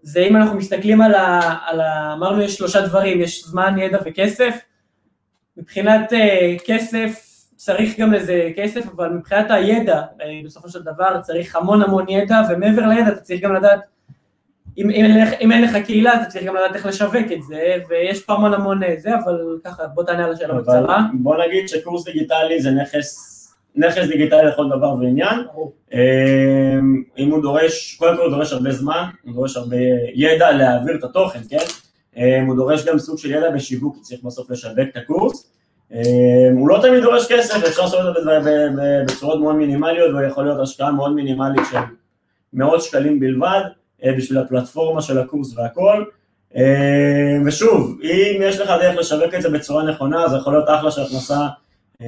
זה 0.03 0.21
אם 0.21 0.37
אנחנו 0.37 0.57
מסתכלים 0.57 1.01
על 1.01 1.15
ה... 1.15 1.41
על 1.67 1.81
ה 1.81 2.13
אמרנו 2.13 2.43
יש 2.43 2.57
שלושה 2.57 2.81
דברים, 2.87 3.21
יש 3.21 3.45
זמן, 3.45 3.79
ידע 3.79 3.99
וכסף. 4.05 4.59
מבחינת 5.57 6.13
כסף, 6.65 7.32
צריך 7.65 8.01
גם 8.01 8.13
לזה 8.13 8.51
כסף, 8.57 8.87
אבל 8.97 9.09
מבחינת 9.09 9.47
הידע, 9.51 10.03
בסופו 10.45 10.69
של 10.69 10.83
דבר 10.83 11.21
צריך 11.21 11.57
המון 11.57 11.83
המון 11.83 12.09
ידע, 12.09 12.43
ומעבר 12.51 12.87
לידע 12.87 13.09
אתה 13.09 13.21
צריך 13.21 13.41
גם 13.41 13.55
לדעת 13.55 13.81
אם, 14.79 14.91
אם, 14.91 15.05
אם 15.41 15.53
אין 15.53 15.63
לך 15.63 15.77
קהילה, 15.77 16.15
אתה 16.15 16.31
צריך 16.31 16.45
גם 16.45 16.57
לדעת 16.57 16.75
איך 16.75 16.87
לשווק 16.87 17.33
את 17.33 17.43
זה, 17.43 17.77
ויש 17.89 18.23
פה 18.23 18.33
המון 18.33 18.55
המון 18.55 18.83
אה, 18.83 18.95
זה, 18.99 19.11
אבל 19.15 19.59
ככה, 19.65 19.87
בוא 19.87 20.05
תענה 20.05 20.25
על 20.25 20.33
השאלה 20.33 20.55
בקצרה. 20.55 21.03
בוא 21.15 21.37
נגיד 21.47 21.69
שקורס 21.69 22.05
דיגיטלי 22.05 22.63
זה 22.63 22.71
נכס, 22.71 23.39
נכס 23.77 24.07
דיגיטלי 24.09 24.47
לכל 24.47 24.69
דבר 24.69 24.95
ועניין. 24.95 25.41
אמ, 25.93 25.99
אם 27.19 27.31
הוא 27.31 27.43
דורש, 27.43 27.97
קודם 27.99 28.17
כל 28.17 28.23
הוא 28.23 28.31
דורש 28.31 28.53
הרבה 28.53 28.73
זמן, 28.73 29.05
הוא 29.25 29.35
דורש 29.35 29.57
הרבה 29.57 29.77
ידע 30.15 30.53
להעביר 30.53 30.97
את 30.99 31.05
התוכן, 31.05 31.41
כן? 31.49 31.65
אמ, 32.17 32.47
הוא 32.47 32.57
דורש 32.57 32.85
גם 32.85 32.99
סוג 32.99 33.19
של 33.19 33.31
ידע 33.31 33.51
בשיווק, 33.51 33.97
צריך 34.01 34.23
בסוף 34.23 34.51
לשווק 34.51 34.89
את 34.93 34.97
הקורס. 34.97 35.53
אמ, 35.93 36.57
הוא 36.57 36.69
לא 36.69 36.79
תמיד 36.83 37.03
דורש 37.03 37.33
כסף, 37.33 37.65
אפשר 37.69 37.83
לעשות 37.83 38.17
את 38.19 38.25
זה 38.25 38.39
בצורות 39.07 39.41
מאוד 39.41 39.55
מינימליות, 39.55 40.15
ויכול 40.15 40.45
להיות 40.45 40.61
השקעה 40.61 40.93
מאוד 40.93 41.15
מינימלית 41.15 41.63
של 41.71 41.79
מאות 42.53 42.83
שקלים 42.83 43.21
בלבד. 43.21 43.61
אה, 44.05 44.13
בשביל 44.13 44.39
הפלטפורמה 44.39 45.03
של 45.03 45.19
הקורס 45.19 45.59
והכל. 45.59 46.05
אה, 46.57 47.39
ושוב, 47.47 47.99
אם 48.03 48.41
יש 48.43 48.61
לך 48.61 48.71
דרך 48.81 48.99
לשווק 48.99 49.35
את 49.35 49.43
זה 49.43 49.51
בצורה 49.51 49.85
נכונה, 49.85 50.29
זה 50.29 50.37
יכול 50.37 50.53
להיות 50.53 50.69
אחלה 50.69 50.91
של 50.91 51.01
הכנסה, 51.03 51.47
אה, 52.03 52.07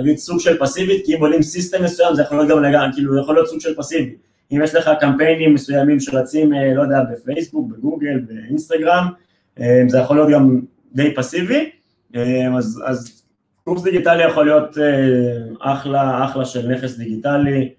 נגיד 0.00 0.16
סוג 0.18 0.40
של 0.40 0.58
פסיבית, 0.58 1.06
כי 1.06 1.16
אם 1.16 1.20
עולים 1.20 1.42
סיסטם 1.42 1.84
מסוים, 1.84 2.14
זה 2.14 2.22
יכול 2.22 2.36
להיות 2.36 2.50
גם 2.50 2.62
לגמרי, 2.62 2.92
כאילו, 2.92 3.20
יכול 3.20 3.34
להיות 3.34 3.48
סוג 3.48 3.60
של 3.60 3.74
פסיבי. 3.76 4.14
אם 4.52 4.60
יש 4.64 4.74
לך 4.74 4.90
קמפיינים 5.00 5.54
מסוימים 5.54 6.00
שרצים, 6.00 6.52
לא 6.52 6.82
יודע, 6.82 7.00
בפייסבוק, 7.12 7.70
בגוגל, 7.70 8.18
באינסטגרם, 8.18 9.08
זה 9.88 9.98
יכול 9.98 10.16
להיות 10.16 10.30
גם 10.30 10.60
די 10.92 11.14
פסיבי, 11.14 11.70
אז, 12.56 12.82
אז 12.86 13.22
קורס 13.64 13.82
דיגיטלי 13.82 14.24
יכול 14.24 14.44
להיות 14.44 14.76
אחלה, 15.60 16.24
אחלה 16.24 16.44
של 16.44 16.68
נכס 16.68 16.96
דיגיטלי, 16.96 17.74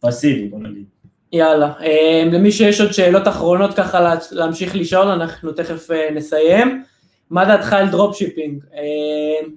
פסיבי, 0.00 0.48
בוא 0.48 0.58
נגיד. 0.58 0.84
יאללה, 1.32 1.72
אמ, 1.80 2.32
למי 2.32 2.52
שיש 2.52 2.80
עוד 2.80 2.92
שאלות 2.92 3.28
אחרונות 3.28 3.74
ככה 3.74 4.14
להמשיך 4.32 4.76
לשאול, 4.76 5.06
אנחנו 5.06 5.52
תכף 5.52 5.90
אה, 5.90 6.08
נסיים. 6.14 6.82
מה 7.30 7.44
דעתך 7.44 7.72
על 7.72 7.90
dropshipping? 7.90 8.64
אמ, 8.74 9.50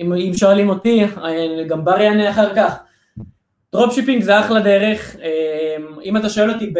אם, 0.00 0.12
אם 0.12 0.32
שואלים 0.34 0.68
אותי, 0.68 1.04
אה, 1.04 1.64
גם 1.68 1.84
בר 1.84 2.00
יענה 2.00 2.30
אחר 2.30 2.54
כך. 2.54 2.76
dropshipping 3.72 4.22
זה 4.22 4.40
אחלה 4.40 4.60
דרך, 4.60 5.16
אמ, 5.16 6.00
אם 6.04 6.16
אתה 6.16 6.28
שואל 6.28 6.50
אותי 6.50 6.72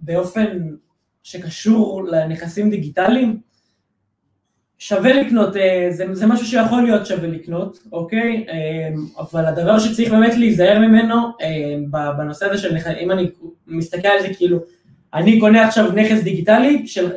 באופן 0.00 0.58
שקשור 1.22 2.04
לנכסים 2.04 2.70
דיגיטליים, 2.70 3.40
שווה 4.88 5.12
לקנות, 5.12 5.56
אה, 5.56 5.88
זה, 5.90 6.04
זה 6.12 6.26
משהו 6.26 6.46
שיכול 6.46 6.82
להיות 6.82 7.06
שווה 7.06 7.28
לקנות, 7.28 7.78
אוקיי? 7.92 8.46
אה, 8.48 8.88
אבל 9.18 9.46
הדבר 9.46 9.78
שצריך 9.78 10.10
באמת 10.10 10.34
להיזהר 10.36 10.78
ממנו 10.78 11.14
אה, 11.42 12.12
בנושא 12.18 12.46
הזה 12.46 12.58
של 12.58 12.74
נכס, 12.74 12.90
אם 13.00 13.10
אני 13.10 13.30
מסתכל 13.66 14.08
על 14.08 14.22
זה 14.22 14.28
כאילו, 14.34 14.58
אני 15.14 15.40
קונה 15.40 15.66
עכשיו 15.66 15.92
נכס 15.92 16.22
דיגיטלי 16.22 16.86
של, 16.86 17.10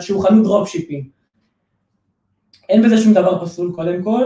שהוא 0.00 0.22
חנות 0.22 0.44
dropshipping. 0.44 1.04
אין 2.68 2.82
בזה 2.82 2.98
שום 2.98 3.14
דבר 3.14 3.44
פסול 3.44 3.72
קודם 3.74 4.02
כל, 4.02 4.24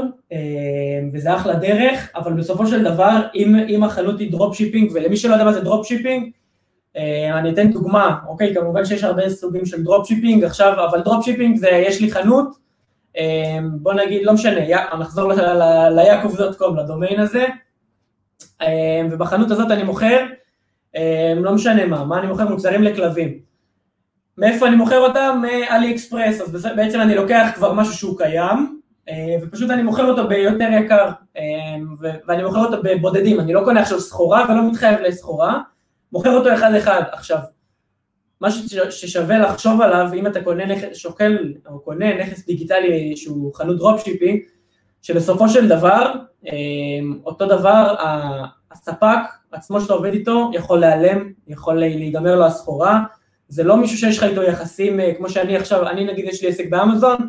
וזה 1.13 1.37
אחלה 1.37 1.55
דרך, 1.55 2.11
אבל 2.15 2.33
בסופו 2.33 2.67
של 2.67 2.85
דבר, 2.85 3.21
אם, 3.35 3.55
אם 3.69 3.85
החנות 3.85 4.21
היא 4.21 4.31
dropshipping, 4.31 4.91
ולמי 4.95 5.17
שלא 5.17 5.33
יודע 5.33 5.45
מה 5.45 5.53
זה 5.53 5.61
dropshipping, 5.61 6.31
אני 7.33 7.51
אתן 7.51 7.73
דוגמה, 7.73 8.17
אוקיי, 8.29 8.55
כמובן 8.55 8.85
שיש 8.85 9.05
הרבה 9.05 9.31
סוגים 9.31 9.67
של 9.67 9.83
dropshipping, 9.83 10.45
עכשיו, 10.45 10.85
אבל 10.91 11.01
dropshipping 11.01 11.57
זה, 11.57 11.69
יש 11.69 12.01
לי 12.01 12.11
חנות, 12.11 12.68
בוא 13.73 13.95
נגיד, 13.95 14.23
לא 14.25 14.33
משנה, 14.33 14.61
נחזור 14.99 15.33
ליעקב 15.91 16.37
dot 16.37 16.54
com, 16.54 16.77
לדומיין 16.77 17.21
הזה, 17.21 17.47
אמ, 18.63 19.09
ובחנות 19.11 19.51
הזאת 19.51 19.71
אני 19.71 19.83
מוכר, 19.83 20.27
אמ, 20.97 21.45
לא 21.45 21.55
משנה 21.55 21.87
מה, 21.87 22.05
מה 22.05 22.19
אני 22.19 22.27
מוכר? 22.27 22.49
מוצרים 22.49 22.83
לכלבים. 22.83 23.39
מאיפה 24.39 24.67
אני 24.67 24.77
מוכר 24.77 24.99
אותם? 24.99 25.43
מ 25.43 25.95
AliExpress, 25.95 26.41
אז 26.41 26.69
בעצם 26.77 27.01
אני 27.01 27.15
לוקח 27.15 27.49
כבר 27.55 27.73
משהו 27.73 27.95
שהוא 27.95 28.19
קיים, 28.19 28.81
ופשוט 29.43 29.71
אני 29.71 29.83
מוכר 29.83 30.05
אותו 30.05 30.29
ביותר 30.29 30.69
יקר, 30.73 31.09
ואני 32.29 32.43
מוכר 32.43 32.65
אותו 32.65 32.83
בבודדים, 32.83 33.41
אני 33.41 33.53
לא 33.53 33.61
קונה 33.65 33.81
עכשיו 33.81 34.01
סחורה 34.01 34.47
ולא 34.49 34.71
מתחייב 34.71 35.01
לסחורה, 35.01 35.61
מוכר 36.13 36.37
אותו 36.37 36.55
אחד 36.55 36.75
אחד. 36.75 37.03
עכשיו, 37.13 37.39
משהו 38.41 38.91
ששווה 38.91 39.39
לחשוב 39.39 39.81
עליו, 39.81 40.09
אם 40.15 40.27
אתה 40.27 40.45
קונה 40.45 40.67
נכס, 40.67 40.97
שוקל 40.97 41.55
או 41.67 41.81
קונה 41.81 42.19
נכס 42.19 42.47
דיגיטלי 42.47 43.17
שהוא 43.17 43.55
חנות 43.55 43.77
dropshipping, 43.77 44.41
שבסופו 45.03 45.49
של 45.49 45.69
דבר, 45.69 46.13
אה, 46.47 46.53
אותו 47.25 47.47
דבר, 47.47 47.95
הספק 48.73 49.19
עצמו 49.53 49.81
שאתה 49.81 49.93
עובד 49.93 50.13
איתו 50.13 50.51
יכול 50.55 50.81
להיעלם, 50.81 51.33
יכול 51.49 51.79
להיגמר 51.79 52.37
לו 52.37 52.47
הסחורה, 52.47 53.03
זה 53.49 53.65
לא 53.65 53.77
מישהו 53.77 53.99
שיש 53.99 54.19
לך 54.19 54.25
איתו 54.25 54.43
יחסים, 54.43 55.01
כמו 55.17 55.29
שאני 55.29 55.57
עכשיו, 55.57 55.89
אני 55.89 56.05
נגיד 56.05 56.25
יש 56.25 56.43
לי 56.43 56.49
עסק 56.49 56.71
באמזון, 56.71 57.29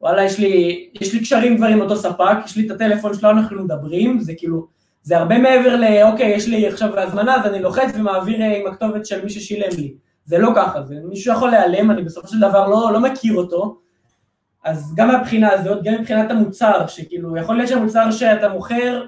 וואלה, 0.00 0.24
יש 0.24 0.38
לי, 0.38 0.88
יש 1.00 1.14
לי 1.14 1.20
קשרים 1.20 1.56
כבר 1.56 1.66
עם 1.66 1.80
אותו 1.80 1.96
ספק, 1.96 2.36
יש 2.44 2.56
לי 2.56 2.66
את 2.66 2.70
הטלפון 2.70 3.14
שלו, 3.14 3.30
אנחנו 3.30 3.64
מדברים, 3.64 4.20
זה 4.20 4.32
כאילו, 4.36 4.66
זה 5.02 5.18
הרבה 5.18 5.38
מעבר 5.38 5.76
ל, 5.76 5.84
אוקיי, 6.02 6.30
יש 6.30 6.48
לי 6.48 6.66
עכשיו 6.66 6.98
הזמנה, 6.98 7.34
אז 7.34 7.46
אני 7.46 7.62
לוחץ 7.62 7.90
ומעביר 7.94 8.40
אה, 8.42 8.60
עם 8.60 8.66
הכתובת 8.66 9.06
של 9.06 9.24
מי 9.24 9.30
ששילם 9.30 9.68
לי. 9.78 9.94
זה 10.24 10.38
לא 10.38 10.52
ככה, 10.56 10.82
זה 10.82 10.94
מישהו 11.04 11.34
יכול 11.34 11.50
להיעלם, 11.50 11.90
אני 11.90 12.02
בסופו 12.02 12.28
של 12.28 12.40
דבר 12.40 12.68
לא, 12.68 12.92
לא 12.92 13.00
מכיר 13.00 13.34
אותו, 13.34 13.80
אז 14.64 14.94
גם 14.96 15.08
מהבחינה 15.08 15.52
הזאת, 15.52 15.84
גם 15.84 15.94
מבחינת 15.94 16.30
המוצר, 16.30 16.86
שכאילו, 16.86 17.36
יכול 17.36 17.56
להיות 17.56 17.68
שהמוצר 17.68 18.10
שאתה 18.10 18.48
מוכר, 18.48 19.06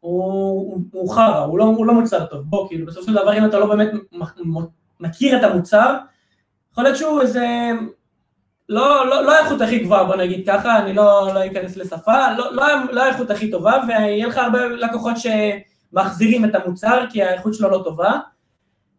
הוא, 0.00 0.80
הוא 0.92 1.14
חרא, 1.14 1.44
הוא, 1.44 1.58
לא, 1.58 1.64
הוא 1.64 1.86
לא 1.86 1.94
מוצר 1.94 2.26
טוב, 2.26 2.42
בוא, 2.44 2.68
כאילו, 2.68 2.86
בסופו 2.86 3.06
של 3.06 3.12
דבר 3.12 3.38
אם 3.38 3.44
אתה 3.44 3.58
לא 3.58 3.66
באמת 3.66 3.90
מכיר 5.00 5.38
את 5.38 5.44
המוצר, 5.44 5.96
יכול 6.72 6.84
להיות 6.84 6.96
שהוא 6.96 7.20
איזה 7.20 7.70
לא, 8.68 9.06
לא, 9.06 9.24
לא 9.24 9.32
האיכות 9.34 9.60
הכי 9.60 9.78
גבוהה, 9.78 10.04
בוא 10.04 10.16
נגיד 10.16 10.46
ככה, 10.46 10.78
אני 10.78 10.94
לא, 10.94 11.30
לא 11.34 11.46
אכנס 11.46 11.76
לשפה, 11.76 12.32
לא, 12.38 12.54
לא, 12.54 12.64
לא 12.92 13.02
האיכות 13.02 13.30
הכי 13.30 13.50
טובה, 13.50 13.82
ויהיה 13.88 14.26
לך 14.26 14.38
הרבה 14.38 14.66
לקוחות 14.66 15.16
שמחזירים 15.16 16.44
את 16.44 16.54
המוצר 16.54 17.04
כי 17.10 17.22
האיכות 17.22 17.54
שלו 17.54 17.70
לא 17.70 17.80
טובה. 17.84 18.18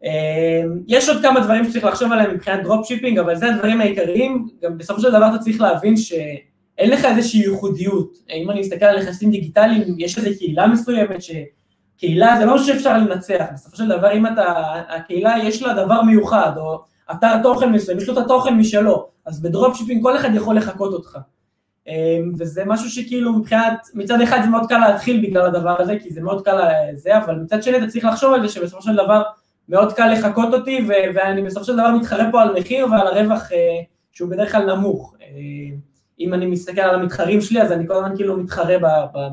אמ, 0.04 0.80
יש 0.88 1.08
עוד 1.08 1.22
כמה 1.22 1.40
דברים 1.40 1.64
שצריך 1.64 1.84
לחשוב 1.84 2.12
עליהם 2.12 2.34
מבחינת 2.34 2.62
dropshipping, 2.62 3.18
אבל 3.18 3.36
זה 3.36 3.54
הדברים 3.54 3.80
העיקריים, 3.80 4.48
גם 4.62 4.78
בסופו 4.78 5.00
של 5.00 5.10
דבר 5.10 5.28
אתה 5.34 5.38
צריך 5.38 5.60
להבין 5.60 5.96
שאין 5.96 6.90
לך 6.90 7.04
איזושהי 7.04 7.40
ייחודיות. 7.40 8.16
אם 8.34 8.50
אני 8.50 8.60
מסתכל 8.60 8.84
על 8.84 9.02
נכסים 9.02 9.30
דיגיטליים, 9.30 9.94
יש 9.98 10.18
איזו 10.18 10.38
קהילה 10.38 10.66
מסוימת 10.66 11.22
שקהילה 11.22 12.36
זה 12.38 12.44
לא 12.44 12.58
שאפשר 12.58 12.98
לנצח, 12.98 13.44
בסופו 13.54 13.76
של 13.76 13.88
דבר 13.88 14.12
אם 14.12 14.26
אתה, 14.26 14.44
הקהילה 14.88 15.34
יש 15.42 15.62
לה 15.62 15.84
דבר 15.84 16.02
מיוחד, 16.02 16.52
או 16.56 16.80
אתר 17.10 17.42
תוכן 17.42 17.72
מסוים, 17.72 17.98
יש 17.98 18.08
לו 18.08 18.18
את 18.18 18.24
התוכן 18.24 18.54
משלו, 18.54 19.08
אז 19.26 19.42
ב 19.42 19.47
dropshipping 19.47 20.02
כל 20.02 20.16
אחד 20.16 20.34
יכול 20.34 20.56
לחקות 20.56 20.92
אותך. 20.92 21.18
אמ, 21.88 22.32
וזה 22.38 22.62
משהו 22.66 22.90
שכאילו 22.90 23.32
מבחינת, 23.32 23.88
מצד 23.94 24.20
אחד 24.20 24.40
זה 24.44 24.48
מאוד 24.48 24.68
קל 24.68 24.78
להתחיל 24.78 25.26
בגלל 25.26 25.46
הדבר 25.46 25.82
הזה, 25.82 25.96
כי 26.02 26.10
זה 26.10 26.20
מאוד 26.20 26.44
קל 26.44 26.58
זה, 26.94 27.18
אבל 27.18 27.34
מצד 27.34 27.62
שני 27.62 27.76
אתה 27.76 27.86
צריך 27.86 28.04
לחשוב 28.04 28.32
על 28.32 28.42
זה 28.42 28.48
שבסופו 28.48 28.82
של 28.82 28.96
דבר 28.96 29.22
מאוד 29.68 29.92
קל 29.92 30.12
לחקות 30.12 30.54
אותי, 30.54 30.86
ו- 30.88 31.14
ואני 31.14 31.42
בסופו 31.42 31.64
של 31.64 31.72
דבר 31.72 31.90
מתחרה 31.90 32.24
פה 32.32 32.42
על 32.42 32.54
מחיר 32.58 32.86
ועל 32.90 33.06
הרווח 33.06 33.52
אה, 33.52 33.58
שהוא 34.12 34.30
בדרך 34.30 34.52
כלל 34.52 34.74
נמוך. 34.74 35.14
אה, 35.22 35.26
אם 36.20 36.34
אני 36.34 36.46
מסתכל 36.46 36.80
על 36.80 36.94
המתחרים 36.94 37.40
שלי, 37.40 37.62
אז 37.62 37.72
אני 37.72 37.86
כל 37.86 37.94
הזמן 37.94 38.16
כאילו 38.16 38.36
מתחרה 38.36 38.78
ב... 38.78 38.86
ב-, 39.14 39.28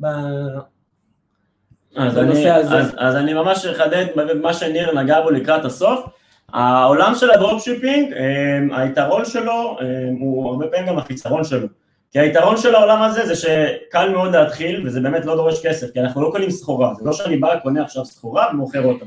ב- 0.00 0.72
אז 1.96 2.18
אני, 2.18 2.52
אז, 2.52 2.94
אז 2.96 3.16
אני 3.16 3.34
ממש 3.34 3.66
אחדד 3.66 4.06
במה 4.16 4.54
שניר 4.54 5.00
נגע 5.00 5.20
בו 5.20 5.30
לקראת 5.30 5.64
הסוף. 5.64 6.06
העולם 6.52 7.14
של 7.14 7.30
ה 7.30 7.36
dropshipping, 7.36 8.12
אמ, 8.12 8.72
היתרון 8.72 9.24
שלו 9.24 9.76
אמ, 9.80 10.16
הוא 10.20 10.50
הרבה 10.50 10.66
פעמים 10.66 10.86
גם 10.86 10.98
החיסרון 10.98 11.44
שלו. 11.44 11.68
כי 12.10 12.18
היתרון 12.18 12.56
של 12.56 12.74
העולם 12.74 13.02
הזה 13.02 13.26
זה 13.26 13.34
שקל 13.36 14.08
מאוד 14.12 14.36
להתחיל 14.36 14.86
וזה 14.86 15.00
באמת 15.00 15.24
לא 15.24 15.36
דורש 15.36 15.66
כסף, 15.66 15.92
כי 15.92 16.00
אנחנו 16.00 16.22
לא 16.22 16.30
קונים 16.32 16.50
סחורה, 16.50 16.94
זה 16.94 17.04
לא 17.04 17.12
שאני 17.12 17.36
בא, 17.36 17.58
קונה 17.58 17.82
עכשיו 17.82 18.04
סחורה 18.04 18.46
ומוכר 18.52 18.84
אותה. 18.84 19.04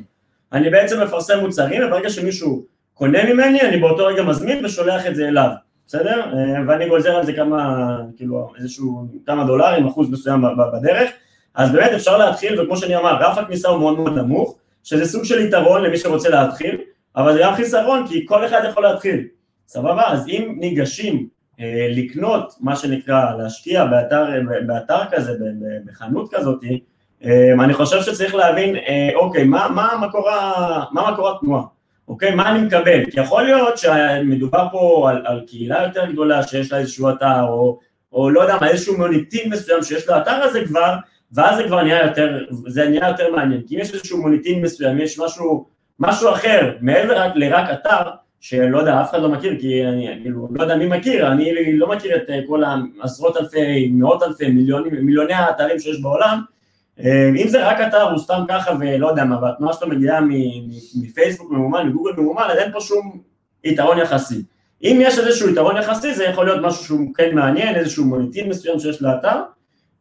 אני 0.56 0.70
בעצם 0.70 1.04
מפרסם 1.04 1.40
מוצרים 1.40 1.82
וברגע 1.88 2.10
שמישהו 2.10 2.66
קונה 2.94 3.34
ממני, 3.34 3.62
אני 3.62 3.78
באותו 3.78 4.06
רגע 4.06 4.24
מזמין 4.24 4.66
ושולח 4.66 5.08
את 5.08 5.16
זה 5.16 5.28
אליו, 5.28 5.50
בסדר? 5.88 6.24
אמ, 6.34 6.70
ואני 6.70 6.90
גוזר 6.90 7.16
על 7.16 7.26
זה 7.26 7.34
כמה, 7.34 7.98
כאילו, 8.18 8.54
איזשהו, 8.60 9.08
כמה 9.26 9.46
דולרים, 9.46 9.88
אחוז 9.88 10.12
מסוים 10.12 10.44
בדרך, 10.74 11.10
אז 11.56 11.72
באמת 11.72 11.92
אפשר 11.92 12.18
להתחיל, 12.18 12.62
וכמו 12.62 12.78
שאני 12.78 12.96
אמר, 12.96 13.18
רף 13.22 13.38
הכניסה 13.38 13.70
הוא 13.70 13.80
מאוד 13.80 14.00
מאוד 14.00 14.18
נמוך, 14.18 14.58
שזה 14.84 15.06
סוג 15.06 15.24
של 15.24 15.40
יתרון 15.40 15.84
למי 15.84 15.98
שרוצה 15.98 16.30
להתחיל, 16.30 16.78
אבל 17.16 17.34
זה 17.34 17.40
גם 17.44 17.56
חיסרון 17.56 18.08
כי 18.08 18.26
כל 18.28 18.46
אחד 18.46 18.62
יכול 18.70 18.84
להתחיל, 18.84 19.28
סבבה? 19.68 20.04
אז 20.08 20.28
אם 20.28 20.56
ניגשים 20.60 21.28
אה, 21.60 21.88
לקנות, 21.90 22.54
מה 22.62 22.76
שנקרא, 22.76 23.36
להשקיע 23.38 23.86
באתר, 23.86 24.26
באתר 24.68 25.00
כזה, 25.12 25.32
בחנות 25.86 26.34
כזאת, 26.34 26.64
אה, 26.64 26.70
אני 27.60 27.74
חושב 27.74 28.02
שצריך 28.02 28.36
להבין, 28.36 28.76
אה, 28.76 29.10
אוקיי, 29.16 29.44
מה, 29.44 29.68
מה, 29.70 30.08
מקור, 30.08 30.30
מה 30.92 31.12
מקור 31.12 31.30
התנועה? 31.30 31.64
אוקיי, 32.08 32.36
מה 32.36 32.52
אני 32.52 32.66
מקבל? 32.66 33.06
כי 33.12 33.20
יכול 33.20 33.44
להיות 33.44 33.78
שמדובר 33.78 34.68
פה 34.72 35.10
על, 35.10 35.22
על 35.26 35.42
קהילה 35.48 35.84
יותר 35.84 36.12
גדולה 36.12 36.44
שיש 36.44 36.72
לה 36.72 36.78
איזשהו 36.78 37.10
אתר, 37.10 37.44
או, 37.48 37.80
או 38.14 38.30
לא 38.30 38.42
יודע 38.42 38.58
מה, 38.62 38.68
איזשהו 38.68 38.98
מוניטין 38.98 39.50
מסוים 39.50 39.84
שיש 39.84 40.10
לאתר 40.10 40.32
הזה 40.44 40.66
כבר, 40.66 40.96
ואז 41.34 41.58
זה 41.58 41.64
כבר 41.64 41.84
נהיה 41.84 42.06
יותר, 42.06 42.46
זה 42.68 42.90
נהיה 42.90 43.08
יותר 43.08 43.36
מעניין, 43.36 43.62
כי 43.68 43.76
אם 43.76 43.80
יש 43.80 43.94
איזשהו 43.94 44.22
מוניטין 44.22 44.62
מסוים, 44.62 45.00
יש 45.00 45.20
משהו 45.20 45.66
משהו 46.00 46.30
אחר, 46.30 46.72
מעבר 46.82 47.28
לרק 47.36 47.70
אתר, 47.74 48.10
שלא 48.40 48.78
יודע, 48.78 49.02
אף 49.02 49.10
אחד 49.10 49.22
לא 49.22 49.30
מכיר, 49.30 49.60
כי 49.60 49.88
אני 49.88 50.20
כאילו 50.22 50.48
לא 50.52 50.64
יודע 50.64 50.76
מי 50.76 50.88
מכיר, 50.88 51.32
אני 51.32 51.74
לא 51.78 51.88
מכיר 51.88 52.16
את 52.16 52.30
כל 52.48 52.64
העשרות 52.64 53.38
אלפי, 53.38 53.90
מאות 53.94 54.24
אלפי, 54.24 54.48
מיליונים, 54.48 54.94
מיליוני 55.06 55.34
האתרים 55.34 55.80
שיש 55.80 56.02
בעולם, 56.02 56.42
אם 57.38 57.48
זה 57.48 57.68
רק 57.68 57.78
אתר 57.88 58.02
הוא 58.02 58.20
סתם 58.20 58.44
ככה 58.48 58.72
ולא 58.80 59.08
יודע 59.08 59.24
מה, 59.26 59.44
והתנועה 59.44 59.74
שלו 59.74 59.88
מגיעה 59.88 60.20
מפייסבוק 60.96 61.52
ממומן, 61.52 61.88
מגוגל 61.88 62.12
ממומן, 62.18 62.44
אז 62.52 62.58
אין 62.58 62.72
פה 62.72 62.80
שום 62.80 63.20
יתרון 63.64 63.98
יחסי. 63.98 64.44
אם 64.84 65.00
יש 65.02 65.20
איזשהו 65.20 65.50
יתרון 65.50 65.78
יחסי, 65.78 66.14
זה 66.14 66.24
יכול 66.24 66.46
להיות 66.46 66.62
משהו 66.62 66.84
שהוא 66.86 67.14
כן 67.16 67.36
מעניין, 67.36 67.76
איזשהו 67.76 68.06
מוניטין 68.06 68.50
מסוים 68.50 68.80
שיש 68.80 69.02
לאתר, 69.02 69.42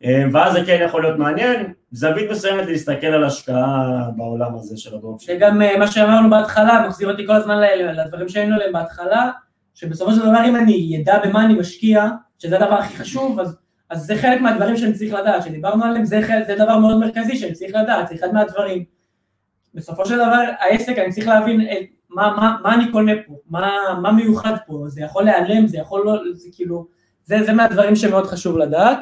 אה, 0.05 0.24
ואז 0.32 0.53
זה 0.53 0.61
כן 0.66 0.82
יכול 0.84 1.03
להיות 1.03 1.18
מעניין, 1.18 1.72
זווית 1.92 2.30
מסוימת 2.30 2.66
להסתכל 2.66 3.07
על 3.07 3.24
השקעה 3.24 4.01
בעולם 4.16 4.55
הזה 4.55 4.76
של 4.76 4.95
הדרופשיפ. 4.95 5.30
שגם 5.30 5.62
אה, 5.62 5.78
מה 5.78 5.86
שאמרנו 5.86 6.30
בהתחלה, 6.30 6.86
מחזיר 6.88 7.11
אותי 7.11 7.26
כל 7.26 7.32
הזמן 7.32 7.61
לדברים 7.95 8.28
שהיינו 8.28 8.55
עליהם 8.55 8.72
בהתחלה, 8.72 9.30
שבסופו 9.74 10.12
של 10.12 10.20
דבר 10.20 10.45
אם 10.49 10.57
אני 10.57 10.88
ידע 10.90 11.18
במה 11.24 11.45
אני 11.45 11.55
משקיע, 11.55 12.09
שזה 12.38 12.57
הדבר 12.57 12.74
הכי 12.74 12.97
חשוב, 12.97 13.40
אז, 13.40 13.57
אז 13.95 14.07
זה 14.07 14.16
חלק 14.16 14.40
מהדברים 14.40 14.76
שאני 14.76 14.92
צריך 14.92 15.14
לדעת, 15.14 15.42
שדיברנו 15.42 15.84
עליהם, 15.84 16.05
זה, 16.05 16.20
זה 16.47 16.55
דבר 16.55 16.78
מאוד 16.78 16.99
מרכזי 16.99 17.36
שאני 17.36 17.53
צריך 17.53 17.74
לדעת, 17.74 18.09
זה 18.09 18.14
אחד 18.14 18.32
מהדברים. 18.32 18.84
בסופו 19.74 20.07
של 20.07 20.16
דבר 20.16 20.42
העסק, 20.61 20.99
אני 20.99 21.12
צריך 21.12 21.28
להבין 21.28 21.61
את, 21.61 21.66
אה, 21.68 21.76
מה, 22.11 22.34
מה, 22.36 22.57
מה 22.62 22.74
אני 22.74 22.92
קונה 22.92 23.12
פה, 23.26 23.34
מה, 23.51 23.70
מה 24.03 24.12
מיוחד 24.12 24.55
פה, 24.66 24.84
זה 24.86 25.03
יכול 25.03 25.24
להיעלם, 25.24 25.66
זה 25.66 25.78
יכול 25.78 26.03
לא, 26.05 26.18
זה 26.32 26.49
כאילו, 26.53 26.86
זה, 27.24 27.42
זה 27.42 27.53
מהדברים 27.53 27.97
שמאוד 27.97 28.26
חשוב 28.26 28.59
לדעת. 28.59 28.99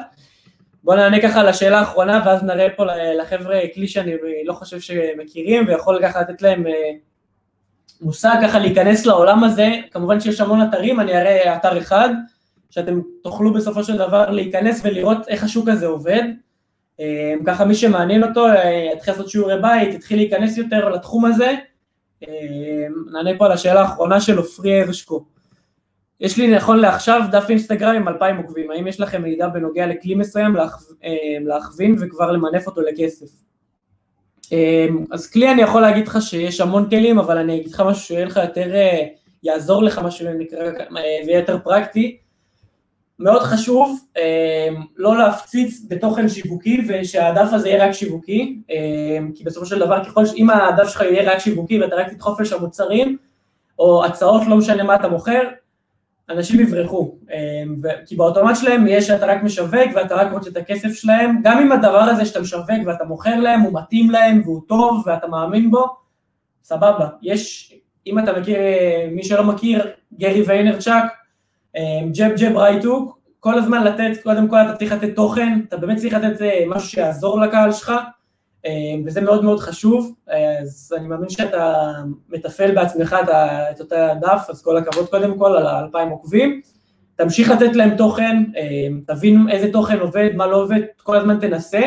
בוא 0.83 0.95
נענה 0.95 1.21
ככה 1.21 1.43
לשאלה 1.43 1.79
האחרונה 1.79 2.21
ואז 2.25 2.43
נראה 2.43 2.67
פה 2.75 2.85
לחבר'ה 3.21 3.59
כלי 3.73 3.87
שאני 3.87 4.11
לא 4.45 4.53
חושב 4.53 4.79
שמכירים 4.79 5.67
ויכול 5.67 5.99
ככה 6.03 6.21
לתת 6.21 6.41
להם 6.41 6.67
אה, 6.67 6.91
מושג 8.01 8.35
ככה 8.43 8.59
להיכנס 8.59 9.05
לעולם 9.05 9.43
הזה, 9.43 9.69
כמובן 9.91 10.19
שיש 10.19 10.41
המון 10.41 10.61
אתרים, 10.61 10.99
אני 10.99 11.17
אראה 11.17 11.55
אתר 11.55 11.77
אחד 11.77 12.09
שאתם 12.73 13.01
תוכלו 13.23 13.53
בסופו 13.53 13.83
של 13.83 13.97
דבר 13.97 14.29
להיכנס 14.29 14.81
ולראות 14.83 15.27
איך 15.27 15.43
השוק 15.43 15.69
הזה 15.69 15.85
עובד, 15.85 16.23
אה, 16.99 17.33
ככה 17.45 17.65
מי 17.65 17.75
שמעניין 17.75 18.23
אותו 18.23 18.47
אה, 18.47 18.89
יתחיל 18.93 19.13
לעשות 19.13 19.29
שיעורי 19.29 19.61
בית, 19.61 19.93
יתחיל 19.93 20.17
להיכנס 20.17 20.57
יותר 20.57 20.89
לתחום 20.89 21.25
הזה, 21.25 21.55
נענה 23.11 23.29
פה 23.37 23.45
על 23.45 23.51
השאלה 23.51 23.81
האחרונה 23.81 24.21
של 24.21 24.37
עופרי 24.37 24.81
הרשקו. 24.81 25.25
יש 26.19 26.37
לי 26.37 26.55
נכון 26.55 26.79
לעכשיו 26.79 27.21
דף 27.31 27.45
אינסטגרם 27.49 27.95
עם 27.95 28.07
2,000 28.07 28.37
עוקבים, 28.37 28.71
האם 28.71 28.87
יש 28.87 28.99
לכם 28.99 29.21
מידע 29.21 29.47
בנוגע 29.47 29.87
לכלי 29.87 30.15
מסוים 30.15 30.55
אה, 30.57 31.13
להכווין 31.45 31.95
וכבר 31.99 32.31
למנף 32.31 32.67
אותו 32.67 32.81
לכסף? 32.81 33.27
אה, 34.53 34.87
אז 35.11 35.31
כלי 35.31 35.51
אני 35.51 35.61
יכול 35.61 35.81
להגיד 35.81 36.07
לך 36.07 36.21
שיש 36.21 36.61
המון 36.61 36.89
כלים, 36.89 37.19
אבל 37.19 37.37
אני 37.37 37.59
אגיד 37.59 37.71
לך 37.71 37.83
משהו 37.85 38.03
שיהיה 38.03 38.25
לך 38.25 38.39
יותר, 38.43 38.75
אה, 38.75 39.07
יעזור 39.43 39.83
לך 39.83 39.99
משהו 39.99 40.27
ויהיה 41.25 41.39
יותר 41.39 41.57
פרקטי. 41.63 42.17
מאוד 43.23 43.41
חשוב 43.41 43.99
לא 44.97 45.17
להפציץ 45.17 45.85
בתוכן 45.89 46.29
שיווקי 46.29 46.85
ושהדף 46.87 47.53
הזה 47.53 47.69
יהיה 47.69 47.85
רק 47.85 47.91
שיווקי, 47.91 48.59
כי 49.35 49.43
בסופו 49.43 49.65
של 49.65 49.79
דבר 49.79 50.03
ככל 50.03 50.25
שאם 50.25 50.49
הדף 50.49 50.89
שלך 50.89 51.01
יהיה 51.01 51.33
רק 51.33 51.39
שיווקי 51.39 51.79
ואתה 51.79 51.95
רק 51.95 52.09
תדחוף 52.09 52.39
לשם 52.39 52.59
מוצרים 52.61 53.17
או 53.79 54.05
הצעות, 54.05 54.41
לא 54.47 54.57
משנה 54.57 54.83
מה 54.83 54.95
אתה 54.95 55.07
מוכר, 55.07 55.41
אנשים 56.29 56.59
יברחו, 56.59 57.15
אמ, 57.33 57.75
כי 58.05 58.15
באוטומט 58.15 58.55
שלהם 58.55 58.87
יש 58.87 59.07
שאתה 59.07 59.25
רק 59.25 59.43
משווק 59.43 59.89
ואתה 59.95 60.15
רק 60.15 60.31
רוצה 60.31 60.49
את 60.49 60.57
הכסף 60.57 60.93
שלהם, 60.93 61.41
גם 61.43 61.59
אם 61.59 61.71
הדבר 61.71 62.01
הזה 62.01 62.25
שאתה 62.25 62.41
משווק 62.41 62.69
ואתה 62.85 63.03
מוכר 63.03 63.39
להם 63.39 63.61
הוא 63.61 63.79
מתאים 63.79 64.09
להם 64.09 64.41
והוא 64.43 64.61
טוב 64.67 65.03
ואתה 65.05 65.27
מאמין 65.27 65.71
בו, 65.71 65.85
סבבה, 66.63 67.07
יש, 67.21 67.73
אם 68.07 68.19
אתה 68.19 68.39
מכיר, 68.39 68.57
מי 69.11 69.23
שלא 69.23 69.43
מכיר, 69.43 69.91
גרי 70.13 70.43
ויינרצ'אק, 70.47 71.22
ג'ב 72.11 72.31
ג'ב 72.37 72.57
רייטוק, 72.57 73.19
כל 73.39 73.57
הזמן 73.57 73.83
לתת, 73.83 74.23
קודם 74.23 74.47
כל 74.47 74.57
אתה 74.57 74.75
צריך 74.75 74.91
לתת 74.91 75.15
תוכן, 75.15 75.59
אתה 75.67 75.77
באמת 75.77 75.97
צריך 75.97 76.13
לתת 76.13 76.41
משהו 76.67 76.89
שיעזור 76.89 77.39
לקהל 77.41 77.71
שלך, 77.71 77.93
וזה 79.05 79.21
מאוד 79.21 79.43
מאוד 79.43 79.59
חשוב, 79.59 80.13
אז 80.65 80.93
אני 80.97 81.07
מאמין 81.07 81.29
שאתה 81.29 81.93
מתפעל 82.29 82.75
בעצמך 82.75 83.15
את 83.71 83.79
אותה 83.79 84.13
דף, 84.21 84.45
אז 84.49 84.61
כל 84.61 84.77
הכבוד 84.77 85.09
קודם 85.09 85.37
כל 85.37 85.57
על 85.57 85.67
האלפיים 85.67 86.09
עוקבים. 86.09 86.61
תמשיך 87.15 87.49
לתת 87.49 87.75
להם 87.75 87.97
תוכן, 87.97 88.43
תבין 89.07 89.45
איזה 89.49 89.71
תוכן 89.71 89.99
עובד, 89.99 90.29
מה 90.35 90.47
לא 90.47 90.63
עובד, 90.63 90.81
כל 91.03 91.15
הזמן 91.15 91.39
תנסה. 91.39 91.81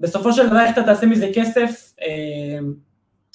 בסופו 0.00 0.32
של 0.32 0.48
דבר 0.48 0.60
איך 0.60 0.72
אתה 0.72 0.82
תעשה 0.82 1.06
מזה 1.06 1.30
כסף, 1.34 1.94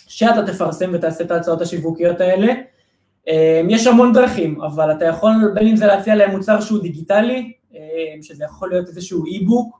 שאתה 0.07 0.45
תפרסם 0.47 0.89
ותעשה 0.93 1.23
את 1.23 1.31
ההצעות 1.31 1.61
השיווקיות 1.61 2.21
האלה. 2.21 2.53
יש 3.69 3.87
המון 3.87 4.13
דרכים, 4.13 4.61
אבל 4.61 4.91
אתה 4.91 5.05
יכול 5.05 5.51
בין 5.53 5.67
אם 5.67 5.75
זה 5.75 5.85
להציע 5.85 6.15
להם 6.15 6.31
מוצר 6.31 6.61
שהוא 6.61 6.81
דיגיטלי, 6.81 7.51
שזה 8.21 8.43
יכול 8.43 8.69
להיות 8.69 8.87
איזשהו 8.87 9.25
e-book, 9.25 9.79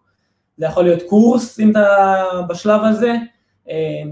זה 0.57 0.65
יכול 0.65 0.83
להיות 0.83 1.03
קורס 1.09 1.59
אם 1.59 1.71
אתה 1.71 2.23
בשלב 2.49 2.81
הזה, 2.83 3.15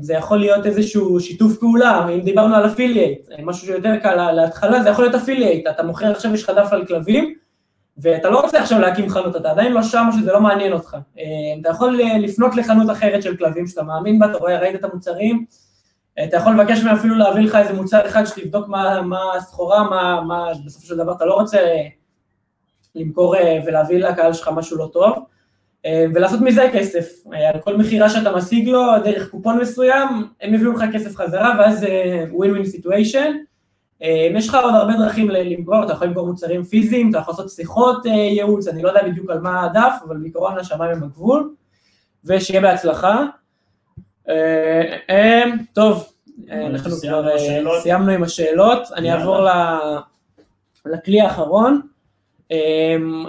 זה 0.02 0.14
יכול 0.14 0.38
להיות 0.38 0.66
איזשהו 0.66 1.20
שיתוף 1.20 1.58
פעולה, 1.58 2.08
אם 2.10 2.22
דיברנו 2.22 2.56
על 2.56 2.66
affiliate, 2.66 3.30
משהו 3.44 3.68
שיותר 3.68 3.98
קל 3.98 4.32
להתחלה, 4.32 4.84
זה 4.84 4.90
יכול 4.90 5.06
להיות 5.06 5.16
affiliate, 5.16 5.68
אתה 5.68 5.84
מוכר 5.84 6.12
עכשיו 6.12 6.34
יש 6.34 6.44
לך 6.44 6.50
דף 6.50 6.74
על 6.74 6.86
כלבים, 6.86 7.34
ואתה 7.98 8.30
לא 8.30 8.42
רוצה 8.42 8.62
עכשיו 8.62 8.80
להקים 8.80 9.10
חנות, 9.10 9.36
אתה 9.36 9.52
עדיין 9.52 9.74
לא 9.74 9.84
שם 9.84 10.10
שזה 10.20 10.32
לא 10.32 10.42
מעניין 10.42 10.74
אותך, 10.74 10.98
אתה 11.62 11.70
יכול 11.70 12.00
לפנות 12.20 12.56
לחנות 12.56 12.90
אחרת 12.90 13.24
של 13.24 13.38
כלבים 13.38 13.68
שאתה 13.68 13.84
מאמין 13.84 14.20
בה, 14.20 14.26
אתה 14.26 14.38
רואה, 14.38 14.60
ראית 14.60 14.76
את 14.76 14.84
המוצרים, 14.84 15.46
אתה 16.24 16.38
יכול 16.38 16.54
לבקש 16.54 16.84
מהם 16.84 16.96
אפילו 16.96 17.16
להביא 17.16 17.44
לך 17.44 17.56
איזה 17.56 17.74
מוצר 17.74 18.08
אחד 18.08 18.26
שתבדוק 18.26 18.68
מה 18.68 19.34
הסחורה, 19.38 19.90
מה, 19.90 20.22
מה 20.22 20.52
בסופו 20.66 20.88
של 20.88 20.98
דבר 20.98 21.12
אתה 21.12 21.26
לא 21.26 21.34
רוצה 21.34 21.58
למכור 22.96 23.36
ולהביא 23.68 23.98
לקהל 23.98 24.34
שלך 24.34 24.50
משהו 24.56 24.78
לא 24.78 24.90
טוב, 24.94 25.14
ולעשות 26.14 26.42
מזה 26.42 26.70
כסף, 26.74 27.24
על 27.54 27.62
כל 27.62 27.78
מכירה 27.78 28.10
שאתה 28.10 28.36
משיג 28.36 28.68
לו 28.68 28.84
דרך 29.04 29.30
קופון 29.30 29.60
מסוים, 29.60 30.08
הם 30.42 30.54
יביאו 30.54 30.72
לך 30.72 30.84
כסף 30.94 31.16
חזרה 31.16 31.56
ואז 31.60 31.80
זה 31.80 32.26
win-win 32.32 32.52
situation. 32.52 33.32
יש 34.36 34.50
לך 34.50 34.56
עוד 34.56 34.74
הרבה 34.74 34.94
דרכים 34.94 35.30
למכור, 35.30 35.84
אתה 35.84 35.94
יכול 35.94 36.08
למכור 36.08 36.28
מוצרים 36.28 36.64
פיזיים, 36.64 37.10
אתה 37.10 37.18
יכול 37.18 37.32
לעשות 37.32 37.50
שיחות 37.50 38.06
ייעוץ, 38.06 38.68
אני 38.68 38.84
לא 38.84 38.90
יודע 38.90 39.04
בדיוק 39.08 39.30
על 39.30 39.40
מה 39.40 39.66
הדף, 39.66 39.94
אבל 40.08 40.18
בעיקרון 40.18 40.58
השמיים 40.58 40.92
הם 40.92 41.04
הגבול, 41.04 41.54
ושיהיה 42.26 42.62
בהצלחה. 42.62 43.26
טוב, 45.74 46.14
אנחנו 46.52 46.92
כבר 46.92 47.28
סיימנו 47.82 48.12
עם 48.12 48.24
השאלות, 48.24 48.82
אני 48.96 49.14
אעבור 49.14 49.48
לכלי 50.86 51.22
האחרון. 51.22 51.82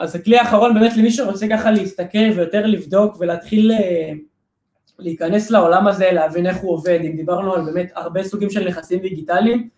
אז 0.00 0.14
הכלי 0.14 0.38
האחרון 0.38 0.74
באמת 0.74 0.96
למי 0.96 1.10
שרוצה 1.10 1.46
ככה 1.48 1.70
להסתכל 1.70 2.30
ויותר 2.36 2.66
לבדוק 2.66 3.16
ולהתחיל 3.20 3.72
להיכנס 4.98 5.50
לעולם 5.50 5.86
הזה, 5.86 6.12
להבין 6.12 6.46
איך 6.46 6.56
הוא 6.56 6.72
עובד, 6.72 6.98
אם 7.04 7.16
דיברנו 7.16 7.54
על 7.54 7.64
באמת 7.64 7.92
הרבה 7.94 8.22
סוגים 8.22 8.50
של 8.50 8.68
נכסים 8.68 8.98
דיגיטליים, 8.98 9.68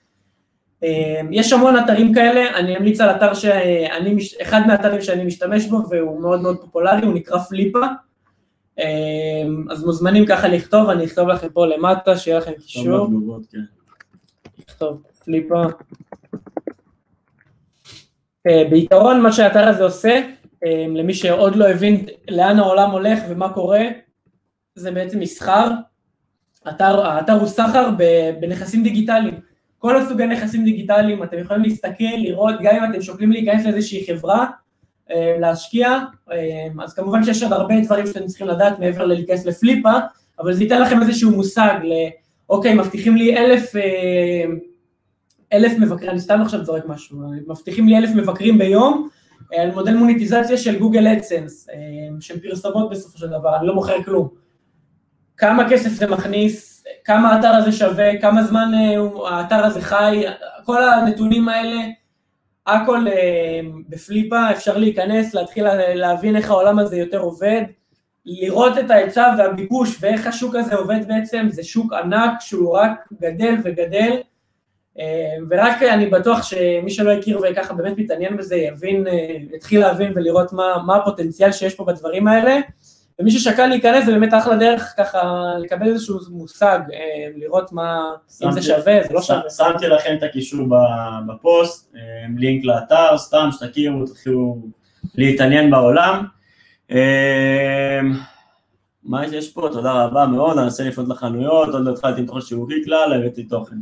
יש 1.30 1.52
המון 1.52 1.78
אתרים 1.78 2.14
כאלה, 2.14 2.56
אני 2.56 2.76
אמליץ 2.76 3.00
על 3.00 3.10
אתר 3.10 3.34
שאני, 3.34 4.16
אחד 4.42 4.60
מהאתרים 4.66 5.02
שאני 5.02 5.24
משתמש 5.24 5.66
בו 5.66 5.82
והוא 5.90 6.20
מאוד 6.20 6.42
מאוד 6.42 6.60
פופולרי, 6.60 7.06
הוא 7.06 7.14
נקרא 7.14 7.38
פליפה, 7.38 7.80
אז 9.70 9.84
מוזמנים 9.84 10.26
ככה 10.26 10.48
לכתוב, 10.48 10.88
אני 10.88 11.04
אכתוב 11.04 11.28
לכם 11.28 11.48
פה 11.48 11.66
למטה, 11.66 12.16
שיהיה 12.16 12.38
לכם 12.38 12.52
קישור, 12.52 13.08
לכתוב 14.58 15.02
פליפה, 15.24 15.62
בעיקרון 18.44 19.20
מה 19.20 19.32
שהאתר 19.32 19.68
הזה 19.68 19.84
עושה, 19.84 20.20
למי 20.88 21.14
שעוד 21.14 21.56
לא 21.56 21.68
הבין 21.68 22.06
לאן 22.30 22.58
העולם 22.58 22.90
הולך 22.90 23.18
ומה 23.28 23.52
קורה, 23.52 23.82
זה 24.74 24.90
בעצם 24.90 25.20
מסחר, 25.20 25.70
האתר, 26.64 27.06
האתר 27.06 27.32
הוא 27.32 27.46
סחר 27.46 27.90
בנכסים 28.40 28.82
דיגיטליים, 28.82 29.40
כל 29.78 29.96
הסוגי 29.96 30.26
נכסים 30.26 30.64
דיגיטליים, 30.64 31.22
אתם 31.22 31.38
יכולים 31.38 31.62
להסתכל, 31.62 32.04
לראות, 32.18 32.54
גם 32.62 32.76
אם 32.76 32.90
אתם 32.90 33.02
שוקלים 33.02 33.32
להיכנס 33.32 33.64
לאיזושהי 33.64 34.06
חברה, 34.06 34.46
להשקיע, 35.40 35.98
אז 36.82 36.94
כמובן 36.94 37.24
שיש 37.24 37.42
עוד 37.42 37.52
הרבה 37.52 37.74
דברים 37.84 38.06
שאתם 38.06 38.26
צריכים 38.26 38.46
לדעת 38.46 38.78
מעבר 38.78 39.04
ללהיכנס 39.04 39.46
לפליפה, 39.46 39.92
אבל 40.40 40.52
זה 40.52 40.62
ייתן 40.62 40.82
לכם 40.82 41.02
איזשהו 41.02 41.30
מושג, 41.30 41.74
אוקיי, 42.50 42.74
מבטיחים 42.74 43.16
לי 43.16 43.36
אלף, 43.36 43.72
אלף 45.52 45.72
מבקרים, 45.78 46.10
אני 46.10 46.20
סתם 46.20 46.40
עכשיו 46.42 46.64
זורק 46.64 46.86
משהו, 46.86 47.18
מבטיחים 47.48 47.88
לי 47.88 47.98
אלף 47.98 48.10
מבקרים 48.14 48.58
ביום, 48.58 49.08
על 49.58 49.70
מודל 49.70 49.94
מוניטיזציה 49.94 50.56
של 50.56 50.78
גוגל 50.78 51.06
אדסנס, 51.06 51.68
של 52.20 52.40
פרסומות 52.40 52.90
בסופו 52.90 53.18
של 53.18 53.26
דבר, 53.26 53.56
אני 53.56 53.66
לא 53.66 53.74
מוכר 53.74 54.02
כלום. 54.02 54.28
כמה 55.36 55.70
כסף 55.70 55.90
זה 55.90 56.06
מכניס, 56.06 56.84
כמה 57.04 57.34
האתר 57.34 57.48
הזה 57.48 57.72
שווה, 57.72 58.20
כמה 58.20 58.42
זמן 58.42 58.72
האתר 59.30 59.64
הזה 59.64 59.80
חי, 59.80 60.24
כל 60.64 60.84
הנתונים 60.84 61.48
האלה, 61.48 61.76
הכל 62.68 63.04
בפליפה, 63.88 64.50
אפשר 64.50 64.76
להיכנס, 64.76 65.34
להתחיל 65.34 65.66
להבין 65.94 66.36
איך 66.36 66.50
העולם 66.50 66.78
הזה 66.78 66.96
יותר 66.96 67.18
עובד, 67.18 67.62
לראות 68.26 68.78
את 68.78 68.90
ההיצע 68.90 69.34
והביקוש 69.38 69.96
ואיך 70.00 70.26
השוק 70.26 70.54
הזה 70.54 70.74
עובד 70.74 71.08
בעצם, 71.08 71.46
זה 71.50 71.62
שוק 71.64 71.92
ענק 71.92 72.32
שהוא 72.40 72.78
רק 72.78 73.08
גדל 73.20 73.54
וגדל, 73.64 74.16
ורק 75.50 75.82
אני 75.82 76.06
בטוח 76.06 76.42
שמי 76.42 76.90
שלא 76.90 77.12
הכיר 77.12 77.40
וככה 77.42 77.74
באמת 77.74 77.98
מתעניין 77.98 78.36
בזה, 78.36 78.56
יבין, 78.56 79.06
יתחיל 79.54 79.80
להבין 79.80 80.12
ולראות 80.14 80.52
מה, 80.52 80.76
מה 80.86 80.96
הפוטנציאל 80.96 81.52
שיש 81.52 81.74
פה 81.74 81.84
בדברים 81.84 82.28
האלה, 82.28 82.60
ומי 83.20 83.30
ששקל 83.30 83.66
להיכנס 83.66 84.04
זה 84.04 84.12
באמת 84.12 84.34
אחלה 84.34 84.56
דרך 84.56 84.94
ככה 84.96 85.42
לקבל 85.58 85.86
איזשהו 85.86 86.18
מושג, 86.30 86.78
לראות 87.36 87.72
מה, 87.72 88.10
אם 88.44 88.52
זה 88.52 88.62
שווה, 88.62 88.98
זה 89.08 89.14
לא 89.14 89.22
שווה. 89.22 89.50
שמתי 89.50 89.86
לכם 89.86 90.14
את 90.18 90.22
הקישור 90.22 90.66
בפוסט, 91.26 91.94
לינק 92.36 92.64
לאתר, 92.64 93.18
סתם 93.18 93.48
שתכירו, 93.52 94.06
תתחילו 94.06 94.56
להתעניין 95.14 95.70
בעולם. 95.70 96.24
מה 99.04 99.26
יש 99.26 99.52
פה? 99.52 99.68
תודה 99.72 99.92
רבה 99.92 100.26
מאוד, 100.26 100.56
אני 100.56 100.64
אנסה 100.64 100.84
לפנות 100.84 101.08
לחנויות, 101.08 101.68
עוד 101.68 101.84
לא 101.84 101.90
התחלתי 101.92 102.20
עם 102.20 102.26
תוכן 102.26 102.40
שיווקי 102.40 102.84
כלל, 102.84 103.12
הבאתי 103.12 103.44
תוכן. 103.44 103.76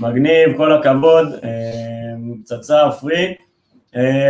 מגניב, 0.00 0.56
כל 0.56 0.72
הכבוד, 0.72 1.26
פצצה 2.42 2.82
עופרי. 2.82 3.34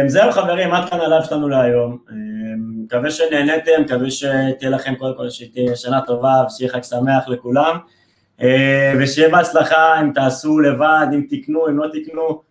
זהו 0.07 0.33
חברים, 0.33 0.73
עד 0.73 0.91
כאן 0.91 1.01
הלב 1.01 1.25
שלנו 1.25 1.49
להיום. 1.49 1.99
מקווה 2.89 3.11
שנהנתם, 3.11 3.73
מקווה 3.81 4.11
שתהיה 4.11 4.71
לכם 4.71 4.95
קודם 4.95 5.17
כל 5.17 5.31
שתהיה 5.31 5.77
שנה 5.77 6.01
טובה 6.01 6.45
ושיהיה 6.47 6.73
חג 6.73 6.83
שמח 6.83 7.29
לכולם. 7.29 7.79
ושיהיה 9.01 9.29
בהצלחה 9.29 10.01
אם 10.01 10.13
תעשו 10.13 10.61
לבד, 10.61 11.07
אם 11.15 11.27
תקנו, 11.31 11.69
אם 11.69 11.79
לא 11.79 11.87
תקנו. 11.93 12.43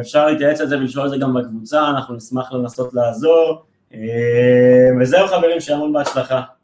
אפשר 0.00 0.26
להתייעץ 0.26 0.60
על 0.60 0.66
זה 0.66 0.78
ולשאול 0.78 1.04
על 1.04 1.10
זה 1.10 1.16
גם 1.18 1.34
בקבוצה, 1.34 1.88
אנחנו 1.88 2.14
נשמח 2.14 2.52
לנסות 2.52 2.94
לעזור. 2.94 3.62
וזהו 5.00 5.26
חברים, 5.28 5.60
שיהיה 5.60 5.78
המון 5.78 5.92
בהצלחה. 5.92 6.42